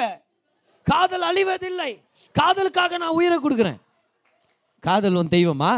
காதல் 0.92 1.26
அழிவதில்லை. 1.30 1.92
காதலுக்காக 2.40 2.98
நான் 3.04 3.18
உயிரை 3.20 3.38
கொடுக்குறேன். 3.40 3.80
காதல் 4.84 5.18
உன் 5.20 5.34
தெய்வமா? 5.38 5.72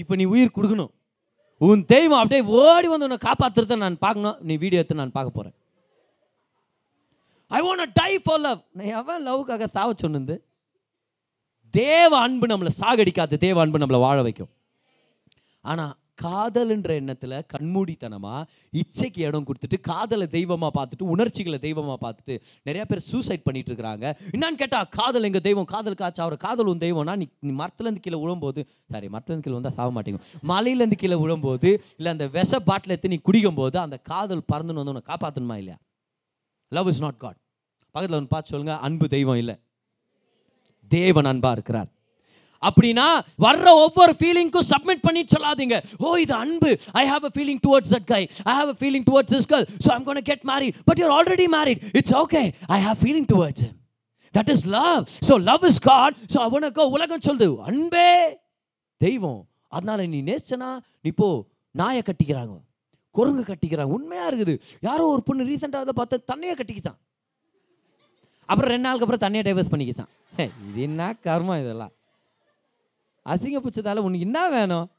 இப்போ 0.00 0.14
நீ 0.20 0.24
உயிர் 0.34 0.56
கொடுக்கணும். 0.56 0.92
உன் 1.66 1.82
தெய்வம் 1.94 2.20
அப்படியே 2.22 2.42
ஓடி 2.60 2.88
வந்து 2.92 3.06
உன்னை 3.08 3.18
காப்பாற்றுறத 3.26 3.76
நான் 3.82 4.02
பார்க்கணும். 4.04 4.38
நீ 4.48 4.54
வீடியோ 4.62 4.80
எடுத்து 4.80 5.00
நான் 5.00 5.16
பார்க்க 5.18 5.36
போகிறேன் 5.36 5.56
I 7.56 7.60
want 7.66 7.92
die 8.00 8.12
for 8.24 8.42
love 8.46 8.60
நான் 8.76 8.92
எவன் 9.00 9.24
லவ்வுக்காக 9.28 9.64
சாவ 9.76 9.92
சொன்னது? 10.02 10.34
தேவ 11.70 12.10
அன்பு 12.18 12.46
நம்மளை 12.52 12.70
சாகடிக்காது. 12.80 13.34
தேவ 13.46 13.60
அன்பு 13.62 13.80
நம்மளை 13.82 14.00
வாழ 14.06 14.18
வைக்கும். 14.26 14.52
ஆனால் 15.70 15.94
காதல்ன்ற 16.24 16.90
எண்ணத்தில் 17.00 17.34
கண்மூடித்தனமாக 17.52 18.40
இச்சைக்கு 18.80 19.20
இடம் 19.28 19.46
கொடுத்துட்டு 19.48 19.78
காதலை 19.90 20.26
தெய்வமாக 20.36 20.72
பார்த்துட்டு 20.78 21.08
உணர்ச்சிகளை 21.14 21.58
தெய்வமாக 21.66 21.98
பார்த்துட்டு 22.04 22.34
நிறையா 22.68 22.84
பேர் 22.90 23.02
சூசைட் 23.10 23.44
பண்ணிட்டு 23.46 23.70
இருக்கிறாங்க 23.72 24.04
என்னன்னு 24.34 24.60
கேட்டால் 24.62 24.88
காதல் 24.98 25.28
எங்கள் 25.28 25.44
தெய்வம்? 25.48 25.68
காதல் 25.74 25.98
காய்ச்சா 26.02 26.24
அவர் 26.26 26.36
காதல் 26.46 26.70
உன் 26.72 26.84
தெய்வம்னா 26.86 27.16
நீ 27.22 27.26
நீ 27.46 27.52
மரத்துலேருந்து 27.62 28.04
கீழே 28.06 28.20
விழும்போது 28.24 28.60
சாரி 28.92 29.08
மரத்துலேருந்து 29.14 29.46
கீழே 29.46 29.58
வந்தால் 29.58 29.76
சாக 29.78 29.90
மாட்டேங்க 29.96 30.20
மலையிலேருந்து 30.52 31.00
கீழே 31.02 31.18
விழும்போது 31.22 31.70
இல்லை 31.96 32.12
அந்த 32.16 32.26
விஷ 32.38 32.60
பாட்டில் 32.68 32.94
எடுத்து 32.94 33.12
நீ 33.14 33.20
குடிக்கும் 33.28 33.60
போது 33.60 33.78
அந்த 33.86 33.96
காதல் 34.12 34.48
பறந்துன்னு 34.52 34.82
வந்து 34.82 34.94
உன்னை 34.94 35.06
காப்பாற்றணுமா 35.12 35.56
இல்லையா? 35.62 35.78
லவ் 36.72 36.90
இஸ் 36.92 37.02
நாட் 37.06 37.20
காட் 37.24 37.38
பக்கத்தில் 37.94 38.18
ஒன்று 38.18 38.32
பார்த்து 38.34 38.52
சொல்லுங்க 38.52 38.74
அன்பு 38.86 39.06
தெய்வம் 39.14 39.40
இல்லை. 39.42 39.54
தேவன் 40.90 41.28
அன்பாக 41.30 41.56
இருக்கிறார். 41.56 41.90
அப்படின்னா 42.68 43.06
வர்ற 43.46 43.68
ஒவ்வொரு 43.84 44.12
ஃபீலிங்க்கும் 44.20 44.66
சப்மிட் 44.72 45.04
பண்ணி 45.06 45.22
சொல்லாதீங்க. 45.34 45.76
ஓ 46.04 46.14
இது 46.24 46.34
அன்பு. 46.44 46.70
I 47.02 47.04
have 47.12 47.26
a 47.30 47.32
feeling 47.36 47.60
towards 47.66 47.92
that 47.94 48.08
guy 48.14 48.22
I 48.50 48.54
have 48.60 48.72
a 48.74 48.76
feeling 48.80 49.06
towards 49.10 49.34
this 49.36 49.48
girl 49.52 49.66
so 49.86 49.90
I'm 49.96 50.06
gonna 50.08 50.22
get 50.30 50.44
married 50.52 50.80
but 50.88 51.00
you're 51.02 51.14
already 51.18 51.48
married 51.58 51.80
it's 52.00 52.16
okay 52.24 52.42
I 52.76 52.80
have 52.88 52.98
feeling 53.04 53.28
towards 53.34 53.64
that 54.34 54.50
is 54.56 54.66
love 54.78 55.00
so 55.28 55.36
love 55.50 55.64
is 55.70 55.80
God 55.90 56.16
so 56.34 56.38
அவனுக்கு 56.48 56.82
உலகம் 56.96 57.24
சொல்லுது. 57.28 57.48
அன்பே 57.70 58.10
தெய்வம். 59.06 59.40
அதனால 59.76 60.06
நீ 60.12 60.18
நேச்சனா 60.28 60.70
நீ 61.04 61.10
போ 61.22 61.28
நாயை 61.74 62.02
கட்டிக்கிறாங்க. 62.06 62.54
குரங்கு 63.16 63.42
கட்டிக்கிறாங்க 63.48 63.92
உண்மையாக 63.96 64.28
இருக்குது. 64.30 64.54
யாரோ 64.88 65.04
ஒரு 65.14 65.22
பொண்ணு 65.28 65.48
ரீசெண்டாக 65.48 65.84
அதை 65.86 65.94
பார்த்து 65.98 66.16
தண்ணியை 66.30 66.54
கட்டிக்கிச்சான். 66.58 66.98
அப்புறம் 68.48 68.70
ரெண்டு 68.72 68.86
நாளுக்கு 68.86 69.04
அப்புறம் 69.06 69.24
தண்ணியை 69.24 69.42
டைவர்ஸ் 69.48 69.72
பண்ணிக்கிச்சான். 69.72 70.10
இது 70.68 70.80
என்ன 70.86 71.02
கர்மம் 71.26 71.60
இதெல்லாம்? 71.62 71.92
அசிங்க 73.26 73.58
பிடிச்சதால 73.64 74.04
உனக்கு 74.06 74.26
என்ன 74.28 74.48
வேணும்? 74.48 74.90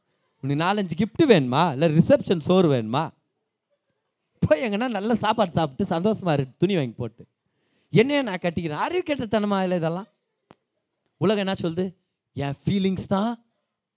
உனக்கு 0.41 0.63
நாலஞ்சு 0.63 0.95
கிஃப்ட்டு 1.01 1.25
வேணுமா? 1.33 1.71
இல்லை 1.71 1.88
ரிசப்ஷன் 1.97 2.39
சோறு 2.39 2.67
வேணுமா? 2.73 3.03
போய் 4.47 4.63
எங்கன்னா 4.65 4.88
நல்ல 4.97 5.15
சாப்பாடு 5.15 5.51
சாப்பிட்டு 5.51 5.86
சந்தோஷமாக 5.86 6.36
இருக்கு 6.38 6.55
துணி 6.57 6.75
வாங்கி 6.75 6.95
போட்டு. 7.01 7.23
என்னையே 7.89 8.21
நான் 8.21 8.43
கட்டிக்கிறேன்? 8.43 8.83
அறிவு 8.86 9.03
கெட்டத்தனமா 9.09 9.62
இல்லை 9.62 9.77
இதெல்லாம்? 9.77 10.07
உலகம் 11.17 11.43
என்ன 11.45 11.55
சொல்லுது? 11.62 11.86
என் 12.33 12.57
ஃபீலிங்ஸ் 12.63 13.07
தான் 13.07 13.31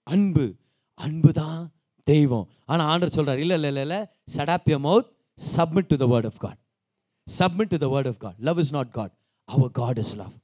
அன்பு. 0.02 0.54
அன்பு 0.94 1.32
தான் 1.32 1.72
தெய்வம். 2.04 2.48
ஆனால் 2.64 2.88
ஆண்டர் 2.92 3.14
சொல்கிறார் 3.16 3.38
இல்லை 3.38 3.54
இல்லை 3.54 3.68
இல்லை 3.68 3.82
இல்லை. 3.82 4.00
Shut up 4.36 4.68
your 4.72 4.82
mouth 4.88 5.08
submit 5.56 5.90
to 5.92 5.96
the 5.96 6.06
word 6.12 6.24
of 6.24 6.40
God 6.44 6.58
submit 7.38 7.72
to 7.72 7.78
the 7.84 7.86
word 7.94 8.06
of 8.06 8.18
God 8.18 8.34
love 8.38 8.58
is 8.58 8.72
not 8.72 8.90
God 8.90 9.12
our 9.44 9.70
God 9.70 9.98
is 9.98 10.16
love 10.16 10.34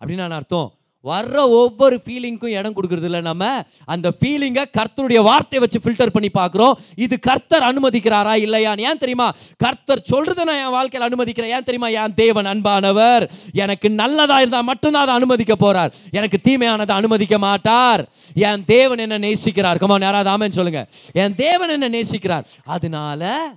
அப்படின்னு 0.00 0.24
நான் 0.24 0.30
அர்த்தம். 0.30 0.68
வர்ற 1.06 1.36
ஒவ்வொரு 1.36 2.00
ஃபீலிங்க்கும் 2.04 2.46
இடம் 2.46 2.74
கொடுக்கறது 2.76 3.04
இல்லை 3.04 3.20
நம்ம. 3.20 3.64
அந்த 3.84 4.12
ஃபீலிங்கை 4.20 4.64
கர்த்தருடைய 4.78 5.22
வார்த்தையை 5.22 5.68
வச்சு 5.68 5.78
ஃபில்டர் 5.78 6.14
பண்ணி 6.16 6.30
பார்க்குறோம். 6.34 6.72
இது 6.96 7.18
கர்த்தர் 7.18 7.62
அனுமதிக்கிறாரா 7.62 8.34
இல்லையான்னு 8.46 8.80
ஏன் 8.80 8.98
தெரியுமா? 8.98 9.34
கர்த்தர் 9.56 10.02
சொல்றதை 10.10 10.42
நான் 10.42 10.64
என் 10.64 10.70
வாழ்க்கையில் 10.70 11.08
அனுமதிக்கிறேன். 11.08 11.50
ஏன் 11.50 11.62
தெரியுமா? 11.62 12.04
என் 12.04 12.14
தேவன் 12.14 12.46
அன்பானவர். 12.46 13.30
எனக்கு 13.52 13.90
நல்லதாக 13.90 14.38
இருந்தால் 14.38 14.62
மட்டும்தான் 14.62 15.02
அதை 15.02 15.14
அனுமதிக்க 15.14 15.54
போறார். 15.60 15.92
எனக்கு 16.10 16.40
தீமையானதை 16.42 16.90
அனுமதிக்க 16.90 17.38
மாட்டார். 17.38 18.08
என் 18.34 18.64
தேவன் 18.64 18.98
என்ன 18.98 19.18
நேசிக்கிறார். 19.18 19.78
கமா 19.78 20.00
யாராவது 20.00 20.52
சொல்லுங்க. 20.52 20.88
என் 21.12 21.34
தேவன் 21.34 21.68
என்ன 21.68 21.88
நேசிக்கிறார். 21.88 22.44
அதனால 22.64 23.52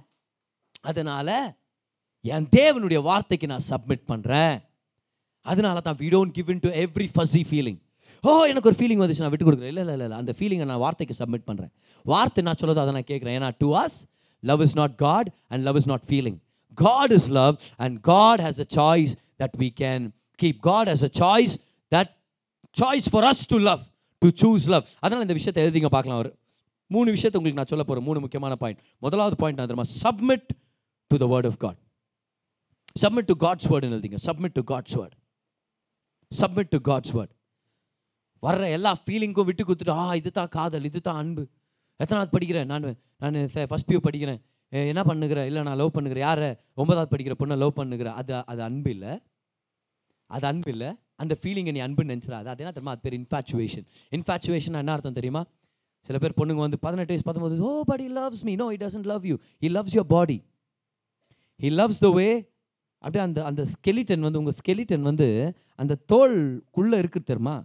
அதனால 0.81 1.55
என் 2.21 2.47
தேவனுடைய 2.55 3.01
வார்த்தைக்கு 3.01 3.47
நான் 3.47 3.62
சப்மிட் 3.69 4.09
பண்ணுறேன் 4.09 4.68
அதனால 5.51 5.81
தான் 5.88 5.97
we 6.01 6.09
don't 6.15 6.33
give 6.38 6.49
in 6.53 6.62
to 6.65 6.71
every 6.83 7.07
fuzzy 7.15 7.41
feeling 7.49 7.79
ஓ 8.27 8.31
எனக்கு 8.51 8.69
ஒரு 8.69 8.77
ஃபீலிங் 8.79 9.01
வந்துச்சு 9.01 9.23
நான் 9.23 9.33
விட்டு 9.33 9.47
கொடுக்குறேன் 9.47 9.71
இல்லை 9.73 9.83
இல்லை 9.85 10.05
இல்லை 10.07 10.17
அந்த 10.21 10.31
ஃபீலிங்கை 10.38 10.67
நான் 10.71 10.81
வார்த்தைக்கு 10.85 11.15
சப்மிட் 11.21 11.45
பண்ணுறேன் 11.49 11.71
வார்த்தை 12.12 12.43
நான் 12.47 12.59
சொல்லதோ 12.62 12.81
அதை 12.83 12.93
நான் 12.97 13.09
கேட்குறேன். 13.12 13.35
ஏன்னா 13.39 13.49
to 13.63 13.69
us 13.83 13.97
love 14.43 14.62
is 14.65 14.75
not 14.81 14.95
God 15.05 15.29
and 15.51 15.63
love 15.67 15.77
is 15.81 15.89
not 15.91 16.05
feeling 16.09 16.38
God 16.77 17.13
is 17.17 17.29
love 17.39 17.55
and 17.85 17.95
God 18.12 18.41
has 18.45 18.62
a 18.65 18.67
choice 18.77 19.13
that 19.43 19.55
we 19.63 19.69
can 19.83 20.05
keep 20.43 20.59
God 20.69 20.89
has 20.91 21.05
a 21.09 21.12
choice 21.21 21.55
that 21.95 22.12
choice 22.81 23.07
for 23.13 23.27
us 23.31 23.43
to 23.53 23.59
love 23.69 23.83
to 24.21 24.29
choose 24.43 24.67
love 24.73 24.85
அதனால் 25.03 25.25
இந்த 25.27 25.38
விஷயத்தை 25.39 25.63
எழுதிங்க 25.65 25.91
பார்க்கலாம். 25.97 26.19
அவர் 26.21 26.31
மூணு 26.95 27.09
விஷயத்தை 27.15 27.38
உங்களுக்கு 27.39 27.62
நான் 27.62 27.71
சொல்ல 27.73 27.83
போகிறேன் 27.88 28.07
மூணு 28.09 28.19
முக்கியமான 28.25 28.53
பாயிண்ட் 28.63 28.81
முதலாவது 29.05 29.35
பாயிண்ட் 29.41 29.59
நான் 29.59 29.69
தெரியுமா? 29.71 29.88
Submit 30.03 30.49
to 31.12 31.17
the 31.23 31.27
word 31.33 31.47
of 31.51 31.59
God 31.65 31.79
submit 33.03 33.29
to 33.31 33.38
God's 33.45 33.69
வேர்டுன்னு 33.71 33.97
எழுதிங்க. 33.97 34.19
Submit 34.27 34.55
to 34.59 34.63
God's 34.73 34.97
word 34.99 35.15
submit 36.31 36.71
to 36.75 36.79
God's 36.89 37.13
word 37.17 37.33
வர்ற 38.43 38.65
எல்லா 38.75 38.91
ஃபீலிங்க்கும் 39.03 39.47
விட்டு 39.49 39.63
கொடுத்துட்டு 39.67 39.95
ஆ 40.01 40.03
இது 40.19 40.29
தான் 40.37 40.51
காதல் 40.57 40.85
இது 40.89 40.99
தான் 41.07 41.19
அன்பு. 41.21 41.43
எத்தனாவது 41.99 42.31
படிக்கிறேன்? 42.35 42.67
நான் 42.71 42.85
நான் 43.23 43.37
ஃபஸ்ட் 43.71 43.89
பியூ 43.89 43.99
படிக்கிறேன். 44.07 44.39
என்ன 44.91 45.01
பண்ணுகிறேன் 45.09 45.47
இல்லை 45.49 45.61
நான் 45.67 45.79
லவ் 45.81 45.95
பண்ணுகிறேன் 45.95 46.25
யாரை? 46.27 46.49
ஒன்பதாவது 46.81 47.11
படிக்கிற 47.13 47.35
பொண்ணை 47.41 47.55
லவ் 47.63 47.77
பண்ணுகிறேன் 47.79 48.17
அது 48.19 48.33
அது 48.51 48.61
அன்பு 48.67 48.89
இல்லை. 48.95 49.13
அது 50.35 50.45
அன்பு 50.51 50.69
இல்லை. 50.75 50.89
அந்த 51.23 51.33
ஃபீலிங்கை 51.41 51.71
நீ 51.77 51.81
அன்புன்னு 51.85 52.13
நினச்சிடாது. 52.13 52.47
அது 52.53 52.61
என்ன 52.63 52.73
தெரியுமா? 52.75 52.93
அது 52.95 53.03
பேர் 53.07 53.17
இன்ஃபேச்சுவேஷன் 53.21 53.85
இன்ஃபேச்சுவேஷன் 54.17 54.77
என்ன 54.81 54.93
அர்த்தம் 54.95 55.17
தெரியுமா? 55.19 55.41
சில 56.07 56.17
பேர் 56.23 56.37
பொண்ணுங்க 56.39 56.61
வந்து 56.65 56.79
பதினெட்டு 56.85 57.11
வயசு 57.13 57.25
பத்தொம்போது 57.27 57.65
ஓ 57.69 57.71
but 57.89 58.03
loves 58.19 58.43
me 58.49 58.53
no 58.61 58.65
no 58.65 58.73
he 58.73 58.77
doesn't 58.83 59.07
love 59.11 59.25
you 59.29 59.35
he 59.63 59.69
loves 59.77 59.95
your 59.97 60.05
body 60.13 60.37
he 61.59 61.69
loves 61.79 61.99
the 62.05 62.11
way 62.19 62.27
அப்படியே 63.03 63.23
அந்த 63.27 63.39
அந்த 63.49 63.62
ஸ்கெலிட்டன் 63.73 64.25
வந்து 64.25 64.39
உங்கள் 64.41 64.57
ஸ்கெலிட்டன் 64.59 65.05
வந்து 65.09 65.27
அந்த 65.81 65.93
தோல்குள்ளே 66.13 66.97
இருக்கு 67.03 67.19
தெரியுமா? 67.29 67.55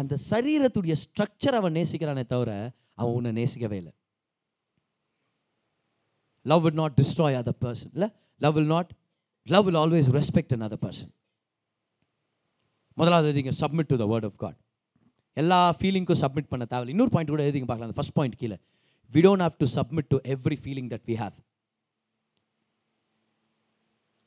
அந்த 0.00 0.14
சரீரத்துடைய 0.30 0.94
ஸ்ட்ரக்சர் 1.04 1.56
அவன் 1.60 1.76
நேசிக்கிறானே 1.78 2.24
தவிர 2.32 2.50
அவன் 3.00 3.14
உன்னை 3.18 3.30
நேசிக்கவே 3.40 3.76
இல்லை. 3.82 3.92
Love 6.52 6.62
will 6.64 6.80
not 6.82 6.96
destroy 7.00 7.38
other 7.40 7.60
person 7.64 7.92
இல்லை? 7.96 8.08
Love 8.44 8.54
will 8.58 8.72
not 8.76 8.90
love 9.54 9.64
will 9.66 9.80
always 9.82 10.08
respect 10.18 10.54
another 10.58 10.78
person 10.84 11.12
முதலாவது 13.00 13.26
எழுதிங்க 13.30 13.52
submit 13.60 13.90
to 13.92 13.96
the 14.02 14.06
word 14.12 14.26
of 14.28 14.38
God 14.42 14.58
எல்லா 15.42 15.58
ஃபீலிங்க்கும் 15.78 16.20
சப்மிட் 16.22 16.50
பண்ண 16.52 16.64
தேவையில்லை. 16.72 16.92
இன்னொரு 16.94 17.12
பாயிண்ட் 17.14 17.32
கூட 17.32 17.42
எழுதிங்க 17.46 17.68
பார்க்கலாம். 17.70 17.90
அந்த 17.90 17.98
ஃபஸ்ட் 18.00 18.16
பாயிண்ட் 18.18 18.36
கீழே. 18.42 18.56
We 19.14 19.20
don't 19.26 19.44
have 19.44 19.56
to 19.62 19.66
submit 19.76 20.08
to 20.12 20.18
every 20.34 20.56
feeling 20.64 20.90
that 20.92 21.04
we 21.10 21.14
have 21.22 21.36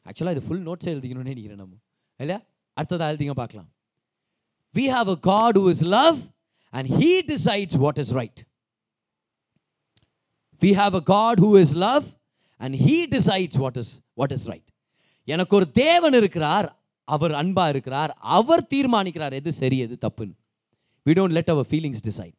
ஆக்சுவலாக 0.08 0.36
இது 0.36 0.46
ஃபுல் 0.48 0.66
நோட்ஸே 0.68 0.90
எழுதிக்கணும்னு 0.96 1.32
நினைக்கிறேன் 1.34 1.62
நம்ம. 1.64 1.76
இல்லையா? 2.20 2.40
அடுத்ததாக 2.74 3.12
எழுதிங்க 3.14 3.32
பார்க்கலாம். 3.32 3.70
We 4.76 4.86
have 4.96 5.10
a 5.16 5.20
God 5.32 5.58
who 5.58 5.70
is 5.70 5.84
love 5.84 6.18
and 6.70 6.88
he 7.00 7.12
decides 7.34 7.78
what 7.78 7.98
is 7.98 8.12
right 8.12 8.42
we 10.62 10.72
have 10.82 10.96
a 10.96 11.04
God 11.14 11.40
who 11.40 11.60
is 11.60 11.74
love 11.74 12.06
and 12.58 12.76
he 12.76 12.98
decides 13.16 13.58
what 13.58 13.78
is 13.78 13.94
what 14.14 14.32
is 14.32 14.48
right 14.54 14.70
எனக்கு 15.24 15.56
ஒரு 15.56 15.72
தேவன் 15.72 16.14
இருக்கிறார் 16.14 16.68
அவர் 17.04 17.32
அன்பாக 17.32 17.70
இருக்கிறார் 17.70 18.12
அவர் 18.20 18.68
தீர்மானிக்கிறார் 18.74 19.32
எது 19.32 19.52
சரி 19.52 19.78
எது 19.78 19.98
தப்புன்னு. 20.06 20.36
We 21.06 21.14
don't 21.18 21.32
let 21.32 21.50
our 21.50 21.68
feelings 21.72 22.04
decide 22.10 22.36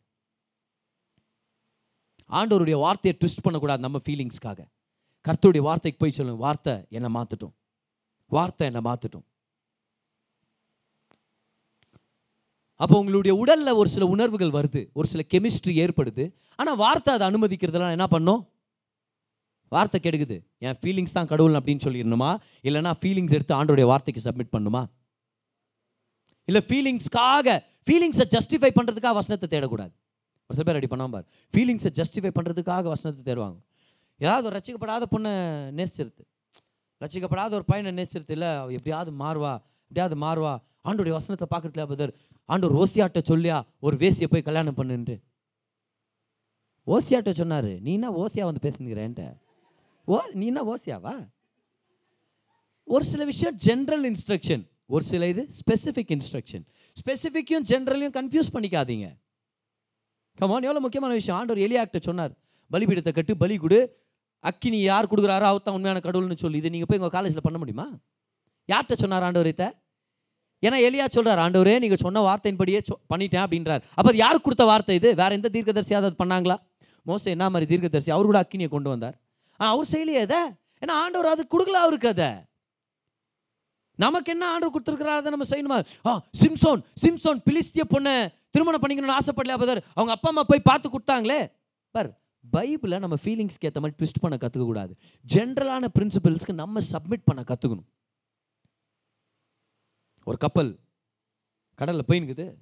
ஆண்டவருடைய 2.31 2.77
வார்த்தையை 2.79 3.19
ட்விஸ்ட் 3.21 3.45
பண்ணக்கூடாது 3.45 3.83
நம்ம 3.83 3.99
ஃபீலிங்ஸ்க்காக 4.07 4.61
கர்த்தருடைய 5.27 5.59
வார்த்தைக்கு 5.59 5.99
போய் 5.99 6.11
சொல்லுங்க 6.11 6.41
வார்த்தை 6.41 6.75
என்னை 6.89 7.11
மாற்றட்டும் 7.11 7.55
வார்த்தை 8.37 8.67
என்னை 8.71 8.83
மாற்றிட்டோம் 8.89 9.27
அப்போ 12.83 12.95
உங்களுடைய 13.01 13.33
உடலில் 13.43 13.79
ஒரு 13.81 13.89
சில 13.93 14.07
உணர்வுகள் 14.15 14.57
வருது 14.57 14.81
ஒரு 14.99 15.07
சில 15.13 15.23
கெமிஸ்ட்ரி 15.33 15.73
ஏற்படுது. 15.85 16.25
ஆனால் 16.61 16.79
வார்த்தை 16.83 17.11
அதை 17.15 17.25
அனுமதிக்கிறதெல்லாம் 17.31 17.95
என்ன 17.97 18.07
பண்ணும்? 18.07 18.43
வார்த்தை 19.75 19.99
கெடுக்குது. 20.05 20.37
என் 20.67 20.79
ஃபீலிங்ஸ் 20.83 21.17
தான் 21.17 21.31
கடவுள் 21.33 21.57
அப்படின்னு 21.59 21.85
சொல்லிடணுமா? 21.87 22.31
இல்லைனா 22.69 22.93
ஃபீலிங்ஸ் 23.01 23.35
எடுத்து 23.39 23.55
ஆண்டோடைய 23.59 23.87
வார்த்தைக்கு 23.93 24.23
சப்மிட் 24.27 24.55
பண்ணுமா? 24.57 24.83
இல்லை 26.49 26.63
ஃபீலிங்ஸ்க்காக 26.69 27.57
ஃபீலிங்ஸை 27.87 28.27
ஜஸ்டிஃபை 28.37 28.71
பண்ணுறதுக்காக 28.79 29.15
வசனத்தை 29.21 29.49
தேடக்கூடாது. 29.55 29.93
ஒரு 30.47 30.57
சில 30.57 30.65
பேர் 30.67 30.79
அப்படி 30.79 30.91
பண்ணாம 30.95 31.13
பாரு. 31.17 31.27
ஃபீலிங்ஸை 31.55 31.91
ஜஸ்டிஃபை 32.01 32.31
பண்ணுறதுக்காக 32.39 32.85
வசனத்தை 32.95 33.23
தேடுவாங்க. 33.29 33.59
ஏதாவது 34.21 34.47
ஒரு 34.49 34.57
ரசிக்கப்படாத 34.59 35.07
பொண்ணை 35.15 35.33
நேசிச்சிருது. 35.79 36.23
ரசிக்கப்படாத 37.01 37.53
ஒரு 37.55 37.65
பையனை 37.65 37.91
நேசிச்சிருது 37.99 38.37
எப்படியாவது 38.77 39.11
மாறுவா 39.25 39.53
எப்படியாவது 39.91 40.17
மாறுவா. 40.27 40.55
ஆண்டோடைய 40.85 41.15
வசனத்தை 41.19 41.47
பார்க்கறதுல 41.51 41.85
பதர் 41.87 42.13
ஆண்டு 42.45 42.69
ஓசியாட்ட 42.83 43.21
சொல்லியா 43.31 43.57
ஒரு 43.79 43.97
வேசியை 43.97 44.29
போய் 44.31 44.47
கல்யாணம் 44.49 44.77
பண்ணுன்ட்டு 44.77 45.17
ஓசியாட்ட 46.87 47.31
சொன்னார் 47.31 47.71
நீ 47.81 47.93
என்ன 47.93 48.11
ஓசியா 48.11 48.45
வந்து 48.45 48.63
பேசுனுங்கிறேன்ட்ட 48.67 49.25
ஓ 50.09 50.19
நீ 50.33 50.47
என்ன 50.47 50.63
ஓசியாவா? 50.63 51.15
ஒரு 52.85 53.05
சில 53.05 53.25
விஷயம் 53.25 53.57
ஜென்ரல் 53.67 54.05
இன்ஸ்ட்ரக்ஷன் 54.11 54.63
ஒரு 54.87 55.05
சில 55.05 55.29
இது 55.29 55.43
ஸ்பெசிஃபிக் 55.59 56.13
இன்ஸ்ட்ரக்ஷன் 56.17 56.65
ஸ்பெசிஃபிக்கையும் 57.01 57.67
ஜென்ரலையும் 57.71 58.15
கன்ஃபியூஸ் 58.19 58.53
பண்ணிக்காதீங்க. 58.55 59.09
கமான் 60.35 60.63
எவ்வளோ 60.63 60.81
முக்கியமான 60.81 61.13
விஷயம்? 61.13 61.39
ஆண்டவர் 61.41 61.65
எலியாக்ட 61.67 62.01
சொன்னார் 62.01 62.33
பலிபீடத்தை 62.73 63.13
கட்டு 63.13 63.37
பலி 63.37 63.57
கொடு 63.57 63.79
அக்கினி 64.45 64.81
யார் 64.83 65.07
கொடுக்குறாரோ 65.07 65.43
அவர் 65.43 65.63
தான் 65.63 65.75
உண்மையான 65.75 66.01
கடவுள்னு 66.05 66.37
சொல்லி 66.37 66.59
இது 66.59 66.71
நீங்கள் 66.71 66.87
போய் 66.89 66.99
உங்கள் 66.99 67.11
காலேஜில் 67.11 67.41
பண்ண 67.43 67.59
முடியுமா? 67.59 67.87
யார்கிட்ட 68.69 68.93
சொன்னார் 68.93 69.23
ஆண்டவர்? 69.23 69.47
இதை 69.47 69.69
ஏன்னா 70.63 70.79
எலியா 70.89 71.09
சொல்கிறார் 71.09 71.39
ஆண்டவரே 71.39 71.79
நீங்கள் 71.79 71.99
சொன்ன 71.99 72.21
வார்த்தையின்படியே 72.21 72.81
சொ- 72.89 73.15
பண்ணிட்டேன் 73.15 73.45
அப்படின்றார். 73.45 73.83
அப்போ 73.95 74.09
அது 74.09 74.17
யாருக்கு 74.17 74.43
கொடுத்த 74.43 74.65
வார்த்தை 74.65 74.95
இது? 74.97 75.15
வேறு 75.15 75.35
எந்த 75.35 75.49
தீர்க்கதரிசியாக 75.53 76.03
அது 76.03 76.25
பண்ணாங்களா? 76.25 76.57
மோஸ்ட் 77.07 77.25
என்ன 77.25 77.51
மாதிரி 77.51 77.77
தீர்க்கதரிசி? 77.77 78.11
அவர் 78.11 78.25
கூட 78.25 78.41
அக்கினியை 78.43 78.69
கொண்டு 78.69 78.89
வந்தார். 78.89 79.17
ஆனால் 79.61 79.75
அவர் 79.75 79.91
செய்யலையே 79.91 80.21
அதை? 80.21 80.41
ஏன்னா 80.83 80.91
ஆண்டவர் 80.91 81.27
அது 81.27 81.47
கொடுக்கல 81.51 81.79
அவருக்கு 81.79 82.09
அதை. 82.09 82.31
நமக்கு 83.95 84.33
என்ன 84.33 84.49
ஆண்டவர் 84.49 84.75
கொடுத்துருக்கிறார் 84.75 85.21
அதை 85.21 85.31
நம்ம 85.31 85.47
செய்யணுமா? 85.51 85.79
ஆ 86.07 86.21
சிம்சோன் 86.41 86.83
சிம்சோன் 87.03 87.43
பிலிஸ்திய 87.51 87.85
பொண்ணை 87.91 88.15
திருமணம் 88.51 88.83
பண்ணிக்கணும்னு 88.83 89.19
ஆசைப்படல 89.21 89.57
அப்போ 89.57 89.67
அவங்க 89.95 90.13
அப்பா 90.13 90.29
அம்மா 90.29 90.43
போய் 90.43 90.61
பார்த்து 90.61 90.91
கொடுத்தாங்களே. 90.91 91.41
பார் 91.95 92.11
பைபிளை 92.53 92.99
நம்ம 92.99 93.17
ஃபீலிங்ஸ்க்கு 93.25 93.67
ஏற்ற 93.69 93.81
மாதிரி 93.81 93.95
ட்விஸ்ட் 93.99 94.21
பண்ண 94.21 94.37
கற்றுக்கக்கூடாது 94.37 94.97
ஜென்ரலான 95.35 95.89
பிரின்சிபல்ஸ்க்கு 95.99 96.53
நம்ம 96.53 96.81
சப்மிட் 96.81 97.23
பண்ண 97.25 97.45
கற்றுக்கணும் 97.47 97.87
ஒரு 100.25 100.37
கப்பல் 100.37 100.79
கடலில் 101.75 102.05
போயின்னுக்குது 102.09 102.55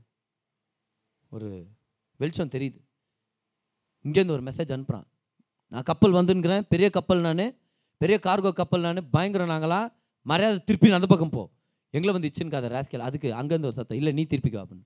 ஒரு 1.30 1.66
வெளிச்சம் 2.16 2.48
தெரியுது. 2.48 2.78
இங்கேருந்து 4.08 4.30
ஒரு 4.30 4.42
மெசேஜ் 4.42 4.72
அனுப்புகிறான் 4.76 5.06
நான் 5.68 5.82
கப்பல் 5.82 6.12
வந்துங்கிறேன் 6.12 6.60
பெரிய 6.60 6.90
கப்பல் 6.90 7.20
நான். 7.20 7.54
பெரிய 7.96 8.20
கார்கோ 8.22 8.52
கப்பல் 8.52 8.80
நான். 8.80 9.10
பயங்கரம் 9.10 9.48
நாங்களாம் 9.48 9.92
மரியாதை 10.22 10.64
திருப்பி 10.64 10.90
அந்த 10.90 11.06
பக்கம் 11.06 11.30
போ. 11.30 11.50
எங்களை 11.90 12.20
வந்து 12.20 12.30
இச்சுன்னு 12.32 12.70
ராஸ்கேல் 12.70 12.98
அதுக்கு 12.98 13.32
அங்கேருந்து 13.32 13.62
ஒரு 13.62 13.72
சத்தம். 13.72 13.96
இல்லை 13.96 14.12
நீ 14.12 14.22
திருப்பிக்கோ 14.22 14.64
அப்படின்னு. 14.64 14.84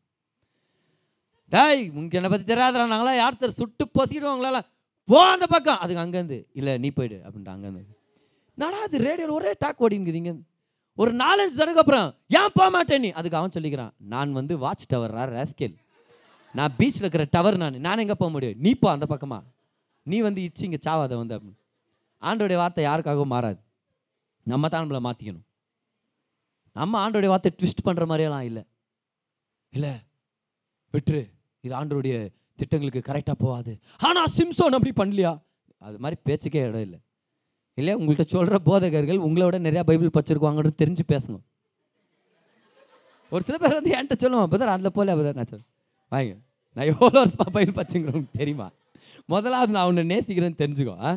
டாய் 1.48 1.90
உனக்கு 1.90 2.22
என்னை 2.22 2.30
பற்றி 2.30 2.54
தெரியாதரா 2.54 2.90
நாங்களா 2.90 3.16
யார் 3.16 3.36
தர 3.36 3.52
சுட்டு 3.52 3.90
உங்களால்? 4.12 4.66
போ 5.10 5.18
அந்த 5.34 5.46
பக்கம். 5.52 5.80
அதுக்கு 5.82 6.02
அங்கேருந்து 6.04 6.38
இல்லை 6.58 6.72
நீ 6.82 6.88
போயிடு 6.96 7.16
அப்படின்ட்டு 7.26 7.52
அங்கேருந்து. 7.54 7.84
நடா 8.62 8.78
அது 8.86 8.96
ரேடியோவில் 9.06 9.36
ஒரே 9.38 9.52
டாக் 9.62 9.82
ஓடிங்குது 9.84 10.18
இங்கே. 10.20 10.34
ஒரு 10.98 11.10
நாலஞ்சு 11.22 11.54
தடவைக்கு 11.58 11.82
அப்புறம் 11.82 12.08
ஏன் 12.38 12.54
போக 12.58 12.68
மாட்டேன் 12.74 13.02
நீ? 13.04 13.10
அதுக்கு 13.18 13.38
அவன் 13.38 13.54
சொல்லிக்கிறான் 13.56 13.92
நான் 14.12 14.36
வந்து 14.38 14.54
வாட்ச் 14.64 14.86
டவர்ரா 14.92 15.24
ரேஸ்கேல் 15.36 15.76
நான் 16.54 16.74
பீச்சில் 16.78 17.04
இருக்கிற 17.04 17.24
டவர் 17.36 17.56
நான் 17.62 17.80
நான் 17.86 18.02
எங்கே 18.04 18.16
போக 18.22 18.30
முடியும்? 18.34 18.58
நீ 18.64 18.70
போ 18.82 18.88
அந்த 18.94 19.06
பக்கமாக 19.12 19.44
நீ 20.06 20.16
வந்து 20.26 20.40
இச்சு 20.46 20.64
இங்கே 20.68 20.80
சாவாத 20.86 21.16
வந்து 21.20 21.34
அப்படின்னு. 21.36 21.58
ஆண்டோடைய 22.22 22.58
வார்த்தை 22.62 22.82
யாருக்காகவும் 22.88 23.32
மாறாது. 23.34 23.60
நம்ம 24.46 24.68
தான் 24.72 24.82
நம்மளை 24.82 25.02
மாற்றிக்கணும் 25.06 25.46
நம்ம 26.76 26.94
ஆண்டோடைய 27.04 27.30
வார்த்தை 27.32 27.52
ட்விஸ்ட் 27.58 27.86
பண்ணுற 27.86 28.04
மாதிரியெல்லாம் 28.10 28.46
இல்லை. 28.50 28.62
இல்லை 29.76 29.94
விட்டுரு. 30.94 31.22
இது 31.64 31.74
ஆண்டோடைய 31.80 32.14
திட்டங்களுக்கு 32.60 33.02
கரெக்டாக 33.06 33.36
போகாது. 33.38 33.72
ஆனால் 34.00 34.30
சிம்சோன் 34.36 34.76
அப்படி 34.78 34.92
பண்ணலையா? 34.96 35.32
அது 35.82 35.96
மாதிரி 35.98 36.16
பேச்சுக்கே 36.24 36.62
இடம் 36.62 36.80
இல்லை. 36.80 36.98
இல்லையா? 37.78 37.96
உங்கள்கிட்ட 37.98 38.26
சொல்கிற 38.28 38.58
போதகர்கள் 38.60 39.20
உங்களோட 39.26 39.56
நிறையா 39.66 39.82
பைபிள் 39.82 40.14
படிச்சிருக்குவாங்கன்னு 40.16 40.80
தெரிஞ்சு 40.82 41.04
பேசணும். 41.12 41.44
ஒரு 43.32 43.42
சில 43.44 43.56
பேர் 43.58 43.74
வந்து 43.74 43.90
என்கிட்ட 43.90 44.16
சொல்லுவான் 44.22 44.52
பதர் 44.52 44.68
அதில் 44.68 44.92
போல 44.92 45.14
பதர் 45.16 45.36
நான் 45.36 45.50
சொல்லுவேன் 45.50 45.70
வாங்க 46.12 46.32
நான் 46.76 46.88
எவ்வளோ 46.92 47.18
வருஷமாக 47.18 47.50
பைபிள் 47.50 47.76
படிச்சுங்கிறவங்க 47.76 48.30
தெரியுமா? 48.38 48.66
முதலாவது 49.28 49.72
நான் 49.72 49.88
உன்னை 49.88 50.04
நேசிக்கிறேன்னு 50.10 50.60
தெரிஞ்சுக்கோ 50.62 50.94
ஆ? 51.00 51.10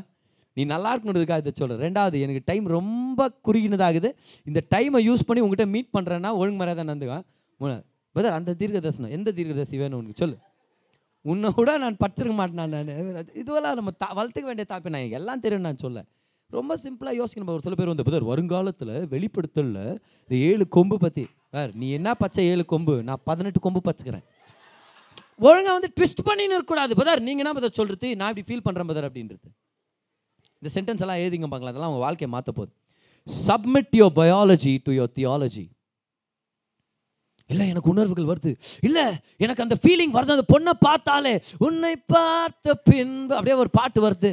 நீ 0.58 0.64
நல்லா 0.66 0.90
இருக்கணுன்றதுக்காக 0.94 1.38
இதை 1.38 1.52
சொல்கிறேன் 1.56 1.84
ரெண்டாவது 1.86 2.18
எனக்கு 2.20 2.42
டைம் 2.46 2.66
ரொம்ப 2.70 3.22
குறுகினதாகுது. 3.48 4.10
இந்த 4.48 4.60
டைமை 4.76 5.00
யூஸ் 5.08 5.26
பண்ணி 5.28 5.42
உங்ககிட்ட 5.42 5.66
மீட் 5.68 5.94
பண்ணுறேன்னா 5.94 6.32
ஒழுங்கு 6.38 6.58
மரியாதை 6.58 6.84
நந்துக்கான் 6.92 7.26
மூணாவது 7.62 7.84
பதர் 8.16 8.32
அந்த 8.32 8.54
தீர்க்க 8.54 8.80
தரிசனம் 8.80 9.14
எந்த 9.18 9.30
தீர்க்க 9.32 9.54
தரிசி 9.54 9.78
வேணும் 9.78 10.00
உனக்கு? 10.00 10.18
சொல்லு. 10.18 10.36
உன்னை 11.32 11.50
கூட 11.58 11.72
நான் 11.84 12.00
படிச்சிருக்க 12.02 12.34
மாட்டேன் 12.40 12.74
நான்? 12.74 13.30
இதுவெல்லாம் 13.42 13.78
நம்ம 13.80 13.92
த 14.04 14.08
வளர்த்துக்க 14.18 14.48
வேண்டிய 14.50 14.66
தாப்பி 14.72 14.94
நான் 14.96 15.16
எல்லாம் 15.20 15.42
தெரியும் 15.46 15.66
நான் 15.68 15.82
சொல்ல. 15.84 16.00
ரொம்ப 16.58 16.74
சிம்பிளாக 16.84 17.16
யோசிக்கணும். 17.20 17.54
ஒரு 17.58 17.66
சில 17.66 17.76
பேர் 17.80 17.92
வந்து 17.92 18.06
புதர் 18.08 18.30
வருங்காலத்தில் 18.32 18.94
வெளிப்படுத்தல 19.14 19.80
இந்த 20.24 20.36
ஏழு 20.50 20.66
கொம்பு 20.78 20.96
பற்றி 21.04 21.24
வேறு 21.56 21.72
நீ 21.82 21.88
என்ன 21.98 22.10
பச்சை 22.24 22.44
ஏழு 22.52 22.64
கொம்பு? 22.74 22.96
நான் 23.10 23.22
பதினெட்டு 23.30 23.60
கொம்பு 23.66 23.82
பச்சுக்கிறேன். 23.88 24.26
ஒழுங்காக 25.48 25.76
வந்து 25.78 25.90
ட்விஸ்ட் 25.98 26.26
பண்ணின்னு 26.30 26.56
இருக்கக்கூடாது 26.58 26.94
பதர் 27.02 27.26
நீங்கள் 27.28 27.44
என்ன 27.46 27.54
பதர் 27.60 27.78
சொல்கிறது 27.80 28.10
நான் 28.22 28.32
இப்படி 28.34 28.48
ஃபீல் 28.50 28.66
பண்ணுறேன் 28.66 28.90
பதர் 28.92 29.08
அப்படின்றது. 29.10 29.48
இந்த 30.62 30.70
சென்டென்ஸ் 30.76 31.04
எல்லாம் 31.06 31.22
எழுதிங்க 31.24 31.48
பார்க்கலாம் 31.54 31.74
அதெல்லாம் 31.74 31.92
உங்கள் 31.94 32.06
வாழ்க்கையை 32.08 32.32
மாற்ற 32.36 32.52
போகுது. 32.60 32.74
Submit 33.48 33.96
your 34.02 34.14
biology 34.22 34.74
to 34.86 34.92
your 35.00 35.14
theology 35.20 35.66
இல்லை 37.50 37.70
எனக்கு 37.70 37.90
உணர்வுகள் 37.90 38.30
வருது. 38.32 38.52
இல்லை 38.82 39.06
எனக்கு 39.38 39.64
அந்த 39.64 39.76
ஃபீலிங் 39.84 40.14
வருது. 40.18 40.36
அந்த 40.38 40.48
பொண்ணை 40.54 40.74
பார்த்தாலே 40.80 41.42
உன்னை 41.58 41.96
பார்த்த 41.96 42.76
பின்பு 42.76 43.34
அப்படியே 43.36 43.58
ஒரு 43.64 43.70
பாட்டு 43.70 44.00
வருது. 44.08 44.32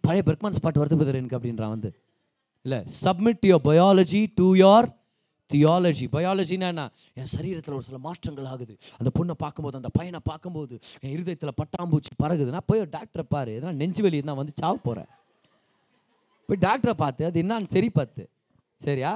பழைய 0.00 0.22
பெர்க்மான்ஸ் 0.26 0.64
பாட்டு 0.64 0.82
வருது 0.82 0.98
பதர் 1.02 1.20
எனக்கு 1.20 1.38
அப்படின்றான் 1.38 1.74
வந்து. 1.76 1.92
இல்லை 2.62 2.80
submit 3.04 3.46
your 3.50 3.64
biology 3.70 4.26
to 4.34 4.48
your 4.54 4.88
theology 5.50 6.06
பயாலஜினா 6.12 6.68
என்ன? 6.72 6.84
என் 7.14 7.30
சரீரத்தில் 7.32 7.74
ஒரு 7.78 7.82
சில 7.82 7.98
மாற்றங்கள் 7.98 8.44
ஆகுது. 8.44 8.74
அந்த 8.98 9.10
பொண்ணை 9.18 9.34
பார்க்கும்போது 9.42 9.76
அந்த 9.76 9.88
பையனை 9.98 10.20
பார்க்கும்போது 10.24 10.74
என் 11.00 11.10
இருதயத்தில் 11.10 11.56
பட்டாம்பூச்சி 11.60 12.12
பறகுது. 12.22 12.50
நான் 12.56 12.68
போய் 12.70 12.80
டாக்டரை 12.96 13.24
பாரு. 13.28 13.50
எதனா 13.58 13.72
நெஞ்சு 13.72 14.02
வெளியே 14.02 14.22
தான் 14.22 14.36
வந்து 14.36 14.52
சாவ 14.60 14.74
போகிறேன் 14.86 15.10
போய் 16.48 16.62
டாக்டரை 16.66 16.94
பார்த்து 17.02 17.24
அது 17.24 17.42
என்னான்னு 17.42 17.68
சரி 17.74 17.90
பார்த்து. 17.90 18.24
சரியா? 18.80 19.12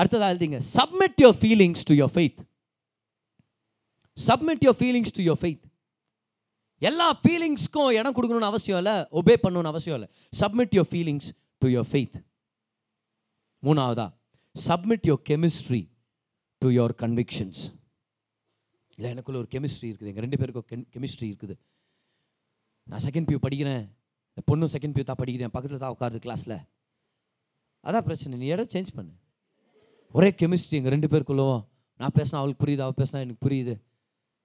அடுத்ததாக 0.00 0.32
எழுதிங்க 0.34 0.58
submit 0.76 1.20
your 1.24 1.38
feelings 1.42 1.84
to 1.90 1.94
your 2.00 2.12
faith 2.16 2.40
submit 4.28 4.64
your 4.66 4.78
feelings 4.80 5.14
to 5.18 5.22
your 5.28 5.40
faith 5.42 5.64
எல்லா 6.88 7.06
ஃபீலிங்ஸ்க்கும் 7.22 7.92
இடம் 7.98 8.14
கொடுக்கணும்னு 8.16 8.50
அவசியம் 8.52 8.78
இல்லை 8.82 8.94
ஒபே 9.18 9.34
பண்ணணும்னு 9.44 9.70
அவசியம் 9.72 9.96
இல்லை. 9.98 10.08
Submit 10.40 10.74
your 10.78 10.88
feelings 10.92 11.28
to 11.62 11.68
your 11.74 11.88
faith 11.92 12.16
மூணாவதா 13.62 14.06
submit 14.56 15.06
your 15.10 15.22
chemistry 15.30 15.82
to 16.62 16.70
your 16.78 16.94
convictions 17.02 17.62
இல்லை 18.98 19.08
எனக்குள்ள 19.14 19.38
ஒரு 19.42 19.48
கெமிஸ்ட்ரி 19.54 19.88
இருக்குது. 19.90 20.10
எங்கள் 20.10 20.24
ரெண்டு 20.24 20.38
பேருக்கும் 20.40 20.86
கெமிஸ்ட்ரி 20.94 21.26
இருக்குது. 21.30 21.54
நான் 22.90 23.04
செகண்ட் 23.06 23.28
பியூ 23.28 23.38
படிக்கிறேன். 23.46 23.84
பொண்ணும் 24.50 24.72
செகண்ட் 24.74 24.94
பியூ 24.96 25.04
தான் 25.10 25.20
படிக்கிறேன் 25.22 25.52
பக்கத்தில் 25.54 25.82
தான் 25.84 25.94
உட்காருது 25.94 26.20
கிளாஸில் 26.26 26.58
அதான் 27.84 28.06
பிரச்சனை. 28.08 28.38
நீ 28.42 28.46
இடம் 28.54 28.72
சேஞ்ச் 28.74 28.92
பண்ணு? 28.98 29.12
ஒரே 30.16 30.28
கெமிஸ்ட்ரி 30.40 30.76
எங்கள் 30.78 30.92
ரெண்டு 30.94 31.08
பேருக்குள்ளவும். 31.12 31.62
நான் 32.00 32.14
பேசினா 32.16 32.36
அவளுக்கு 32.40 32.62
புரியுது 32.64 32.82
அவள் 32.84 32.98
பேசினா 33.00 33.18
எனக்கு 33.24 33.42
புரியுது. 33.46 33.74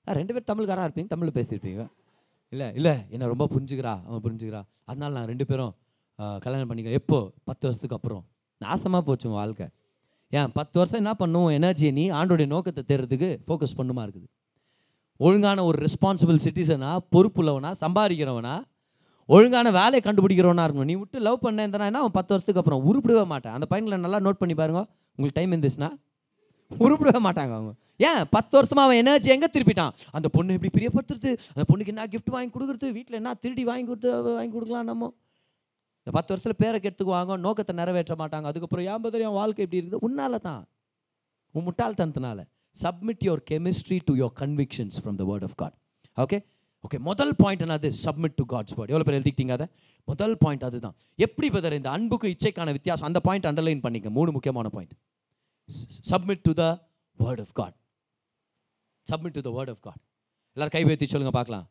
ஆ 0.07 0.13
ரெண்டு 0.20 0.34
பேர் 0.36 0.47
தமிழ்காராக 0.51 0.86
இருப்பீங்க 0.88 1.09
தமிழில் 1.13 1.36
பேசியிருப்பீங்க. 1.38 1.84
இல்லை 2.53 2.67
இல்லை 2.80 2.93
என்னை 3.13 3.26
ரொம்ப 3.34 3.45
புரிஞ்சுக்கிறா 3.53 3.93
அவன் 4.07 4.24
புரிஞ்சுக்கிறா. 4.26 4.61
அதனால 4.89 5.11
நான் 5.17 5.30
ரெண்டு 5.32 5.45
பேரும் 5.49 5.74
கல்யாணம் 6.45 6.70
பண்ணிக்கிறேன் 6.70 6.99
எப்போ? 7.01 7.20
பத்து 7.49 7.63
வருஷத்துக்கு 7.67 7.97
அப்புறம். 7.99 8.24
நாசமாக 8.65 9.01
போச்சு 9.09 9.28
உன் 9.30 9.38
வாழ்க்கை. 9.41 9.67
ஏன் 10.39 10.51
பத்து 10.57 10.76
வருஷம் 10.80 11.01
என்ன 11.03 11.13
பண்ணும் 11.22 11.49
எனர்ஜியை 11.59 11.91
நீ 11.99 12.05
ஆண்டோடைய 12.20 12.47
நோக்கத்தை 12.55 12.84
தேர்றதுக்கு 12.91 13.30
ஃபோக்கஸ் 13.47 13.78
பண்ணுமா 13.80 14.01
இருக்குது. 14.07 14.28
ஒழுங்கான 15.28 15.63
ஒரு 15.70 15.78
ரெஸ்பான்சிபிள் 15.86 16.43
சிட்டிசனாக 16.45 16.99
பொறுப்புள்ளவனா 17.15 17.72
சம்பாதிக்கிறவனா 17.84 18.55
ஒழுங்கான 19.36 19.72
வேலையை 19.80 20.02
கண்டுபிடிக்கிறவனா 20.06 20.64
இருக்கணும். 20.66 20.90
நீ 20.92 20.96
விட்டு 21.02 21.20
லவ் 21.28 21.44
பண்ண 21.46 21.66
இருந்தானா 21.68 22.00
அவன் 22.04 22.16
பத்து 22.18 22.32
வருஷத்துக்கு 22.34 22.62
அப்புறம் 22.62 22.84
உருப்பிடவே 22.90 23.26
மாட்டான். 23.34 23.56
அந்த 23.58 23.66
பையன்களை 23.72 24.00
நல்லா 24.06 24.20
நோட் 24.28 24.40
பண்ணி 24.42 24.56
பாருங்க. 24.62 24.82
உங்களுக்கு 25.18 25.38
டைம் 25.40 25.54
இருந்துச்சுன்னா 25.56 25.90
உருப்பிடவே 26.72 27.20
மாட்டாங்க 27.28 27.54
அவங்க. 27.58 27.72
ஏன்? 28.08 28.22
பத்து 28.36 28.54
வருஷமா 28.58 28.82
அவன் 28.88 29.00
எனர்ஜி 29.04 29.30
எங்கே 29.36 29.48
திருப்பிட்டான்? 29.56 29.94
அந்த 30.18 30.28
பொண்ணு 30.36 30.56
எப்படி 30.58 30.72
பிரியப்படுத்துறது? 30.78 31.32
அந்த 31.54 31.66
பொண்ணுக்கு 31.70 31.94
என்ன 31.94 32.06
கிஃப்ட் 32.14 32.32
வாங்கி 32.36 32.52
கொடுக்குறது? 32.56 32.90
வீட்டில் 32.98 33.18
என்ன 33.22 33.34
திருடி 33.44 33.64
வாங்கி 33.70 33.86
கொடுத்து 33.90 34.12
வாங்கி 34.40 34.54
கொடுக்கலாம் 34.58 34.88
நம்ம? 34.92 35.10
இந்த 36.02 36.12
பத்து 36.18 36.32
வருஷத்தில் 36.32 36.60
பேரை 36.64 36.78
கெடுத்துக்குவாங்க 36.84 37.38
நோக்கத்தை 37.46 37.74
நிறைவேற்ற 37.80 38.16
மாட்டாங்க. 38.22 38.46
அதுக்கப்புறம் 38.52 38.86
ஏன் 38.92 39.02
பதில் 39.06 39.26
என் 39.30 39.38
வாழ்க்கை 39.40 39.64
எப்படி 39.66 39.82
இருக்குது? 39.82 40.04
உன்னால 40.08 40.40
தான் 40.48 40.62
உன் 41.56 41.66
முட்டாள்தனத்தினால. 41.68 42.40
Submit 42.84 43.24
your 43.28 43.44
chemistry 43.52 44.00
to 44.08 44.14
your 44.22 44.36
convictions 44.42 44.98
from 45.02 45.18
the 45.22 45.26
word 45.30 45.46
of 45.48 45.56
God 45.56 45.76
okay 46.18 46.38
okay 46.86 46.98
முதல் 47.08 47.34
பாயிண்ட் 47.42 47.64
என்னது? 47.64 47.90
சப்மிட் 48.04 48.38
டு 48.40 48.44
காட்ஸ் 48.52 48.76
வேர்ட் 48.78 48.92
எவ்வளோ 48.94 49.06
பேர் 49.08 49.18
எழுதிக்கிட்டீங்க 49.20 49.54
அதை? 49.58 49.66
முதல் 50.12 50.36
பாயிண்ட் 50.44 50.64
அதுதான். 50.68 50.96
எப்படி 51.26 51.48
பதர் 51.56 51.76
இந்த 51.80 51.90
அன்புக்கும் 51.96 52.34
இச்சைக்கான 52.36 52.72
வித்தியாசம் 52.78 53.08
அந்த 53.10 53.20
பாயிண்ட் 53.28 53.48
அண்டர்லைன் 53.50 53.82
பண்ணிக்க 53.86 54.10
மூணு 54.10 54.32
முக்கியமான 54.36 54.70
point 54.76 54.96
submit 56.12 56.46
to 56.48 56.54
the 56.62 56.66
word 57.20 57.42
of 57.46 57.54
God 57.60 57.76
submit 59.12 59.36
to 59.38 59.44
the 59.48 59.52
word 59.58 59.74
of 59.74 59.84
God 59.88 60.02
எல்லாரும் 60.56 60.76
கைவேத்தி 60.78 61.08
சொல்லுங்கள் 61.12 61.14
சொல்லுங்க 61.14 61.36
பார்க்கலாம். 61.40 61.68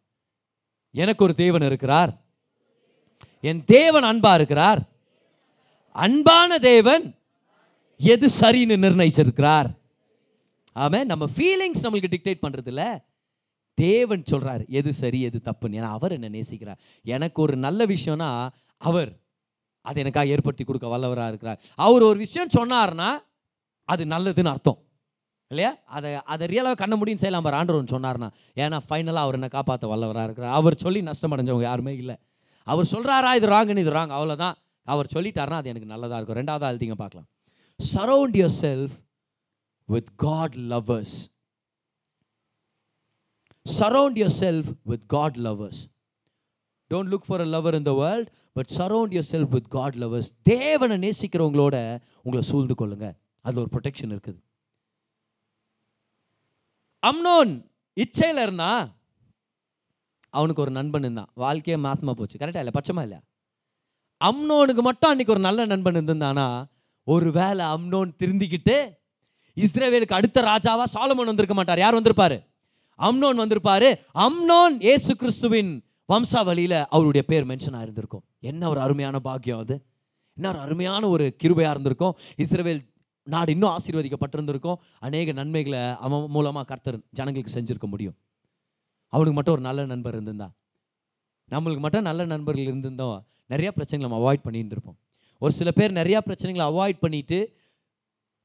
எனக்கு 0.91 1.25
ஒரு 1.25 1.35
தேவன் 1.35 1.67
இருக்கிறார். 1.71 2.13
என் 3.41 3.65
தேவன் 3.65 4.07
அன்பா 4.11 4.35
இருக்கிறார். 4.35 4.81
அன்பான 6.05 6.59
தேவன் 6.59 7.05
எது 7.97 8.27
சரின்னு 8.41 8.77
நிர்ணயிச்சிருக்கிறார். 8.85 9.69
ஆமாம் 10.73 11.07
நம்ம 11.13 11.25
ஃபீலிங்ஸ் 11.37 11.83
நம்மளுக்கு 11.83 12.13
டிக்டேட் 12.15 12.45
பண்ணுறதில்ல 12.45 12.83
தேவன் 13.79 14.25
சொல்கிறார் 14.25 14.63
எது 14.65 14.93
சரி 14.93 15.21
எது 15.21 15.41
தப்புன்னு. 15.45 15.79
ஏன்னா 15.79 15.91
அவர் 15.97 16.13
என்ன 16.13 16.29
நேசிக்கிறார். 16.29 16.79
எனக்கு 17.03 17.43
ஒரு 17.43 17.57
நல்ல 17.57 17.87
விஷயம்னா 17.87 18.31
அவர் 18.79 19.11
அதை 19.81 19.99
எனக்காக 20.03 20.27
ஏற்படுத்தி 20.27 20.65
கொடுக்க 20.65 20.87
வல்லவராக 20.87 21.29
இருக்கிறார். 21.29 21.61
அவர் 21.75 22.03
ஒரு 22.03 22.19
விஷயம் 22.19 22.49
சொன்னார்னா 22.59 23.11
அது 23.85 24.05
நல்லதுன்னு 24.05 24.53
அர்த்தம். 24.55 24.79
இல்லையா? 25.49 25.73
அதை 25.87 26.15
அதை 26.15 26.47
ரியலாக 26.47 26.75
கண்ண 26.75 26.97
முடியும் 26.97 27.19
செய்யலாம் 27.19 27.45
பாரு 27.45 27.57
ஆண்டவன் 27.57 27.93
சொன்னார்னா. 27.93 28.31
ஏன்னா 28.55 28.79
ஃபைனலாக 28.89 29.25
அவர் 29.25 29.35
என்ன 29.35 29.49
காப்பாற்ற 29.49 29.97
வல்லவராக 29.97 30.25
இருக்கிறார். 30.25 30.53
அவர் 30.53 30.77
சொல்லி 30.77 31.03
நஷ்டம் 31.03 31.33
அடைஞ்சவங்க 31.33 31.61
யாருமே 31.61 31.97
இல்லை. 31.97 32.17
அவர் 32.63 32.89
சொல்கிறாரா 32.93 33.35
இது 33.35 33.49
ராங்குன்னு 33.49 33.83
இது 33.85 33.93
ராங் 33.93 34.13
அவ்வளோதான் 34.19 34.55
அவர் 34.83 35.11
சொல்லிட்டாருன்னா 35.15 35.59
அது 35.61 35.69
எனக்கு 35.69 35.89
நல்லதாக 35.89 36.21
இருக்கும். 36.23 36.39
ரெண்டாவது 36.39 36.67
அழுதிங்க 36.71 36.93
பார்க்கலாம். 36.93 37.29
Surround 37.79 38.37
yourself 38.61 38.97
with 39.85 40.09
God 40.17 40.55
lovers 40.55 41.19
surround 43.69 44.19
yourself 44.41 44.71
with 44.83 45.07
God 45.07 45.37
lovers 45.37 45.81
don't 46.91 47.11
look 47.13 47.27
for 47.27 47.41
a 47.41 47.45
lover 47.45 47.75
in 47.75 47.83
the 47.83 47.93
world 47.93 48.29
but 48.53 48.67
surround 48.67 49.15
yourself 49.31 49.49
with 49.49 49.69
God 49.69 49.95
lovers 49.95 50.31
தேவனை 50.43 50.97
நேசிக்கிறவங்களோட 51.05 51.77
உங்களை 52.23 52.47
சூழ்ந்து 52.51 52.75
கொள்ளுங்க. 52.81 53.09
அதில் 53.41 53.61
ஒரு 53.61 53.71
ப்ரொடெக்ஷன் 53.75 54.13
இருக்குது. 54.15 54.39
அம்னோன் 57.03 57.53
இச்சையில் 57.97 58.43
இருந்தா 58.43 58.97
அவனுக்கு 60.31 60.63
ஒரு 60.63 60.71
நண்பன் 60.71 61.03
இருந்தான். 61.03 61.31
வாழ்க்கையே 61.35 61.81
மாசமா 61.81 62.13
போச்சு. 62.15 62.39
கரெக்டாக 62.39 62.65
இல்லை? 62.65 62.75
பச்சமா 62.79 63.03
இல்லையா 63.07 63.21
அம்னோனுக்கு 64.25 64.83
மட்டும் 64.89 65.11
அன்னைக்கு 65.11 65.33
ஒரு 65.33 65.43
நல்ல 65.43 65.65
நண்பன் 65.65 65.95
இருந்திருந்தானா 65.95 66.47
ஒரு 67.05 67.33
வேளை 67.33 67.67
அம்னோன் 67.67 68.11
திருந்திக்கிட்டு 68.23 68.77
இஸ்ரேவேலுக்கு 69.57 70.19
அடுத்த 70.21 70.43
ராஜாவாக 70.43 70.85
சாலமோன் 70.95 71.31
வந்திருக்க 71.31 71.55
மாட்டார். 71.55 71.79
யார் 71.79 71.95
வந்திருப்பாரு? 71.95 72.47
அம்னோன் 72.99 73.41
வந்திருப்பாரு. 73.43 73.89
அம்னோன் 74.15 74.81
ஏசு 74.81 75.17
கிறிஸ்துவின் 75.17 75.85
வம்சாவளியில் 76.13 76.85
அவருடைய 76.89 77.27
பேர் 77.27 77.47
மென்ஷன் 77.47 77.77
ஆயிருந்திருக்கும். 77.81 78.25
என்ன 78.41 78.69
ஒரு 78.69 78.81
அருமையான 78.81 79.19
பாக்கியம் 79.19 79.59
அது. 79.59 79.87
என்ன 80.35 80.49
ஒரு 80.49 80.59
அருமையான 80.59 81.09
ஒரு 81.09 81.37
கிருபையாக 81.43 81.71
இருந்திருக்கும். 81.71 82.17
இஸ்ரவேல் 82.37 82.81
நாடு 83.23 83.53
இன்னும் 83.53 83.77
ஆசீர்வதிக்கப்பட்டிருந்திருக்கும். 83.77 84.75
அநேக 84.99 85.33
நன்மைகளை 85.33 85.79
அவன் 85.97 86.27
மூலமாக 86.29 86.67
கர்த்தர் 86.67 86.99
ஜனங்களுக்கு 87.11 87.61
செஞ்சுருக்க 87.61 87.87
முடியும். 87.87 88.17
அவனுக்கு 89.09 89.35
மட்டும் 89.35 89.55
ஒரு 89.55 89.63
நல்ல 89.63 89.85
நண்பர் 89.85 90.13
இருந்திருந்தா. 90.13 90.51
நம்மளுக்கு 91.51 91.79
மட்டும் 91.79 92.03
நல்ல 92.03 92.25
நண்பர்கள் 92.25 92.65
இருந்திருந்தோம். 92.65 93.19
நிறையா 93.49 93.71
பிரச்சனைகளை 93.77 93.99
நம்ம 93.99 94.19
அவாய்ட் 94.19 94.43
பண்ணிட்டு 94.43 94.71
இருப்போம். 94.71 94.99
ஒரு 95.39 95.53
சில 95.53 95.71
பேர் 95.71 95.93
நிறையா 95.93 96.19
பிரச்சனைகளை 96.27 96.65
அவாய்ட் 96.71 96.99
பண்ணிட்டு 97.01 97.57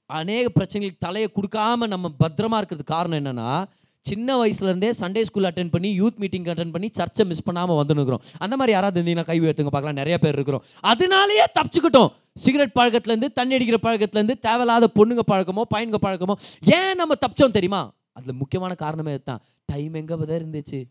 அநேக 0.06 0.50
பிரச்சனைகளுக்கு 0.60 0.98
தலையை 1.00 1.32
கொடுக்காம 1.36 1.88
நம்ம 1.88 2.12
பத்திரமா 2.24 2.64
இருக்கிறதுக்கு 2.64 2.84
காரணம் 2.84 3.20
என்னென்னா 3.20 3.66
சின்ன 4.10 4.36
வயசுலேருந்தே 4.40 4.90
சண்டே 5.02 5.22
ஸ்கூல் 5.28 5.48
அட்டன் 5.50 5.72
பண்ணி 5.74 5.90
யூத் 6.00 6.18
மீட்டிங் 6.22 6.48
அட்டன் 6.54 6.74
பண்ணி 6.76 6.88
சர்ச்சை 7.00 7.24
மிஸ் 7.30 7.46
பண்ணாமல் 7.48 7.80
வந்துருக்கிறோம் 7.80 8.24
அந்த 8.44 8.54
மாதிரி 8.60 8.74
யாராவது 8.76 8.98
இருந்தீங்கன்னா 9.00 9.28
கை 9.30 9.38
உயர்த்துங்க 9.44 9.72
பார்க்கலாம். 9.76 10.00
நிறைய 10.02 10.16
பேர் 10.24 10.38
இருக்கிறோம். 10.38 10.64
அதனாலேயே 10.92 11.46
தப்பிச்சுக்கிட்டோம். 11.58 12.10
சிகரெட் 12.44 12.76
பழக்கத்துலேருந்து 12.80 13.30
தண்ணி 13.40 13.56
அடிக்கிற 13.58 13.80
பழக்கத்துலேருந்து 13.86 14.36
தேவையில்லாத 14.48 14.90
பொண்ணுங்க 14.98 15.24
பழக்கமோ 15.32 15.66
பையனுங்க 15.74 16.02
பழக்கமோ 16.08 16.36
ஏன் 16.78 17.00
நம்ம 17.02 17.18
தப்பிச்சோம் 17.24 17.56
தெரியுமா? 17.58 17.82
அதில் 18.18 18.40
முக்கியமான 18.42 18.74
காரணமே 18.84 19.14
தான் 19.30 19.42
டைம் 19.72 19.96
எங்கே 20.02 20.16
இருந்துச்சு 20.40 20.82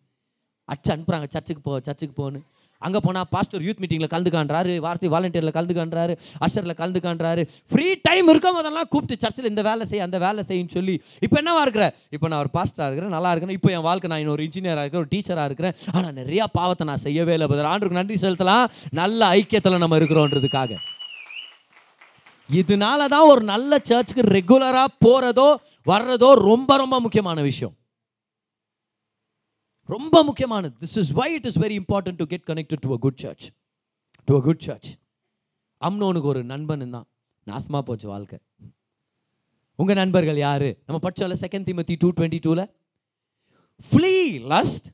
அச்சு 0.72 0.90
அனுப்புகிறாங்க 0.94 1.28
சர்ச்சுக்கு 1.34 1.62
போ 1.68 1.72
சர்ச்சுக்கு 1.86 2.16
போன்னு. 2.20 2.40
அங்கே 2.89 3.01
போனால் 3.07 3.28
பாஸ்டர் 3.35 3.64
யூத் 3.66 3.80
மீட்டிங்கில் 3.83 4.12
கலந்துக்கான்றாரு 4.14 4.74
வார்த்தை 4.87 5.11
வாலண்டியரில் 5.14 5.55
கலந்துக்கான்றாரு 5.59 6.14
அஷரில் 6.47 6.78
கலந்துக்கான்றாரு 6.80 7.45
ஃப்ரீ 7.72 7.89
டைம் 8.09 8.28
இருக்கும் 8.33 8.59
அதெல்லாம் 8.62 8.89
கூப்பிட்டு 8.93 9.20
சர்ச்சில் 9.24 9.51
இந்த 9.53 9.64
வேலை 9.70 9.87
செய் 9.93 10.05
அந்த 10.07 10.18
வேலை 10.26 10.45
செய்யுன்னு 10.51 10.76
சொல்லி 10.78 10.97
இப்போ 11.24 11.37
என்னவா 11.43 11.62
இருக்கிற? 11.66 11.87
இப்போ 12.16 12.26
நான் 12.30 12.43
ஒரு 12.45 12.53
பாஸ்டராக 12.57 12.89
இருக்கிறேன் 12.89 13.14
நல்லா 13.16 13.33
இருக்கிறேன். 13.35 13.57
இப்போ 13.59 13.70
என் 13.76 13.87
வாழ்க்கை 13.89 14.09
நான் 14.12 14.22
இன்னொரு 14.24 14.45
இன்ஜினியராக 14.49 14.85
இருக்கிறேன் 14.85 15.05
ஒரு 15.05 15.12
டீச்சராக 15.14 15.49
இருக்கிறேன். 15.51 15.76
ஆனால் 15.97 16.16
நிறையா 16.20 16.47
பாவத்தை 16.59 16.87
நான் 16.91 17.05
செய்யவே 17.07 17.35
இல்லை 17.37 17.49
பதில் 17.53 17.70
ஆண்டுக்கு 17.72 18.01
நன்றி 18.01 18.18
செலுத்தலாம். 18.24 18.64
நல்ல 19.03 19.20
ஐக்கியத்தில் 19.39 19.83
நம்ம 19.85 19.99
இருக்கிறோன்றதுக்காக. 20.01 20.72
இதனால 22.62 23.01
தான் 23.12 23.28
ஒரு 23.33 23.43
நல்ல 23.53 23.78
சர்ச்சுக்கு 23.91 24.24
ரெகுலராக 24.39 24.89
போகிறதோ 25.07 25.49
வர்றதோ 25.93 26.30
ரொம்ப 26.49 26.76
ரொம்ப 26.83 26.97
முக்கியமான 27.05 27.43
விஷயம். 27.51 27.74
ரொம்ப 29.95 30.22
முக்கியமானது. 30.28 30.74
This 30.80 30.99
is 31.03 31.12
why 31.18 31.32
it 31.38 31.47
is 31.51 31.59
very 31.59 31.76
important 31.80 32.18
to 32.20 32.26
get 32.32 32.47
connected 32.47 32.82
to 32.84 32.93
a 32.93 32.99
good 33.07 33.20
church 33.22 33.47
to 34.24 34.36
a 34.38 34.40
good 34.40 34.62
church 34.66 34.90
அம்னோனுக்கு 35.88 36.28
ஒரு 36.32 36.43
நண்பன் 36.53 36.90
தான் 36.90 37.09
நாசமாக 37.47 37.84
போச்சு 37.88 38.09
வாழ்க்கை. 38.09 38.38
உங்கள் 39.80 40.01
நண்பர்கள் 40.03 40.36
யாரு? 40.36 40.68
நம்ம 40.86 41.01
படிச்சோம்ல 41.07 41.36
செகண்ட் 41.45 41.66
திமத்தி 41.68 41.95
டூ 41.99 42.09
டுவெண்ட்டி 42.16 42.40
டூல 42.47 42.61
flee 43.88 44.16
lust 44.53 44.88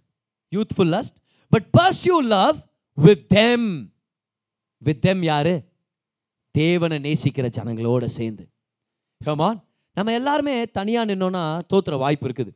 youthful 0.57 0.93
lust 0.95 1.19
but 1.53 1.69
pursue 1.79 2.17
love 2.35 2.57
with 3.07 3.29
them 3.29 3.67
with 4.79 5.01
them 5.01 5.23
யாரு? 5.23 5.55
தேவனை 6.51 6.99
நேசிக்கிற 6.99 7.47
ஜனங்களோட 7.57 8.05
சேர்ந்து. 8.19 8.45
ஹமான் 9.25 9.59
நம்ம 9.95 10.13
எல்லாருமே 10.13 10.55
தனியாக 10.79 11.15
நின்னோன்னா 11.15 11.45
தோத்துற 11.73 11.99
வாய்ப்பு 11.99 12.29
இருக்குது. 12.29 12.53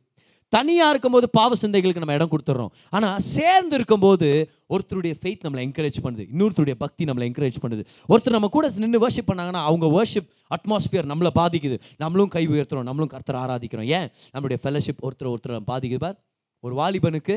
தனியாக 0.55 0.91
இருக்கும்போது 0.93 1.29
பாவ 1.29 1.55
சிந்தைகளுக்கு 1.55 2.01
நம்ம 2.03 2.15
இடம் 2.17 2.31
கொடுத்துட்றோம் 2.33 2.71
ஆனால் 2.89 3.19
சேர்ந்து 3.35 3.75
இருக்கும்போது 3.75 4.27
ஒருத்தருடைய 4.69 5.13
ஃபெய்த் 5.19 5.45
நம்மளை 5.45 5.61
என்கரேஜ் 5.67 5.99
பண்ணுது. 6.05 6.23
இன்னொருத்தருடைய 6.33 6.75
பக்தி 6.83 7.03
நம்மளை 7.09 7.25
என்கரேஜ் 7.29 7.59
பண்ணுது. 7.63 7.83
ஒருத்தர் 8.09 8.35
நம்ம 8.37 8.49
கூட 8.55 8.71
நின்று 8.83 8.99
வர்ஷிப் 9.05 9.29
பண்ணாங்கன்னா 9.31 9.61
அவங்க 9.69 9.87
வர்ஷிப் 9.97 10.29
அட்மாஸ்பியர் 10.55 11.09
நம்மளை 11.11 11.31
பாதிக்குது. 11.41 11.77
நம்மளும் 11.97 12.31
கை 12.35 12.43
உயர்த்துறோம். 12.47 12.87
நம்மளும் 12.89 13.11
கர்த்தர் 13.13 13.39
ஆராதிக்கிறோம். 13.43 13.89
ஏன்? 13.99 14.09
நம்மளுடைய 14.33 14.59
ஃபெலோஷிப் 14.63 15.03
ஒருத்தர் 15.07 15.31
ஒருத்தர் 15.33 15.67
பாதிக்குது 15.71 16.03
பார். 16.05 16.17
ஒரு 16.63 16.75
வாலிபனுக்கு 16.81 17.35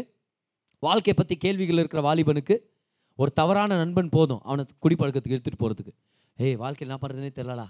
வாழ்க்கையை 0.83 1.15
பற்றி 1.17 1.37
கேள்விகள் 1.37 1.81
இருக்கிற 1.83 2.03
வாலிபனுக்கு 2.09 2.57
ஒரு 3.19 3.31
தவறான 3.33 3.77
நண்பன் 3.77 4.09
போதும். 4.09 4.41
அவனை 4.45 4.65
குடிப்பழக்கத்துக்கு 4.85 5.37
எடுத்துகிட்டு 5.37 5.63
போகிறதுக்கு 5.63 5.93
ஏய் 6.39 6.57
வாழ்க்கையில் 6.63 6.89
என்ன 6.89 6.99
பண்ணுறதுனே 7.03 7.31
தெரிலடா 7.39 7.67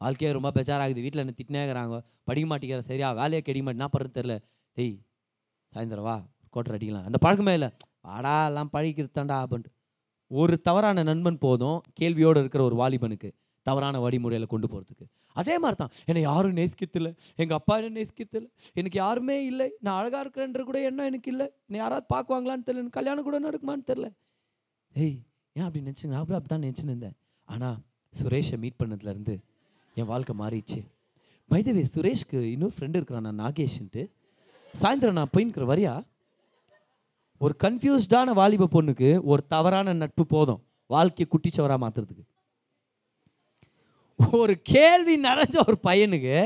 வாழ்க்கையே 0.00 0.32
ரொம்ப 0.36 0.50
பெச்சாராகுது 0.56 1.00
வீட்டில் 1.04 1.22
என்ன 1.22 1.32
திட்டினேங்கிறாங்க 1.38 1.96
படிக்க 2.24 2.46
மாட்டேங்கிற 2.50 2.82
சரியா 2.90 3.08
வேலையை 3.12 3.40
கிடைக்க 3.42 3.64
மாட்டேன் 3.66 3.80
என்ன 3.80 3.90
பண்ணுறது 3.94 4.16
தெரில 4.18 4.34
ஏய் 4.82 4.96
சாயந்தரம் 5.72 6.06
வா 6.08 6.16
கோட்டர் 6.54 6.74
அடிக்கலாம். 6.76 7.06
அந்த 7.08 7.18
பழக்கமே 7.24 7.52
இல்லை. 7.58 7.68
வாடா 8.08 8.34
எல்லாம் 8.48 8.70
பழகிக்கிறதாண்டா 8.74 9.36
அப்படின்ட்டு. 9.44 9.70
ஒரு 10.30 10.54
தவறான 10.68 11.02
நண்பன் 11.08 11.38
போதும் 11.44 11.78
கேள்வியோடு 12.00 12.40
இருக்கிற 12.42 12.62
ஒரு 12.68 12.76
வாலிபனுக்கு 12.80 13.30
தவறான 13.66 13.96
வழிமுறையில் 14.04 14.52
கொண்டு 14.52 14.66
போகிறதுக்கு 14.72 15.06
அதே 15.40 15.54
மாதிரி 15.62 15.76
தான் 15.80 15.92
என்னை 16.08 16.20
யாரும் 16.22 16.56
நேசிக்கிறதில்ல. 16.58 17.10
எங்கள் 17.42 17.58
அப்பா 17.58 17.74
என்ன 17.80 17.90
நேசிக்கிறதில்ல. 17.98 18.48
எனக்கு 18.80 18.96
யாருமே 19.02 19.36
இல்லை. 19.50 19.68
நான் 19.84 19.98
அழகாக 20.00 20.20
இருக்கிறேன்ற 20.24 20.62
கூட 20.68 20.78
என்ன 20.90 21.06
எனக்கு 21.10 21.30
இல்லை. 21.32 21.46
என்னை 21.68 21.78
யாராவது 21.82 22.06
பார்க்குவாங்களான்னு 22.14 22.66
தெரியல. 22.68 22.82
எனக்கு 22.84 22.98
கல்யாணம் 23.00 23.26
கூட 23.28 23.38
நடக்குமான்னு 23.46 23.88
தெரில 23.90 24.08
ஏய் 24.94 25.18
ஏன் 25.56 25.66
அப்படி 25.66 25.82
நினச்சிங்க? 25.86 26.12
நான் 26.12 26.22
அப்படி 26.22 26.38
அப்படி 26.38 26.52
தான் 26.54 26.64
நினச்சின்னு 26.66 26.92
இருந்தேன். 26.94 27.16
ஆனால் 27.48 27.78
சுரேஷை 28.14 28.58
மீட் 28.64 28.80
பண்ணதுலேருந்து 28.82 29.34
என் 29.96 30.10
வாழ்க்கை 30.12 30.34
மாறிடுச்சு. 30.42 30.80
பைதவே 31.50 31.84
சுரேஷ்க்கு 31.94 32.38
இன்னொரு 32.54 32.74
ஃப்ரெண்டு 32.76 32.98
இருக்கிறான் 32.98 33.26
நான் 33.28 33.40
நாகேஷ்ன்ட்டு. 33.44 34.02
சாயந்தரம் 34.74 35.18
நான் 35.18 35.34
போயின்னுக்கிற 35.34 35.66
வரியா? 35.72 35.92
ஒரு 37.40 37.54
கன்ஃபியூஸ்டான 37.64 38.32
வாலிப 38.38 38.68
பொண்ணுக்கு 38.74 39.08
ஒரு 39.22 39.42
தவறான 39.46 39.92
நட்பு 39.92 40.24
போதும். 40.26 40.60
வாழ்க்கையை 40.86 41.26
குட்டிச்சவராக 41.32 41.78
மாற்றுறதுக்கு 41.84 42.24
ஒரு 44.40 44.54
கேள்வி 44.72 45.14
நிறைஞ்ச 45.20 45.56
ஒரு 45.66 45.76
பையனுக்கு 45.88 46.36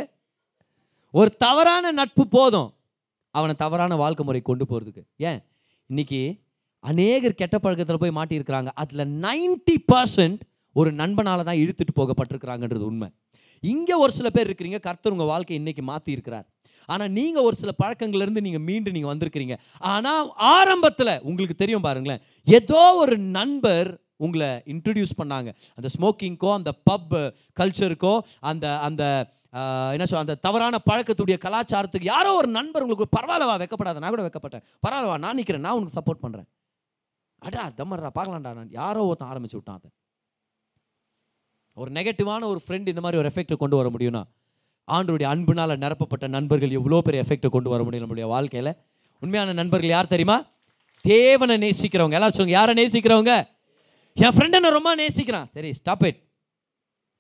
ஒரு 1.10 1.30
தவறான 1.44 1.92
நட்பு 1.92 2.24
போதும். 2.28 2.70
அவனை 3.30 3.54
தவறான 3.54 3.96
வாழ்க்கை 4.02 4.24
முறை 4.26 4.40
கொண்டு 4.40 4.64
போகிறதுக்கு 4.70 5.02
ஏன்? 5.28 5.40
இன்னைக்கு 5.90 6.20
அநேகர் 6.80 7.40
கெட்ட 7.40 7.56
பழக்கத்தில் 7.58 8.00
போய் 8.02 8.16
மாட்டியிருக்கிறாங்க. 8.18 8.70
அதில் 8.82 9.04
90% 9.24 9.76
பர்சன்ட் 9.92 10.40
ஒரு 10.72 10.90
நண்பனால 10.92 11.44
தான் 11.48 11.60
இழுத்துட்டு 11.62 11.94
போகப்பட்டிருக்கிறாங்கன்றது 12.00 12.86
உண்மை. 12.90 13.08
இங்கே 13.60 13.94
ஒரு 14.04 14.12
சில 14.12 14.30
பேர் 14.30 14.48
இருக்கிறீங்க. 14.50 14.80
கர்த்தர் 14.80 15.14
உங்கள் 15.14 15.32
வாழ்க்கை 15.32 15.58
இன்றைக்கி 15.60 15.82
மாற்றி 15.90 16.12
இருக்கிறார் 16.12 16.46
ஆனால் 16.92 17.12
நீங்கள் 17.18 17.46
ஒரு 17.48 17.56
சில 17.62 17.72
பழக்கங்கள்லேருந்து 17.82 18.44
நீங்கள் 18.46 18.64
மீண்டு 18.68 18.94
நீங்கள் 18.96 19.12
வந்திருக்கிறீங்க. 19.12 19.56
ஆனால் 19.94 20.30
ஆரம்பத்தில் 20.56 21.14
உங்களுக்கு 21.30 21.56
தெரியும் 21.62 21.86
பாருங்களேன் 21.88 22.22
ஏதோ 22.46 22.82
ஒரு 23.02 23.16
நண்பர் 23.38 23.90
உங்களை 24.26 24.48
இன்ட்ரடியூஸ் 24.72 25.12
பண்ணாங்க. 25.20 25.50
அந்த 25.76 25.88
ஸ்மோக்கிங்க்கோ 25.94 26.50
அந்த 26.58 26.70
பப் 26.88 27.14
கல்ச்சருக்கோ 27.60 28.14
அந்த 28.50 28.66
அந்த 28.88 29.04
என்ன 29.94 30.04
சொல் 30.10 30.24
அந்த 30.24 30.36
தவறான 30.44 30.76
பழக்கத்துடைய 30.90 31.36
கலாச்சாரத்துக்கு 31.44 32.12
யாரோ 32.14 32.30
ஒரு 32.40 32.48
நண்பர் 32.58 32.84
உங்களுக்கு 32.84 33.14
பரவாயில்லவா 33.16 33.56
வைக்கப்படாத 33.62 34.02
நான் 34.02 34.14
கூட 34.14 34.24
வைக்கப்பட்டேன். 34.26 34.64
பரவாயில்லவா 34.84 35.16
நான் 35.24 35.38
நிற்கிறேன் 35.40 35.66
நான் 35.66 35.78
உனக்கு 35.78 35.98
சப்போர்ட் 35.98 36.22
பண்ணுறேன் 36.24 36.48
அடா 37.42 37.64
தம்மர்ரா 37.80 38.10
பார்க்கலாம்டா 38.18 38.52
நான் 38.58 38.72
யாரோ 38.80 39.02
ஒருத்தன் 39.08 39.30
ஆரம்பிச்சு 39.32 39.58
விட்டான் 39.58 39.78
அதை. 39.80 39.90
ஒரு 41.76 41.90
நெகட்டிவான 41.98 42.46
ஒரு 42.52 42.60
ஃப்ரெண்ட் 42.64 42.90
இந்த 42.92 43.02
மாதிரி 43.04 43.20
ஒரு 43.20 43.28
எஃபெக்ட்டை 43.32 43.56
கொண்டு 43.62 43.78
வர 43.80 43.90
முடியும்னா 43.94 44.22
ஆண்டருடைய 44.88 45.28
அன்புனால் 45.32 45.80
நிரப்பப்பட்ட 45.84 46.26
நண்பர்கள் 46.36 46.76
எவ்வளோ 46.78 47.00
பெரிய 47.00 47.22
எஃபெக்ட்டை 47.24 47.48
கொண்டு 47.48 47.70
வர 47.70 47.82
முடியும் 47.82 48.04
நம்மளுடைய 48.04 48.26
வாழ்க்கையில்? 48.34 48.72
உண்மையான 49.22 49.52
நண்பர்கள் 49.52 49.94
யார் 49.96 50.12
தெரியுமா? 50.14 50.38
தேவனை 51.00 51.56
நேசிக்கிறவங்க. 51.64 52.16
எல்லாரும் 52.18 52.36
சொல்லுங்க 52.38 52.56
யாரை 52.58 52.72
நேசிக்கிறவங்க? 52.80 53.34
என் 54.16 54.34
ஃப்ரெண்டை 54.36 54.58
நான் 54.64 54.76
ரொம்ப 54.78 54.90
நேசிக்கிறான். 55.02 55.48
சரி 55.56 55.72
ஸ்டாப் 55.72 56.04
இட் 56.08 56.18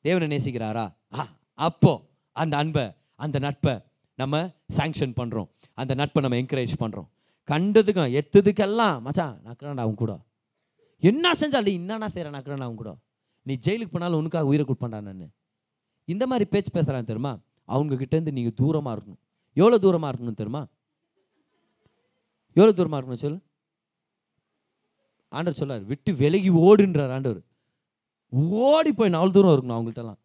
தேவனை 0.00 0.26
நேசிக்கிறாரா? 0.36 0.84
ஆ 1.18 1.22
அப்போ 1.68 1.92
அந்த 2.32 2.56
அன்பை 2.56 2.84
அந்த 3.24 3.38
நட்பை 3.38 3.74
நம்ம 4.18 4.40
சாங்ஷன் 4.76 5.14
பண்ணுறோம் 5.20 5.48
அந்த 5.74 5.92
நட்பை 6.00 6.22
நம்ம 6.24 6.38
என்கரேஜ் 6.42 6.74
பண்ணுறோம் 6.82 7.08
கண்டதுக்கும் 7.50 8.12
எத்ததுக்கெல்லாம் 8.20 9.00
மச்சான் 9.06 9.34
நக்கிறேன்டா 9.46 9.84
அவன் 9.84 10.00
கூட. 10.02 10.12
என்ன 11.02 11.32
செஞ்சாலும் 11.40 11.76
என்னன்னா 11.78 12.08
செய்கிறேன் 12.14 12.36
நக்கிறேன் 12.36 12.66
அவன் 12.66 12.80
கூட. 12.82 12.90
நீ 13.46 13.54
ஜெயிலுக்கு 13.66 13.94
போனாலும் 13.94 14.20
உனக்காக 14.22 14.50
உயிரை 14.50 14.64
கொடுப்பான்டா 14.66 15.00
நான். 15.06 15.32
இந்த 16.08 16.24
மாதிரி 16.30 16.44
பேச்சு 16.52 16.70
பேசுகிறான் 16.76 17.08
தெரியுமா? 17.10 17.32
அவங்கக்கிட்டேருந்து 17.74 18.36
நீங்கள் 18.38 18.56
தூரமாக 18.60 18.94
இருக்கணும். 18.96 19.20
எவ்வளோ 19.60 19.78
தூரமாக 19.84 20.10
இருக்கணும் 20.12 20.38
தெரியுமா? 20.40 20.62
எவ்வளோ 22.56 22.72
தூரமாக 22.78 22.98
இருக்கணும் 23.00 23.22
சொல்லு? 23.24 23.38
ஆண்டவர் 25.36 25.60
சொல்லார் 25.60 25.84
விட்டு 25.90 26.10
விலகி 26.22 26.50
ஓடுன்றார் 26.66 27.12
ஆண்டவர். 27.16 27.42
ஓடி 28.64 28.90
போய் 28.98 29.14
நாலு 29.16 29.30
தூரம் 29.36 29.54
இருக்கணும் 29.54 29.76
அவங்கள்ட்டலாம். 29.76 30.18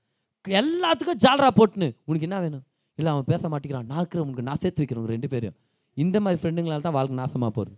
எல்லாத்துக்கும் 0.61 1.21
ஜாலரா 1.25 1.49
போட்டுன்னு. 1.59 1.89
உனக்கு 2.07 2.27
என்ன 2.27 2.37
வேணும்? 2.45 2.63
இல்லை 2.99 3.09
அவன் 3.13 3.29
பேச 3.31 3.43
மாட்டேங்கிறான். 3.51 3.89
நான் 3.93 4.23
உனக்கு 4.25 4.47
நான் 4.49 4.61
சேர்த்து 4.63 4.81
வைக்கிறேன் 4.81 5.13
ரெண்டு 5.15 5.29
பேரும் 5.33 5.55
இந்த 6.03 6.17
மாதிரி 6.23 6.39
ஃப்ரெண்டுங்களால 6.41 6.83
தான் 6.87 6.95
வாழ்க்கை 6.97 7.15
நாசமாக 7.19 7.51
போகுது. 7.57 7.73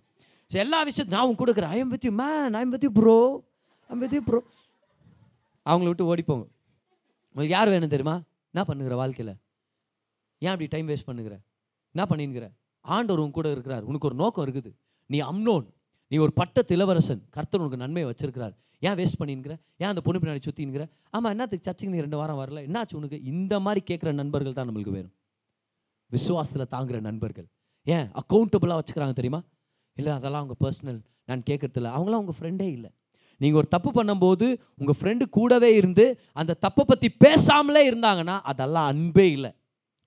சரி 0.52 0.62
எல்லா 0.66 0.80
விஷயத்தையும் 0.88 1.16
நான் 1.16 1.28
உன் 1.30 1.40
கொடுக்குறேன். 1.42 1.74
I'm 1.78 1.92
with 1.94 2.06
you 2.08 2.12
man 2.22 2.56
I'm 2.62 2.72
with 2.74 2.86
you 2.88 2.92
bro 3.00 3.18
I'm 3.90 4.02
with 4.04 4.16
you 4.18 4.22
bro 4.30 4.40
அவங்கள 5.66 5.88
விட்டு 5.92 6.10
ஓடிப்போங்க 6.12 6.46
உங்களுக்கு 7.32 7.56
யார் 7.58 7.72
வேணும் 7.74 7.94
தெரியுமா? 7.94 8.16
என்ன 8.54 8.62
பண்ணுகிற 8.70 8.96
வாழ்க்கையில்? 9.02 9.34
ஏன் 10.40 10.52
அப்படி 10.54 10.68
டைம் 10.68 10.88
வேஸ்ட் 10.88 11.08
பண்ணுகிற? 11.10 11.40
என்ன 11.96 12.04
பண்ணிங்கிற 12.12 12.52
ஆண்டவர் 12.82 13.24
உன் 13.24 13.32
கூட 13.32 13.52
இருக்கிறார். 13.52 13.84
உனக்கு 13.84 14.08
ஒரு 14.08 14.16
நோக்கம் 14.16 14.46
இருக்குது. 14.46 14.72
நீ 15.06 15.22
அம்னோன். 15.22 15.66
நீ 16.08 16.18
ஒரு 16.18 16.34
பட்டத்து 16.34 16.76
இளவரசன் 16.76 17.22
கர்த்தர் 17.30 17.60
உனக்கு 17.60 17.78
நன்மையை 17.78 18.12
வச்சிருக்கிறார். 18.12 18.54
ஏன் 18.80 18.94
வேஸ்ட் 18.94 19.20
பண்ணிங்கிற 19.20 19.54
ஏன் 19.78 19.88
அந்த 19.88 20.02
பொண்ணு 20.02 20.20
பின்னாடி 20.20 20.42
சுற்றினுங்கிற 20.48 20.90
ஆமாம் 21.10 21.32
என்னத்துக்கு 21.32 21.64
சர்ச்சுக்கு 21.64 21.96
நீ 21.96 22.00
ரெண்டு 22.00 22.18
வாரம் 22.18 22.40
வரல? 22.40 22.60
என்னாச்சு 22.68 22.96
உனக்கு? 22.96 23.24
இந்த 23.24 23.60
மாதிரி 23.60 23.82
கேட்குற 23.90 24.12
நண்பர்கள் 24.12 24.54
தான் 24.54 24.70
நம்மளுக்கு 24.70 24.90
வேணும். 24.90 25.16
விசுவாசத்தில் 26.12 26.68
தாங்குகிற 26.68 27.00
நண்பர்கள். 27.00 27.48
ஏன்? 27.84 28.08
அக்கௌண்டபுளாக 28.22 28.80
வச்சுக்கிறாங்க 28.80 29.14
தெரியுமா? 29.14 29.42
இல்லை 29.94 30.12
அதெல்லாம் 30.12 30.48
அவங்க 30.48 30.70
பர்சனல் 30.70 31.02
நான் 31.26 31.44
கேட்கறதில்ல. 31.50 31.90
அவங்களாம் 31.98 32.22
உங்கள் 32.24 32.38
ஃப்ரெண்டே 32.40 32.68
இல்லை. 32.72 32.90
நீங்கள் 33.38 33.60
ஒரு 33.60 33.68
தப்பு 33.68 34.04
பண்ணும்போது 34.04 34.58
உங்கள் 34.78 34.98
ஃப்ரெண்டு 35.00 35.22
கூடவே 35.30 35.76
இருந்து 35.76 36.20
அந்த 36.34 36.58
தப்பை 36.68 36.84
பற்றி 36.88 37.10
பேசாமலே 37.26 37.84
இருந்தாங்கன்னா 37.92 38.40
அதெல்லாம் 38.42 38.86
அன்பே 38.86 39.32
இல்லை. 39.32 39.52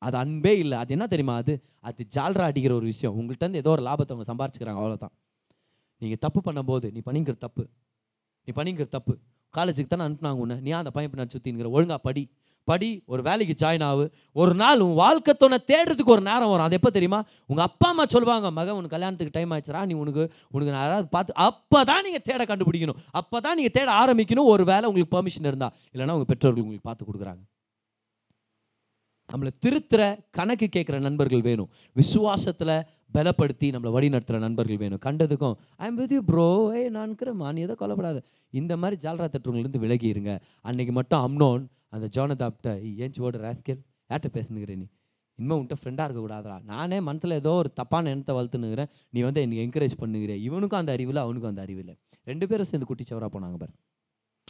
அது 0.07 0.17
அன்பே 0.23 0.53
இல்லை. 0.63 0.77
அது 0.83 0.91
என்ன 0.97 1.07
தெரியுமா? 1.13 1.35
அது 1.43 1.55
அது 1.89 2.07
ஜால்ரா 2.17 2.45
அடிக்கிற 2.51 2.73
ஒரு 2.81 2.87
விஷயம். 2.93 3.15
உங்கள்கிட்ட 3.19 3.47
இருந்து 3.47 3.63
ஏதோ 3.65 3.73
ஒரு 3.77 3.83
லாபத்தை 3.89 4.13
அவங்க 4.15 4.27
சம்பாரிச்சுக்கிறாங்க. 4.31 4.81
அவ்வளோதான் 4.83 5.15
நீங்கள் 6.03 6.23
தப்பு 6.25 6.41
பண்ணும்போது 6.47 6.87
நீ 6.95 7.03
பண்ணிக்கிற 7.09 7.37
தப்பு. 7.47 7.65
நீ 8.49 8.53
பண்ணிக்கிற 8.59 8.87
தப்பு. 8.97 9.15
காலேஜுக்கு 9.55 9.91
தானே 9.93 10.05
அனுப்புனாங்க 10.09 10.43
உன்னை. 10.45 10.57
நீ 10.67 10.71
அந்த 10.83 10.93
பையன் 10.95 11.13
பின்னாடி 11.13 11.35
சுற்றிங்கிற 11.37 11.71
ஒழுங்காக 11.77 12.03
படி. 12.09 12.25
படி 12.69 12.89
ஒரு 13.13 13.23
வேலைக்கு 13.29 13.55
ஜாயின் 13.63 13.85
ஆகு 13.89 14.05
ஒரு 14.41 14.53
நாள் 14.61 14.83
உன் 14.85 14.99
வாழ்க்கை 15.01 15.33
துணை 15.41 15.59
தேடுறதுக்கு 15.71 16.13
ஒரு 16.17 16.23
நேரம் 16.29 16.51
வரும். 16.53 16.67
அது 16.67 16.77
எப்போ 16.79 16.91
தெரியுமா? 16.97 17.21
உங்கள் 17.51 17.67
அப்பா 17.69 17.89
அம்மா 17.93 18.05
சொல்லுவாங்க 18.15 18.51
மகன் 18.59 18.77
உனக்கு 18.79 18.95
கல்யாணத்துக்கு 18.97 19.37
டைம் 19.39 19.55
ஆச்சுரா 19.57 19.81
நீ 19.91 19.95
உனக்கு 20.03 20.23
உனக்கு 20.55 20.75
நான் 20.75 20.85
யாராவது 20.87 21.09
பார்த்து 21.17 21.39
அப்போ 21.49 21.81
தான் 21.91 22.05
நீங்கள் 22.07 22.25
தேட 22.29 22.45
கண்டுபிடிக்கணும். 22.51 23.01
அப்போ 23.21 23.41
தான் 23.47 23.57
நீங்கள் 23.61 23.77
தேட 23.79 23.91
ஆரம்பிக்கணும். 24.03 24.51
ஒரு 24.55 24.65
வேலை 24.73 24.85
உங்களுக்கு 24.91 25.15
பெர்மிஷன் 25.17 25.49
இருந்தால் 25.51 25.75
இல்லைன்னா 25.95 26.17
உங்கள் 26.19 26.31
பெற்றோர்கள் 26.33 26.65
உங்களுக்கு 26.67 26.89
பார்த்து 26.91 27.09
கொடுக்குறாங்க. 27.11 27.43
நம்மளை 29.31 29.51
திருத்துற 29.65 30.03
கணக்கு 30.31 30.69
கேட்குற 30.77 31.01
நண்பர்கள் 31.01 31.41
வேணும். 31.41 31.69
விசுவாசத்தில் 31.97 32.75
பலப்படுத்தி 33.17 33.67
நம்மளை 33.75 33.91
வழி 33.91 34.09
நடத்துகிற 34.09 34.45
நண்பர்கள் 34.47 34.77
வேணும். 34.77 35.01
கண்டதுக்கும் 35.07 35.55
I 35.77 35.87
am 35.87 35.95
with 35.95 36.13
you 36.13 36.23
bro 36.23 36.73
ஏய் 36.79 36.89
நான் 36.89 37.09
இருக்கிறேம்மா 37.11 37.53
நீ 37.53 37.61
எதோ 37.61 37.77
கொல்லப்படாத 37.81 38.21
இந்த 38.51 38.77
மாதிரி 38.77 39.09
ஜால்ரா 39.09 39.29
தட்டுறவங்கலேருந்து 39.35 39.79
விலகி 39.79 40.07
இருங்க. 40.07 40.33
அன்னைக்கு 40.61 40.93
மட்டும் 40.93 41.23
அம்னோன் 41.27 41.67
அந்த 41.89 42.09
ஜோனதாப்ட 42.17 42.75
ஏஞ்சி 43.05 43.21
ஓடு 43.21 43.39
ராஸ்கேல். 43.39 43.81
யார்கிட்ட 44.11 44.31
பேசுனுங்கிற 44.39 44.77
நீ? 44.77 44.87
இனிமேல் 45.39 45.59
உன்ட்ட 45.61 45.77
ஃப்ரெண்டாக 45.83 46.07
இருக்கக்கூடாதா 46.09 46.65
நானே 46.65 47.01
மனத்தில் 47.01 47.31
ஏதோ 47.31 47.51
ஒரு 47.51 47.73
தப்பான 47.73 48.11
எண்ணத்தை 48.11 48.35
வளர்த்துனுங்கிறேன் 48.37 48.91
நீ 49.11 49.21
வந்து 49.21 49.41
எனக்கு 49.41 49.63
என்கரேஜ் 49.67 49.95
பண்ணுங்கிறேன் 50.01 50.41
இவனுக்கும் 50.49 50.81
அந்த 50.81 50.93
அறிவில் 50.93 51.17
அவனுக்கும் 51.17 51.51
அந்த 51.51 51.63
அறிவில் 51.63 51.95
ரெண்டு 52.25 52.49
பேரும் 52.49 52.69
சேர்ந்து 52.71 52.89
குட்டிச்சவராக 52.91 53.31
போனாங்க 53.33 53.57
பாரு. 53.57 53.73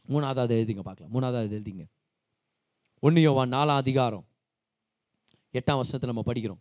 மூணாவது 0.09 0.55
எழுதிங்க 0.59 0.81
பார்க்கலாம். 0.81 1.13
மூணாவது 1.15 1.55
எழுதிங்க. 1.59 1.85
ஒன்று 3.01 3.21
யோவான் 3.21 3.53
நாலாம் 3.53 3.81
அதிகாரம். 3.85 4.25
எட்டாம் 5.53 5.75
வருஷத்தில் 5.75 6.11
நம்ம 6.13 6.33
படிக்கிறோம். 6.33 6.59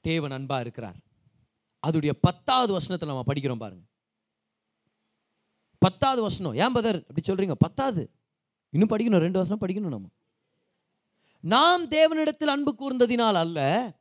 தேவன் 0.00 0.30
அன்பாக 0.30 0.60
இருக்கிறார். 0.60 0.96
அதுடைய 1.86 2.12
பத்தாவது 2.20 2.72
வசனத்தில் 2.72 3.08
நம்ம 3.08 3.24
படிக்கிறோம் 3.34 3.58
பாருங்க. 3.58 3.84
பத்தாவது 5.78 6.22
வசனம். 6.22 6.54
ஏன் 6.54 6.72
பதர் 6.72 7.04
அப்படி 7.08 7.32
சொல்றீங்க. 7.32 7.52
பத்தாவது. 7.52 8.10
இன்னும் 8.70 8.88
படிக்கணும். 8.88 9.18
ரெண்டு 9.18 9.38
வருஷம் 9.38 9.60
படிக்கணும் 9.60 9.88
நம்ம. 9.88 10.10
நாம் 11.40 11.88
தேவனிடத்தில் 11.88 12.44
அன்பு 12.44 12.74
கூர்ந்ததினால் 12.78 13.34
அல்ல 13.34 13.92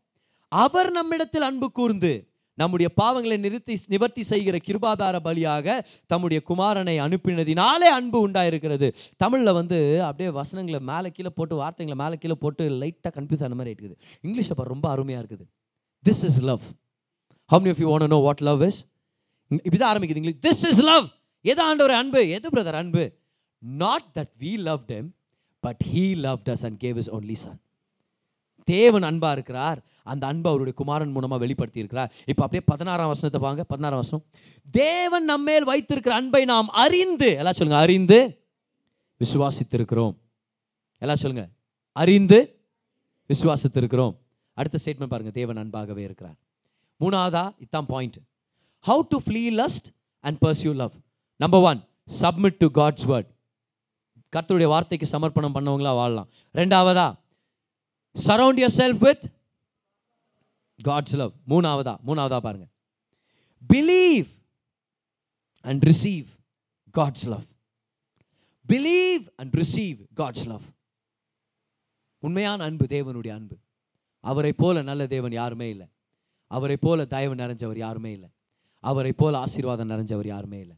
அவர் 0.48 0.92
நம்மிடத்தில் 0.92 1.42
அன்பு 1.42 1.72
கூர்ந்து 1.72 2.35
நம்முடைய 2.62 2.88
பாவங்களை 3.02 3.38
நிறுத்தி 3.46 3.76
நிவர்த்தி 3.94 4.24
செய்கிற 4.32 4.58
கிருபாதார 4.68 5.16
பலியாக 5.28 5.78
தம்முடைய 6.12 6.42
குமாரனை 6.50 6.96
அனுப்பினதினாலே 7.06 7.90
அன்பு 7.98 8.20
உண்டாயிருக்கிறது. 8.28 8.90
தமிழில் 9.24 9.58
வந்து 9.60 9.80
அப்படியே 10.08 10.30
வசனங்களை 10.40 10.80
மேலே 10.92 11.12
கீழே 11.18 11.32
போட்டு 11.40 11.56
வார்த்தைங்களை 11.62 11.98
மேலே 12.04 12.18
கீழே 12.24 12.38
போட்டு 12.46 12.70
லைட்டாக 12.82 13.14
கன்ஃபியூஸ் 13.18 13.44
ஆன 13.48 13.56
மாதிரி 13.60 13.74
இருக்குது 13.76 13.96
இங்கிலீஷ் 14.22 14.52
அப்போ 14.56 14.64
ரொம்ப 14.74 14.90
அருமையாக 14.90 15.22
இருக்குது. 15.24 15.46
This 16.08 16.24
is 16.30 16.40
love 16.52 16.66
how 17.52 17.70
if 17.74 17.82
you 17.82 17.88
you 17.88 17.94
want 17.96 18.08
know 18.16 18.22
what 18.28 18.44
love 18.50 18.64
is 18.70 18.80
இப்படி 19.52 19.64
இப்படிதான் 19.68 19.92
ஆரம்பிக்குது 19.94 20.22
இங்கிலீஷ் 20.22 20.42
திஸ் 20.48 20.64
இஸ் 20.72 20.82
லவ் 20.92 21.06
எது 21.52 21.62
ஆண்டவர் 21.62 21.96
அன்பு? 22.00 22.22
எது 22.38 22.50
பிரதர் 22.56 22.80
அன்பு? 22.82 23.04
Not 23.84 24.08
that 24.18 24.34
we 24.44 24.52
love 24.70 24.82
them 24.94 25.08
but 25.64 25.82
he 25.92 26.06
loved 26.26 26.40
us 26.50 26.66
and 26.68 26.80
gave 26.84 26.98
his 27.02 27.12
only 27.18 27.38
son 27.44 27.60
தேவன் 28.74 29.06
அன்பாக 29.10 29.36
இருக்கிறார். 29.38 29.80
அந்த 30.12 30.24
அன்பை 30.32 30.50
அவருடைய 30.52 30.76
குமாரன் 30.82 31.14
மூலமாக 31.16 31.40
வெளிப்படுத்தி 31.44 31.82
இருக்கிறார். 31.84 32.10
இப்போ 32.32 32.42
அப்படியே 32.46 32.64
பதினாறாம் 32.72 33.12
வசனத்தை 33.14 33.42
பாங்க 33.46 33.64
பதினாறாம் 33.72 34.02
வசனம். 34.04 34.24
தேவன் 34.84 35.26
நம்மேல் 35.32 35.68
வைத்திருக்கிற 35.72 36.16
அன்பை 36.22 36.42
நாம் 36.54 36.70
அறிந்து 36.86 37.30
எல்லாம் 37.42 37.58
சொல்லுங்க 37.60 37.80
அறிந்து 37.86 38.20
விசுவாசித்திருக்கிறோம். 39.22 40.16
எல்லாம் 41.02 41.22
சொல்லுங்க 41.24 41.46
அறிந்து 42.04 42.40
விசுவாசித்திருக்கிறோம். 43.32 44.14
அடுத்த 44.60 44.80
ஸ்டேட்மெண்ட் 44.82 45.14
பாருங்க 45.14 45.32
தேவன் 45.40 45.60
அன்பாகவே 45.64 46.04
இருக்கிறார். 46.08 46.38
மூணாவதா 47.02 47.46
இதான் 47.66 47.88
point 47.94 48.18
how 48.86 49.04
to 49.14 49.18
flee 49.26 49.44
lust 49.62 49.88
and 50.28 50.38
pursue 50.46 50.72
love 50.82 50.94
number 51.44 51.64
one 51.72 51.80
submit 52.22 52.60
to 52.64 52.68
God's 52.80 53.08
word 53.12 53.30
கர்த்தருடைய 54.34 54.68
வார்த்தைக்கு 54.74 55.08
சமர்ப்பணம் 55.12 55.56
பண்ணவங்களா 55.56 55.92
வாழலாம். 56.00 56.30
ரெண்டாவதா 56.60 57.08
surround 58.16 58.60
yourself 58.78 58.98
with 58.98 59.24
God's 60.84 61.16
love 61.16 61.34
மூணாவதா? 61.48 61.98
மூணாவதா 62.08 62.40
பாருங்க. 62.40 62.68
Believe 63.74 64.28
and 65.62 65.84
receive 65.84 66.26
God's 66.98 67.28
love 67.28 67.44
believe 68.68 69.28
and 69.36 69.54
receive 69.54 69.98
God's 70.16 70.46
love 70.46 70.62
உண்மையான 72.20 72.64
அன்பு 72.64 72.86
தேவனுடைய 72.86 73.30
அன்பு. 73.30 73.58
அவரை 74.20 74.54
போல 74.54 74.82
நல்ல 74.82 75.08
தேவன் 75.08 75.32
யாருமே 75.32 75.70
இல்லை. 75.70 75.88
அவரை 76.48 76.78
போல 76.78 77.06
தயவு 77.06 77.36
நிறைஞ்சவர் 77.36 77.78
யாருமே 77.78 78.12
இல்லை. 78.12 78.30
அவரை 78.80 79.14
போல 79.14 79.38
ஆசீர்வாதம் 79.38 79.90
நிறைஞ்சவர் 79.90 80.28
யாருமே 80.28 80.60
இல்லை. 80.60 80.78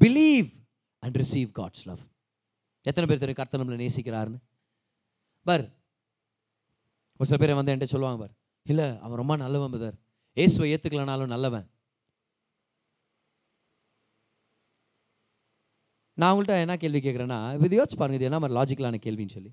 Believe 0.00 0.50
and 0.98 1.16
receive 1.16 1.50
God's 1.58 1.84
love 1.84 1.98
எத்தனை 2.82 3.16
பேர் 3.16 3.34
தெரியும் 3.34 3.40
கர்த்தனம்ல 3.40 3.80
நேசிக்கிறாருன்னு? 3.80 4.38
பர் 5.44 5.64
ஒரு 7.18 7.28
சில 7.28 7.38
பேர் 7.42 7.58
வந்து 7.58 7.72
என்கிட்ட 7.72 7.92
சொல்லுவாங்க 7.92 8.18
பார் 8.22 8.34
இல்லை 8.62 8.98
அவன் 9.04 9.20
ரொம்ப 9.20 9.36
நல்லவன் 9.36 9.70
பதர் 9.70 9.96
ஏசுவை 10.34 10.68
ஏற்றுக்கலனாலும் 10.74 11.32
நல்லவன். 11.34 11.66
நான் 16.14 16.34
உங்கள்கிட்ட 16.34 16.64
என்ன 16.64 16.76
கேள்வி 16.76 17.00
கேட்குறேன்னா 17.00 17.64
இது 17.64 17.78
யோசிச்சு 17.78 17.96
பாருங்க 17.96 18.18
இது 18.18 18.28
என்ன 18.28 18.38
மாதிரி 18.42 18.58
லாஜிக்கலான 18.58 19.00
கேள்வின்னு 19.06 19.36
சொல்லி. 19.36 19.52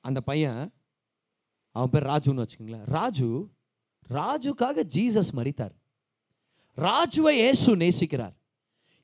அந்த 0.00 0.20
பையன் 0.20 0.60
அவன் 1.76 1.90
பேர் 1.90 2.08
ராஜுன்னு 2.12 2.44
வச்சுக்கோங்களேன். 2.44 2.86
ராஜு 2.96 3.28
ராஜுக்காக 4.08 4.84
ஜீசஸ் 4.96 5.32
மறித்தார் 5.38 5.74
ராஜுவை 6.76 7.34
இயேசு 7.42 7.76
நேசிக்கிறார். 7.76 8.34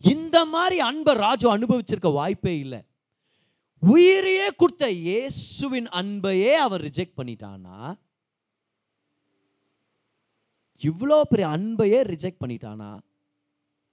இந்த 0.01 0.39
மாதிரி 0.45 0.81
அன்பை 0.81 1.15
ராஜு 1.15 1.47
அனுபவிச்சிருக்க 1.57 2.13
வாய்ப்பே 2.13 2.59
இல்லை. 2.59 2.81
உயிரையே 3.83 4.47
கொடுத்த 4.57 4.85
இயேசுவின் 5.05 5.89
அன்பையே 6.01 6.53
அவர் 6.59 6.85
ரிஜெக்ட் 6.89 7.19
பண்ணிட்டானா 7.19 7.77
இவ்வளோ 10.83 11.17
பெரிய 11.31 11.49
அன்பையே 11.49 11.99
ரிஜெக்ட் 12.13 12.43
பண்ணிட்டானா 12.43 12.91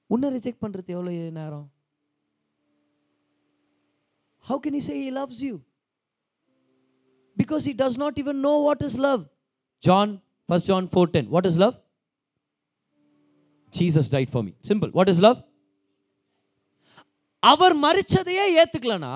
உன்னை 0.09 0.29
ரிஜெக்ட் 0.37 0.63
பண்ணுறது 0.63 0.93
எவ்வளோ 0.95 1.11
நேரம் 1.39 1.67
how 4.45 4.59
can 4.59 4.85
say 4.87 4.95
he 4.99 5.09
loves 5.17 5.41
you 5.47 5.55
because 7.37 7.67
he 7.71 7.73
does 7.81 7.99
not 7.99 8.17
even 8.17 8.39
know 8.41 8.53
what 8.67 8.83
is 8.87 8.99
love 9.07 9.21
John 9.83 10.13
first 10.49 10.69
John 10.71 10.87
four 10.93 11.11
ten 11.11 11.29
what 11.35 11.49
is 11.51 11.59
love 11.65 11.75
Jesus 13.73 14.11
died 14.15 14.31
for 14.33 14.45
me 14.47 14.53
simple 14.69 14.91
what 14.91 15.11
is 15.13 15.21
love 15.27 15.39
அவர் 17.43 17.75
மறிச்சதையே 17.83 18.45
ஏற்றுக்கலனா 18.55 19.13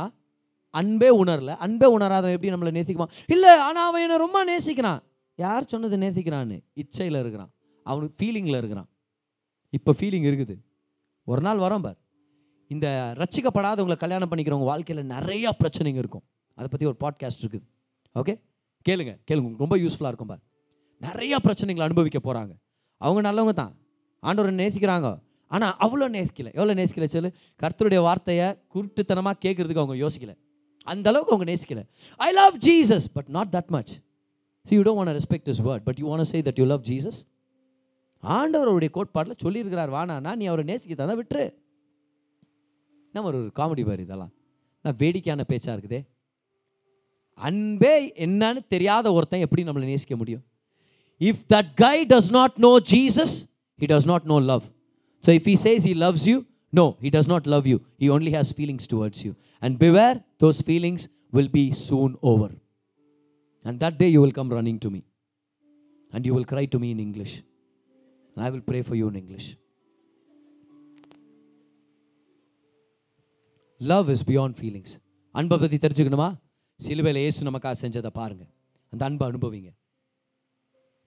அன்பே 0.80 1.10
உணரல. 1.24 1.52
அன்பே 1.66 1.88
உணராத 1.96 2.32
எப்படி 2.36 2.52
நம்மளை 2.54 2.72
நேசிக்குமா? 2.78 3.08
இல்லை 3.28 3.52
ஆனால் 3.68 3.88
அவன் 3.90 4.02
என்ன 4.02 4.18
ரொம்ப 4.18 4.40
நேசிக்கிறான். 4.52 5.02
யார் 5.40 5.70
சொன்னது 5.72 5.98
நேசிக்கிறான்னு? 5.98 6.58
இச்சையில் 6.82 7.20
இருக்கிறான். 7.20 7.52
அவனுக்கு 7.84 8.16
ஃபீலிங்கில் 8.20 8.60
இருக்கிறான். 8.62 8.88
இப்போ 9.78 9.92
ஃபீலிங் 10.00 10.28
இருக்குது. 10.30 10.56
ஒரு 11.32 11.42
நாள் 11.42 11.58
வரோம் 11.58 11.84
பார். 11.86 11.98
இந்த 12.68 12.88
ரட்சிக்கப்படாதவங்களை 13.22 13.98
கல்யாணம் 14.04 14.30
பண்ணிக்கிறவங்க 14.32 14.68
வாழ்க்கையில் 14.72 15.10
நிறையா 15.16 15.50
பிரச்சனைங்க 15.62 16.02
இருக்கும். 16.04 16.24
அதை 16.58 16.68
பற்றி 16.72 16.86
ஒரு 16.92 16.98
பாட்காஸ்ட் 17.04 17.44
இருக்குது. 17.44 17.66
ஓகே 18.16 18.34
கேளுங்க 18.90 19.12
கேளுங்க. 19.30 19.52
ரொம்ப 19.64 19.76
யூஸ்ஃபுல்லாக 19.84 20.12
இருக்கும் 20.14 20.32
பார். 20.34 20.44
நிறையா 21.08 21.38
பிரச்சனைகளை 21.48 21.86
அனுபவிக்க 21.90 22.20
போகிறாங்க 22.28 22.54
அவங்க 23.06 23.22
நல்லவங்க 23.30 23.54
தான். 23.62 23.74
ஆண்டவரை 24.24 24.54
நேசிக்கிறாங்க. 24.64 25.10
ஆனால் 25.56 25.76
அவ்வளோ 25.86 26.06
நேசிக்கலை. 26.18 26.52
எவ்வளோ 26.60 26.74
நேசிக்கலை 26.80 27.08
சொல்லு? 27.16 27.30
கர்த்தருடைய 27.62 28.00
வார்த்தையை 28.08 28.48
குருட்டுத்தனமாக 28.74 29.36
கேட்குறதுக்கு 29.46 29.84
அவங்க 29.84 29.98
யோசிக்கலை. 30.06 30.36
அந்த 30.88 31.06
அளவுக்கு 31.12 31.34
அவங்க 31.34 31.48
நேசிக்கல. 31.52 31.82
I 32.20 32.30
love 32.40 32.56
Jesus 32.70 33.06
but 33.18 33.30
not 33.38 33.52
that 33.58 33.72
much 33.76 33.92
see 34.70 34.74
you 34.78 34.84
don't 34.88 35.00
want 35.02 35.16
respect 35.20 35.50
his 35.54 35.62
word 35.68 35.84
but 35.90 36.00
you 36.02 36.08
want 36.12 36.30
say 36.34 36.42
that 36.48 36.60
you 36.62 36.66
love 36.74 36.86
Jesus 36.92 37.20
ஆண்டவருடைய 38.24 38.92
கோட்பாட்டில் 38.98 39.42
சொல்லியிருக்கிறார் 39.44 39.92
வானானா 39.98 40.32
நீ 40.40 40.46
அவரை 40.52 40.64
நேசிக்க 40.72 40.96
தான் 41.00 41.20
விட்டுரு. 41.22 41.46
நம்ம 43.16 43.28
ஒரு 43.32 43.40
காமெடி 43.60 43.84
பாரு 43.88 44.02
இதெல்லாம். 44.06 44.32
நான் 44.86 44.98
வேடிக்கையான 45.02 45.44
பேச்சாக 45.50 45.74
இருக்குதே. 45.76 46.00
அன்பே 47.48 47.94
என்னன்னு 48.26 48.62
தெரியாத 48.74 49.06
ஒருத்தன் 49.18 49.44
எப்படி 49.46 49.64
நம்மளை 49.68 49.88
நேசிக்க 49.92 50.16
முடியும்? 50.22 50.44
If 51.22 51.44
that 51.54 51.72
guy 51.86 51.98
does 52.14 52.32
not 52.38 52.56
know 52.66 52.72
Jesus 52.94 53.36
he 53.82 53.88
does 53.94 54.08
not 54.12 54.26
know 54.32 54.38
love 54.52 54.66
so 55.24 55.32
if 55.40 55.48
he 55.52 55.56
says 55.66 55.86
he 55.90 55.94
loves 56.06 56.26
you 56.32 56.38
no 56.73 56.87
he 57.05 57.11
does 57.11 57.31
not 57.31 57.47
love 57.47 57.67
you 57.67 57.79
he 58.03 58.09
only 58.11 58.33
has 58.37 58.53
feelings 58.57 58.89
towards 58.93 59.23
you 59.27 59.33
and 59.63 59.77
beware 59.79 60.17
those 60.43 60.61
feelings 60.65 61.05
will 61.33 61.53
be 61.53 61.65
soon 61.87 62.15
over 62.33 62.55
and 63.65 63.79
that 63.85 63.97
day 63.97 64.09
you 64.09 64.21
will 64.21 64.37
come 64.41 64.51
running 64.51 64.81
to 64.87 64.91
me 64.91 65.01
and 66.13 66.27
you 66.27 66.35
will 66.35 66.51
cry 66.53 66.65
to 66.69 66.79
me 66.79 66.91
in 66.91 67.03
English 67.07 67.37
I 68.37 68.51
will 68.51 68.67
pray 68.71 68.81
for 68.81 68.99
you 68.99 69.07
in 69.07 69.21
English 69.23 69.49
love 73.81 74.09
is 74.11 74.25
beyond 74.25 74.57
feelings 74.57 74.95
அன்பை 75.35 75.57
பற்றி 75.59 75.79
தெரிஞ்சுக்கணுமா 75.79 76.29
சிலுவையில் 76.81 77.21
இயேசு 77.23 77.45
நமக்காக 77.45 77.77
செஞ்சதை 77.83 78.11
பாருங்க 78.11 78.45
அந்த 78.93 79.03
அன்பை 79.05 79.27
அனுபவிங்க 79.29 79.71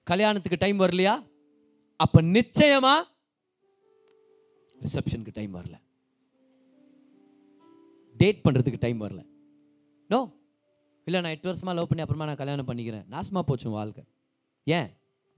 கல்யாணத்துக்கு 0.07 0.57
டைம் 0.57 0.79
வரலையா 0.79 1.15
அப்ப 1.99 2.21
நிச்சயமா 2.31 2.95
ரிசப்ஷனுக்கு 4.84 5.32
டைம் 5.32 5.54
வரல. 5.54 5.76
டேட் 8.16 8.44
பண்ணுறதுக்கு 8.44 8.78
டைம் 8.78 9.00
வரல. 9.00 9.22
நோ 10.08 10.20
இல்லை 11.06 11.20
நான் 11.20 11.30
எட்டு 11.30 11.48
வருஷமாக 11.48 11.78
லவ் 11.78 11.88
பண்ணி 11.88 12.02
அப்புறமா 12.04 12.24
நான் 12.24 12.36
கல்யாணம் 12.36 12.68
பண்ணிக்கிறேன். 12.68 13.04
நாசமாக 13.10 13.40
போச்சு 13.40 13.70
வாழ்க்கை. 13.70 14.04
ஏன்? 14.64 14.88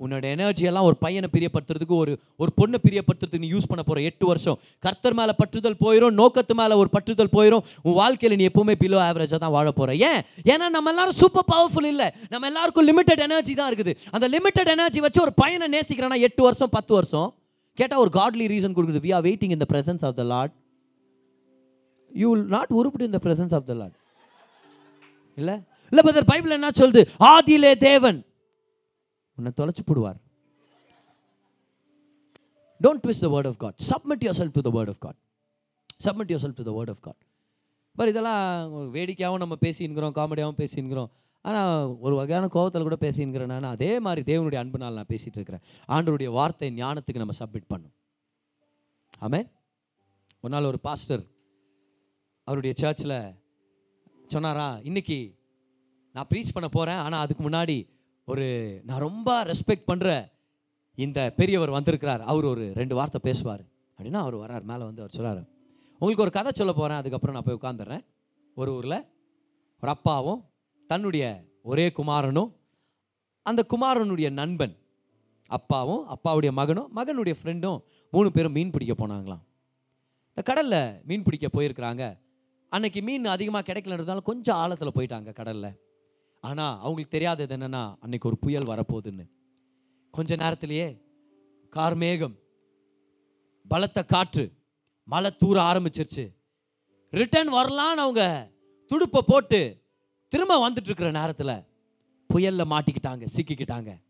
உன்னோட 0.01 0.25
எனர்ஜியெல்லாம் 0.35 0.83
ஒரு 0.83 0.97
பையனை 0.97 1.29
பிரியப்படுத்துறதுக்கு 1.33 1.95
ஒரு 2.03 2.21
ஒரு 2.37 2.53
பொண்ணை 2.57 2.79
பிரியப்படுத்துறதுக்கு 2.85 3.39
நீ 3.39 3.51
யூஸ் 3.51 3.67
பண்ண 3.69 3.83
போகிற 3.83 4.03
எட்டு 4.03 4.27
வருஷம். 4.27 4.59
கர்த்தர் 4.79 5.15
மேலே 5.15 5.33
பற்றுதல் 5.39 5.79
போயிடும் 5.85 6.15
நோக்கத்து 6.21 6.55
மேலே 6.55 6.75
ஒரு 6.75 6.89
பற்றுதல் 6.97 7.33
போயிடும் 7.37 7.65
உன் 7.83 7.95
வாழ்க்கையில் 7.95 8.39
நீ 8.39 8.47
எப்பவுமே 8.47 8.75
பிலோ 8.83 8.99
ஆவரேஜாக 9.09 9.39
தான் 9.39 9.51
வாழ 9.51 9.71
போகிற 9.71 9.95
ஏன்? 9.95 10.23
ஏன்னா 10.45 10.69
நம்ம 10.69 10.91
எல்லாரும் 10.91 11.13
சூப்பர் 11.13 11.49
பவர்ஃபுல் 11.53 11.85
இல்லை. 11.85 12.11
நம்ம 12.29 12.47
எல்லாருக்கும் 12.47 12.89
லிமிட்டட் 12.89 13.19
எனர்ஜி 13.19 13.55
தான் 13.55 13.75
இருக்குது. 13.75 13.99
அந்த 14.11 14.29
லிமிட்டட் 14.29 14.67
எனர்ஜி 14.67 15.01
வச்சு 15.01 15.21
ஒரு 15.21 15.35
பையனை 15.35 15.81
நேசிக்கிறேன்னா 15.81 16.21
எட்டு 16.21 16.43
வருஷம் 16.43 16.69
பத்து 16.69 16.95
வருஷம்? 16.95 17.35
கேட்டால் 17.81 18.03
ஒரு 18.05 18.13
காட்லி 18.19 18.47
ரீசன் 18.55 18.77
கொடுக்குது. 18.77 19.01
We 19.07 19.13
are 19.17 19.25
waiting 19.29 19.53
in 19.57 19.63
the 19.65 19.69
presence 19.73 20.05
of 20.09 20.17
the 20.21 20.25
Lord 20.35 20.55
you 22.21 22.29
will 22.33 22.47
not 22.57 22.73
உருப்பிட்டு 22.79 23.11
இந்த 23.11 23.21
பிரசன்ஸ் 23.27 23.55
ஆஃப் 23.59 23.67
த 23.71 23.75
லாட் 23.81 23.97
இல்லை? 25.39 25.57
இல்லை 25.93 26.03
பதர் 26.09 26.31
பைபிள் 26.33 26.57
என்ன 26.57 26.71
சொல்லுது? 26.81 27.03
ஆதியிலே 27.35 27.73
தேவன். 27.89 28.19
உன்னை 29.39 29.51
தொலைச்சு 29.61 29.83
போடுவார். 29.91 30.19
Don't 32.85 33.03
twist 33.05 33.25
the 33.27 33.29
word 33.35 33.49
of 33.51 33.61
God 33.63 33.77
submit 33.91 34.25
yourself 34.41 34.57
to 34.57 34.63
the 34.67 34.71
word 34.77 34.91
of 34.93 35.01
God 35.05 35.19
submit 36.07 36.31
yourself 36.43 36.59
to 36.59 36.65
the 36.69 36.73
word 36.79 36.91
of 36.93 37.01
God 37.07 37.21
but 37.99 38.11
இதெல்லாம் 38.13 38.43
வேடிக்கையாகவும் 38.97 39.43
நம்ம 39.45 39.57
பேசின்கிறோம் 39.65 40.13
காமெடியாகவும் 40.19 40.61
பேசின்கிறோம் 40.63 41.09
ஆனால் 41.45 41.97
ஒரு 42.01 42.15
வகையான 42.15 42.49
கோபத்தில் 42.49 42.87
கூட 42.87 42.97
பேசிங்கிறேன் 43.01 43.53
நான். 43.53 43.65
அதே 43.65 44.01
மாதிரி 44.01 44.23
தேவனுடைய 44.33 44.59
அன்புனால் 44.63 44.99
நான் 44.99 45.11
பேசிகிட்டு 45.13 45.39
இருக்கிறேன் 45.41 45.65
ஆண்டருடைய 45.89 46.31
வார்த்தை 46.31 46.71
ஞானத்துக்கு 46.71 47.23
நம்ம 47.23 47.37
சப்மிட் 47.41 47.69
பண்ணும். 47.69 47.95
ஆமே 49.21 49.41
ஒரு 50.41 50.53
நாள் 50.55 50.65
ஒரு 50.65 50.81
பாஸ்டர் 50.81 51.23
அவருடைய 52.45 52.75
சர்ச்சில் 52.77 53.17
சொன்னாரா 54.27 54.79
இன்னைக்கு 54.83 55.37
நான் 56.15 56.29
ப்ரீச் 56.31 56.55
பண்ண 56.55 56.69
போகிறேன் 56.69 56.97
ஆனால் 56.97 57.21
அதுக்கு 57.21 57.49
முன்னாடி 57.49 57.89
ஒரு 58.25 58.47
நான் 58.85 58.99
ரொம்ப 58.99 59.45
ரெஸ்பெக்ட் 59.45 59.89
பண்ணுற 59.93 60.29
இந்த 60.95 61.33
பெரியவர் 61.37 61.71
வந்திருக்கிறார். 61.71 62.23
அவர் 62.23 62.45
ஒரு 62.45 62.73
ரெண்டு 62.75 62.95
வார்த்தை 62.95 63.21
பேசுவார். 63.23 63.63
அப்படின்னா 63.99 64.21
அவர் 64.25 64.37
வரார் 64.37 64.63
மேலே 64.63 64.83
வந்து 64.85 65.03
அவர் 65.03 65.15
சொல்கிறார் 65.17 65.41
உங்களுக்கு 66.01 66.23
ஒரு 66.23 66.31
கதை 66.31 66.51
சொல்ல 66.55 66.73
போகிறேன் 66.73 66.99
அதுக்கப்புறம் 66.99 67.37
நான் 67.37 67.47
போய் 67.47 67.59
உட்காந்துடுறேன் 67.61 68.05
ஒரு 68.55 68.75
ஊரில் 68.75 69.05
ஒரு 69.83 69.91
அப்பாவும் 69.91 70.41
தன்னுடைய 70.91 71.25
ஒரே 71.71 71.87
குமாரனும் 71.99 72.51
அந்த 73.47 73.61
குமாரனுடைய 73.73 74.29
நண்பன் 74.31 74.75
அப்பாவும் 75.57 76.05
அப்பாவுடைய 76.15 76.51
மகனும் 76.61 76.89
மகனுடைய 76.97 77.35
ஃப்ரெண்டும் 77.39 77.79
மூணு 78.11 78.29
பேரும் 78.33 78.53
மீன் 78.53 78.73
பிடிக்க 78.75 78.95
போனாங்களாம். 78.95 79.43
இந்த 80.29 80.43
கடலில் 80.49 80.81
மீன் 81.05 81.25
பிடிக்க 81.27 81.47
போயிருக்கிறாங்க. 81.53 82.05
அன்னைக்கு 82.73 83.01
மீன் 83.03 83.25
அதிகமாக 83.35 83.67
கிடைக்கலன்றதுனால 83.69 84.23
கொஞ்சம் 84.23 84.57
ஆழத்தில் 84.57 84.97
போயிட்டாங்க 84.97 85.33
கடலில். 85.33 85.71
ஆனால் 86.45 86.75
அவங்களுக்கு 86.77 87.15
தெரியாதது 87.17 87.57
என்னென்னா 87.57 87.83
அன்னைக்கு 88.01 88.29
ஒரு 88.29 88.39
புயல் 88.45 88.71
வரப்போகுதுன்னு. 88.73 89.27
கொஞ்ச 90.15 90.37
நேரத்திலேயே 90.37 90.89
கார்மேகம் 91.73 92.37
பலத்த 93.69 94.05
காற்று 94.05 94.45
மழை 95.09 95.31
தூர 95.37 95.57
ஆரம்பிச்சிருச்சு. 95.71 96.25
ரிட்டர்ன் 97.11 97.53
வரலான்னு 97.53 98.05
அவங்க 98.05 98.23
துடுப்பை 98.91 99.21
போட்டு 99.27 99.61
திரும்ப 100.29 100.71
வந்துட்டு 100.71 100.89
இருக்கிற 100.91 101.11
நேரத்தில் 101.11 101.55
புயல்ல 102.35 102.63
மாட்டிக்கிட்டாங்க 102.73 103.27
சிக்கிக்கிட்டாங்க. 103.37 104.01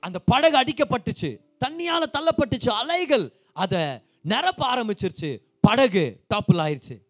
அந்த 0.00 0.18
படகு 0.18 0.56
அடிக்கப்பட்டுச்சு 0.60 1.30
தண்ணியால 1.64 2.02
தள்ளப்பட்டுச்சு 2.12 2.68
அலைகள். 2.68 3.32
அதை 3.52 3.80
நிரப்ப 4.22 4.62
ஆரம்பிச்சிருச்சு. 4.74 5.30
படகு 5.60 6.24
டாப்பில் 6.34 6.62
ஆயிடுச்சு 6.66 7.06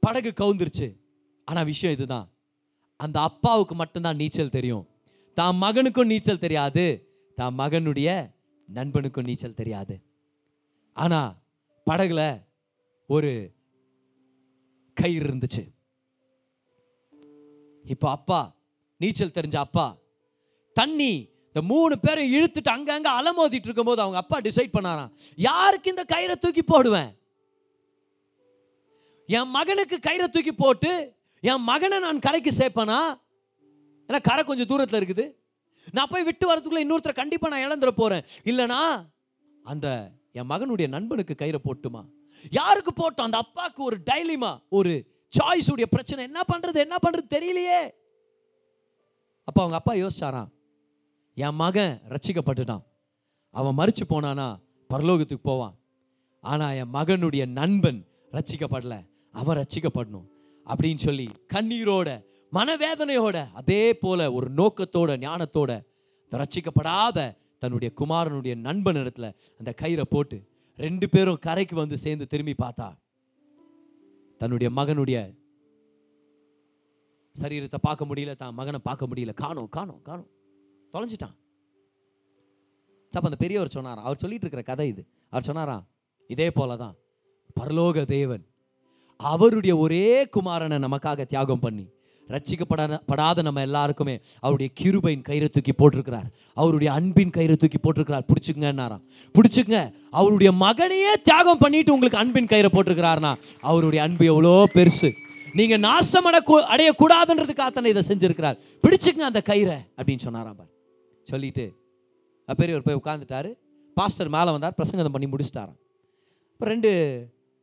படகு 0.00 0.32
கவுந்துருச்சு. 0.40 1.00
ஆனால் 1.44 1.64
விஷயம் 1.64 1.96
இதுதான். 1.96 2.28
அந்த 2.96 3.20
அப்பாவுக்கு 3.20 3.74
மட்டும்தான் 3.74 4.16
நீச்சல் 4.16 4.54
தெரியும். 4.58 4.88
தான் 5.34 5.58
மகனுக்கும் 5.62 6.10
நீச்சல் 6.12 6.38
தெரியாது. 6.38 6.84
தான் 7.34 7.58
மகனுடைய 7.58 8.30
நண்பனுக்கும் 8.74 9.24
நீச்சல் 9.24 9.54
தெரியாது. 9.54 10.02
ஆனால் 10.92 11.34
படகுல 11.90 12.42
ஒரு 13.06 13.54
கயிறு 14.94 15.26
இருந்துச்சு. 15.28 15.75
இப்போ 17.94 18.06
அப்பா 18.16 18.40
நீச்சல் 19.00 19.36
தெரிஞ்ச 19.38 19.56
அப்பா 19.66 19.86
தண்ணி 20.76 21.12
இந்த 21.48 21.60
மூணு 21.72 21.94
பேரை 22.04 22.22
இழுத்துட்டு 22.36 22.70
அங்கங்கே 22.76 23.10
அலமோதிட்டு 23.18 23.68
இருக்கும்போது 23.68 24.00
அவங்க 24.04 24.18
அப்பா 24.22 24.38
டிசைட் 24.46 24.74
பண்ணாராம் 24.76 25.12
யாருக்கு 25.48 25.92
இந்த 25.92 26.04
கயிறை 26.12 26.34
தூக்கி 26.44 26.62
போடுவேன்? 26.72 27.10
என் 29.28 29.52
மகனுக்கு 29.56 29.96
கயிறை 30.08 30.26
தூக்கி 30.34 30.52
போட்டு 30.62 30.90
என் 31.50 31.64
மகனை 31.70 31.96
நான் 32.06 32.24
கரைக்கு 32.26 32.52
சேர்ப்பேனா? 32.60 32.98
ஏன்னா 34.08 34.20
கரை 34.28 34.42
கொஞ்சம் 34.44 34.70
தூரத்தில் 34.72 34.98
இருக்குது. 35.00 35.24
நான் 35.96 36.10
போய் 36.12 36.26
விட்டு 36.28 36.44
வரதுக்குள்ளே 36.50 36.84
இன்னொருத்தரை 36.84 37.14
கண்டிப்பாக 37.20 37.52
நான் 37.52 37.64
இழந்துட 37.66 37.92
போகிறேன் 38.00 38.24
இல்லைனா 38.50 38.80
அந்த 39.64 39.86
என் 40.38 40.50
மகனுடைய 40.52 40.86
நண்பனுக்கு 40.96 41.34
கயிறை 41.42 41.60
போட்டுமா? 41.66 42.02
யாருக்கு 42.58 42.92
போட்டோம்? 42.92 43.28
அந்த 43.28 43.38
அப்பாவுக்கு 43.44 43.80
ஒரு 43.88 43.96
டைலிமா 44.10 44.52
ஒரு 44.78 44.92
சாய்ஸ் 45.32 45.70
உடைய 45.70 45.86
பிரச்சனை. 45.86 46.24
என்ன 46.24 46.40
பண்றது? 46.52 46.78
என்ன 46.86 46.96
பண்றது? 47.06 47.26
தெரியலையே. 47.36 47.80
அப்போ 49.44 49.60
அவங்க 49.60 49.76
அப்பா 49.76 49.92
யோசிச்சாராம் 49.92 50.50
என் 51.34 51.54
மகன் 51.54 52.00
ரட்சிக்கப்பட்டுட்டான் 52.08 52.84
அவன் 53.50 53.76
மறிச்சு 53.76 54.04
போனானா? 54.08 54.46
பரலோகத்துக்கு 54.90 55.42
போவான். 55.42 55.74
ஆனால் 56.40 56.76
என் 56.76 56.92
மகனுடைய 56.92 57.46
நண்பன் 57.46 58.00
ரட்சிக்கப்படல 58.32 58.96
அவன் 59.34 59.56
ரட்சிக்கப்படணும் 59.56 60.26
அப்படின்னு 60.66 60.98
சொல்லி 60.98 61.28
கண்ணீரோட 61.54 62.08
மனவேதனையோட 62.52 63.36
அதே 63.52 63.94
போல 63.94 64.32
ஒரு 64.32 64.48
நோக்கத்தோட 64.50 65.10
ஞானத்தோட 65.16 65.70
இந்த 66.24 66.36
ரட்சிக்கப்படாத 66.42 67.18
தன்னுடைய 67.58 67.90
குமாரனுடைய 68.00 68.54
நண்பன் 68.60 68.96
இடத்துல 68.96 69.26
அந்த 69.58 69.70
கயிறை 69.82 70.04
போட்டு 70.10 70.38
ரெண்டு 70.78 71.08
பேரும் 71.08 71.38
கரைக்கு 71.38 71.74
வந்து 71.74 71.96
சேர்ந்து 71.96 72.26
திரும்பி 72.26 72.54
பார்த்தா 72.62 72.88
தன்னுடைய 74.38 74.68
மகனுடைய 74.78 75.18
சரீரத்தை 77.36 77.78
பார்க்க 77.82 78.04
முடியல 78.04 78.36
தான் 78.36 78.54
மகனை 78.54 78.78
பார்க்க 78.78 79.06
முடியல. 79.06 79.32
காணோம் 79.34 79.68
காணோம் 79.68 80.02
காணோம். 80.02 80.30
தொலைஞ்சிட்டான். 80.92 81.36
தப்ப 83.10 83.28
அந்த 83.28 83.36
பெரியவர் 83.36 83.74
சொன்னாரா 83.76 84.02
அவர் 84.02 84.22
சொல்லிட்டு 84.22 84.46
இருக்கிற 84.46 84.62
கதை 84.70 84.88
இது. 84.88 85.02
அவர் 85.30 85.42
சொன்னாரா 85.42 85.76
இதே 86.26 86.50
போல 86.50 86.76
தான் 86.76 86.96
பரலோக 87.60 88.04
தேவன் 88.04 88.44
அவருடைய 89.20 89.76
ஒரே 89.76 90.24
குமாரனை 90.24 90.78
நமக்காக 90.86 91.24
தியாகம் 91.32 91.62
பண்ணி 91.66 91.86
ரட்சிக்கப்படாத 92.34 92.98
படாத 93.10 93.42
நம்ம 93.46 93.62
எல்லாருக்குமே 93.66 94.14
அவருடைய 94.44 94.68
கிருபையின் 94.80 95.24
கயிறை 95.28 95.48
தூக்கி 95.56 95.72
போட்டிருக்கிறார். 95.80 96.28
அவருடைய 96.60 96.90
அன்பின் 96.98 97.34
கயிறை 97.36 97.56
தூக்கி 97.62 97.78
போட்டிருக்கிறார். 97.84 98.24
பிடிச்சுங்கன்னாராம் 98.30 99.02
பிடிச்சுங்க 99.36 99.76
அவருடைய 100.20 100.50
மகனையே 100.64 101.12
தியாகம் 101.28 101.62
பண்ணிட்டு 101.64 101.94
உங்களுக்கு 101.96 102.20
அன்பின் 102.22 102.50
கயிறை 102.52 102.70
போட்டிருக்கிறார்னா 102.76 103.32
அவருடைய 103.70 104.00
அன்பு 104.06 104.26
எவ்வளோ 104.32 104.54
பெருசு. 104.76 105.10
நீங்கள் 105.58 105.82
நாசம் 105.88 106.26
அட 106.28 106.38
அடையக்கூடாதுன்றதுக்காக 106.72 107.70
தானே 107.76 107.92
இதை 107.94 108.02
செஞ்சிருக்கிறார். 108.08 108.56
பிடிச்சுங்க 108.84 109.22
அந்த 109.30 109.42
கயிறை 109.50 109.78
அப்படின்னு 109.98 110.24
சொன்னாராம் 110.26 110.58
பார். 110.58 110.72
சொல்லிட்டு 111.32 111.64
பெரியவர் 112.58 112.84
போய் 112.88 113.00
உட்காந்துட்டாரு 113.02 113.50
பாஸ்டர் 113.96 114.34
மேலே 114.34 114.50
வந்தார் 114.54 114.76
பிரசங்கம் 114.80 115.14
பண்ணி 115.14 115.28
முடிச்சிட்டாராம். 115.32 115.78
இப்போ 116.52 116.66
ரெண்டு 116.72 116.90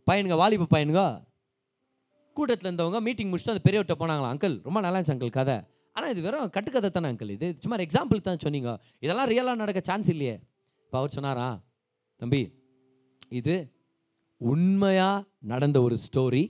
பையனுங்க 0.09 0.35
வாலிப 0.41 0.67
பையனுங்க 0.73 1.03
கூட்டத்தில் 2.37 2.69
இருந்தவங்க 2.69 2.99
மீட்டிங் 3.07 3.29
முடிச்சுட்டு 3.31 3.55
அந்த 3.55 3.63
பெரியவர்கிட்ட 3.67 3.97
போனாங்களா 4.01 4.31
அங்கிள் 4.33 4.55
ரொம்ப 4.67 4.79
நல்லா 4.85 4.97
இருந்துச்சு 4.97 5.15
அங்கிள் 5.15 5.37
கதை. 5.39 5.57
ஆனால் 5.95 6.11
இது 6.13 6.21
வெறும் 6.25 6.53
கட்டுக்கதை 6.55 6.89
தானே 6.95 7.09
அங்கிள் 7.11 7.31
இது 7.37 7.47
சும்மா 7.63 7.77
எக்ஸாம்பிள் 7.85 8.25
தான் 8.27 8.43
சொன்னீங்க. 8.45 8.71
இதெல்லாம் 9.05 9.29
ரியலாக 9.33 9.61
நடக்க 9.63 9.81
சான்ஸ் 9.89 10.09
இல்லையே. 10.13 10.35
இப்போ 10.85 10.97
அவர் 11.01 11.15
சொன்னாரா 11.17 11.49
தம்பி 12.21 12.41
இது 13.39 13.55
உண்மையாக 14.41 15.25
நடந்த 15.51 15.77
ஒரு 15.87 15.95
ஸ்டோரி 16.05 16.43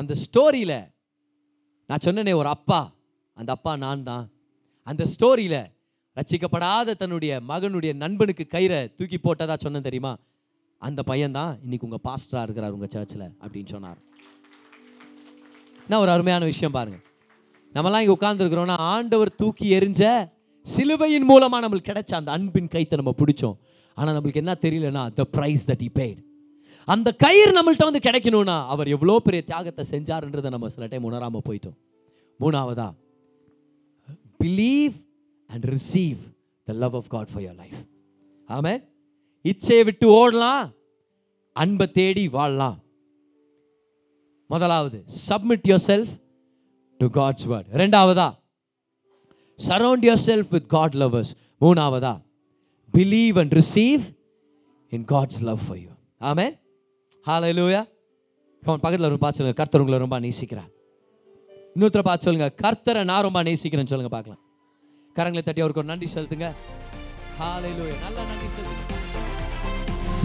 அந்த 0.00 0.12
ஸ்டோரியில் 0.24 0.78
நான் 1.90 2.04
சொன்னனே 2.06 2.32
ஒரு 2.40 2.48
அப்பா. 2.56 2.80
அந்த 3.40 3.50
அப்பா 3.56 3.72
நான் 3.84 4.06
தான். 4.10 4.24
அந்த 4.90 5.02
ஸ்டோரியில் 5.14 5.60
ரட்சிக்கப்படாத 6.16 6.94
தன்னுடைய 7.00 7.32
மகனுடைய 7.50 7.92
நண்பனுக்கு 8.02 8.44
கயிறை 8.54 8.80
தூக்கி 8.98 9.18
போட்டதா 9.24 9.54
சொன்னேன் 9.64 9.86
தெரியுமா? 9.88 10.12
அந்த 10.82 11.00
பையன் 11.10 11.36
தான் 11.38 11.52
இன்னைக்கு 11.64 11.86
உங்கள் 11.88 12.04
பாஸ்டராக 12.06 12.46
இருக்கிறார் 12.46 12.76
உங்கள் 12.76 12.92
சர்ச்சில் 12.94 13.26
அப்படின்னு 13.44 13.72
சொன்னார். 13.74 13.98
என்ன 15.86 15.98
ஒரு 16.04 16.10
அருமையான 16.14 16.44
விஷயம் 16.44 16.74
பாருங்கள் 16.76 17.02
நம்மலாம் 17.74 18.02
இங்கே 18.02 18.14
உட்காந்துருக்குறோம்னா 18.16 18.76
ஆண்டவர் 18.92 19.30
தூக்கி 19.40 19.66
எறிஞ்ச 19.78 20.02
சிலுவையின் 20.66 21.26
மூலமாக 21.30 21.60
நம்மளுக்கு 21.64 21.90
கிடைச்ச 21.90 22.12
அந்த 22.18 22.30
அன்பின் 22.36 22.70
கைத்தை 22.74 22.96
நம்ம 23.00 23.12
பிடிச்சோம். 23.20 23.56
ஆனால் 23.98 24.14
நம்மளுக்கு 24.16 24.40
என்ன 24.42 24.54
தெரியலனா 24.64 25.02
the 25.18 25.24
price 25.36 25.66
that 25.70 25.84
he 25.86 25.90
paid. 25.98 26.16
அந்த 26.88 27.08
கயிறு 27.24 27.52
நம்மள்கிட்ட 27.56 27.86
வந்து 27.88 28.02
கிடைக்கணும்னா 28.06 28.56
அவர் 28.72 28.88
எவ்வளோ 28.96 29.14
பெரிய 29.26 29.42
தியாகத்தை 29.50 29.84
செஞ்சாருன்றதை 29.92 30.50
நம்ம 30.54 30.68
சில 30.74 30.86
டைம் 30.92 31.06
உணராமல் 31.10 31.44
போயிட்டோம். 31.48 31.76
மூணாவதா 32.40 32.88
believe 34.42 34.96
and 35.50 35.66
receive 35.74 36.20
the 36.68 36.76
love 36.84 36.96
of 37.00 37.10
God 37.14 37.30
for 37.32 37.44
your 37.46 37.58
life 37.62 37.80
ஆமே 38.48 38.74
இச்சையை 39.44 39.84
விட்டு 39.90 40.08
ஓடலாம் 40.20 40.64
அன்பை 41.56 41.86
தேடி 42.00 42.26
வாழலாம். 42.36 42.76
முதலாவது 44.46 45.04
submit 45.28 45.66
yourself 45.86 46.12
to 46.98 47.06
God's 47.06 47.46
word 47.48 47.68
ரெண்டாவதா 47.72 48.28
surround 49.68 50.04
yourself 50.26 50.50
with 50.50 50.68
God 50.68 50.94
lovers 50.94 51.32
மூணாவதா 51.60 52.14
believe 52.92 53.38
and 53.38 53.52
receive 53.52 54.02
in 54.90 55.04
God's 55.04 55.40
love 55.40 55.60
for 55.66 55.78
you 55.78 55.88
ஆமே 56.20 56.46
ஹால 57.26 57.52
லூயா 57.58 57.82
அவன் 58.66 58.80
பக்கத்தில் 58.84 59.12
ரொம்ப 59.12 59.22
பார்த்து 59.24 59.38
சொல்லுங்க. 59.38 59.58
கர்த்தர் 59.60 59.80
உங்களை 59.80 59.98
ரொம்ப 59.98 60.20
நேசிக்கிறார். 60.20 60.70
இன்னொருத்தர 61.76 62.02
பார்த்து 62.02 62.26
சொல்லுங்கள் 62.26 62.54
கர்த்தரை 62.62 63.04
நான் 63.04 63.22
ரொம்ப 63.22 63.42
நேசிக்கிறேன்னு 63.42 63.92
சொல்லுங்கள் 63.92 64.14
பார்க்கலாம். 64.16 64.42
கரங்களை 65.18 65.42
தட்டி 65.42 65.60
அவருக்கு 65.60 65.82
ஒரு 65.82 65.90
நன்றி 65.92 66.08
செலுத்துங்க. 66.14 66.48
ஹalleluya 67.40 67.96
நல்ல 68.04 68.22
நன்றி 68.30 68.48
செலுத்துங்க. 68.56 68.95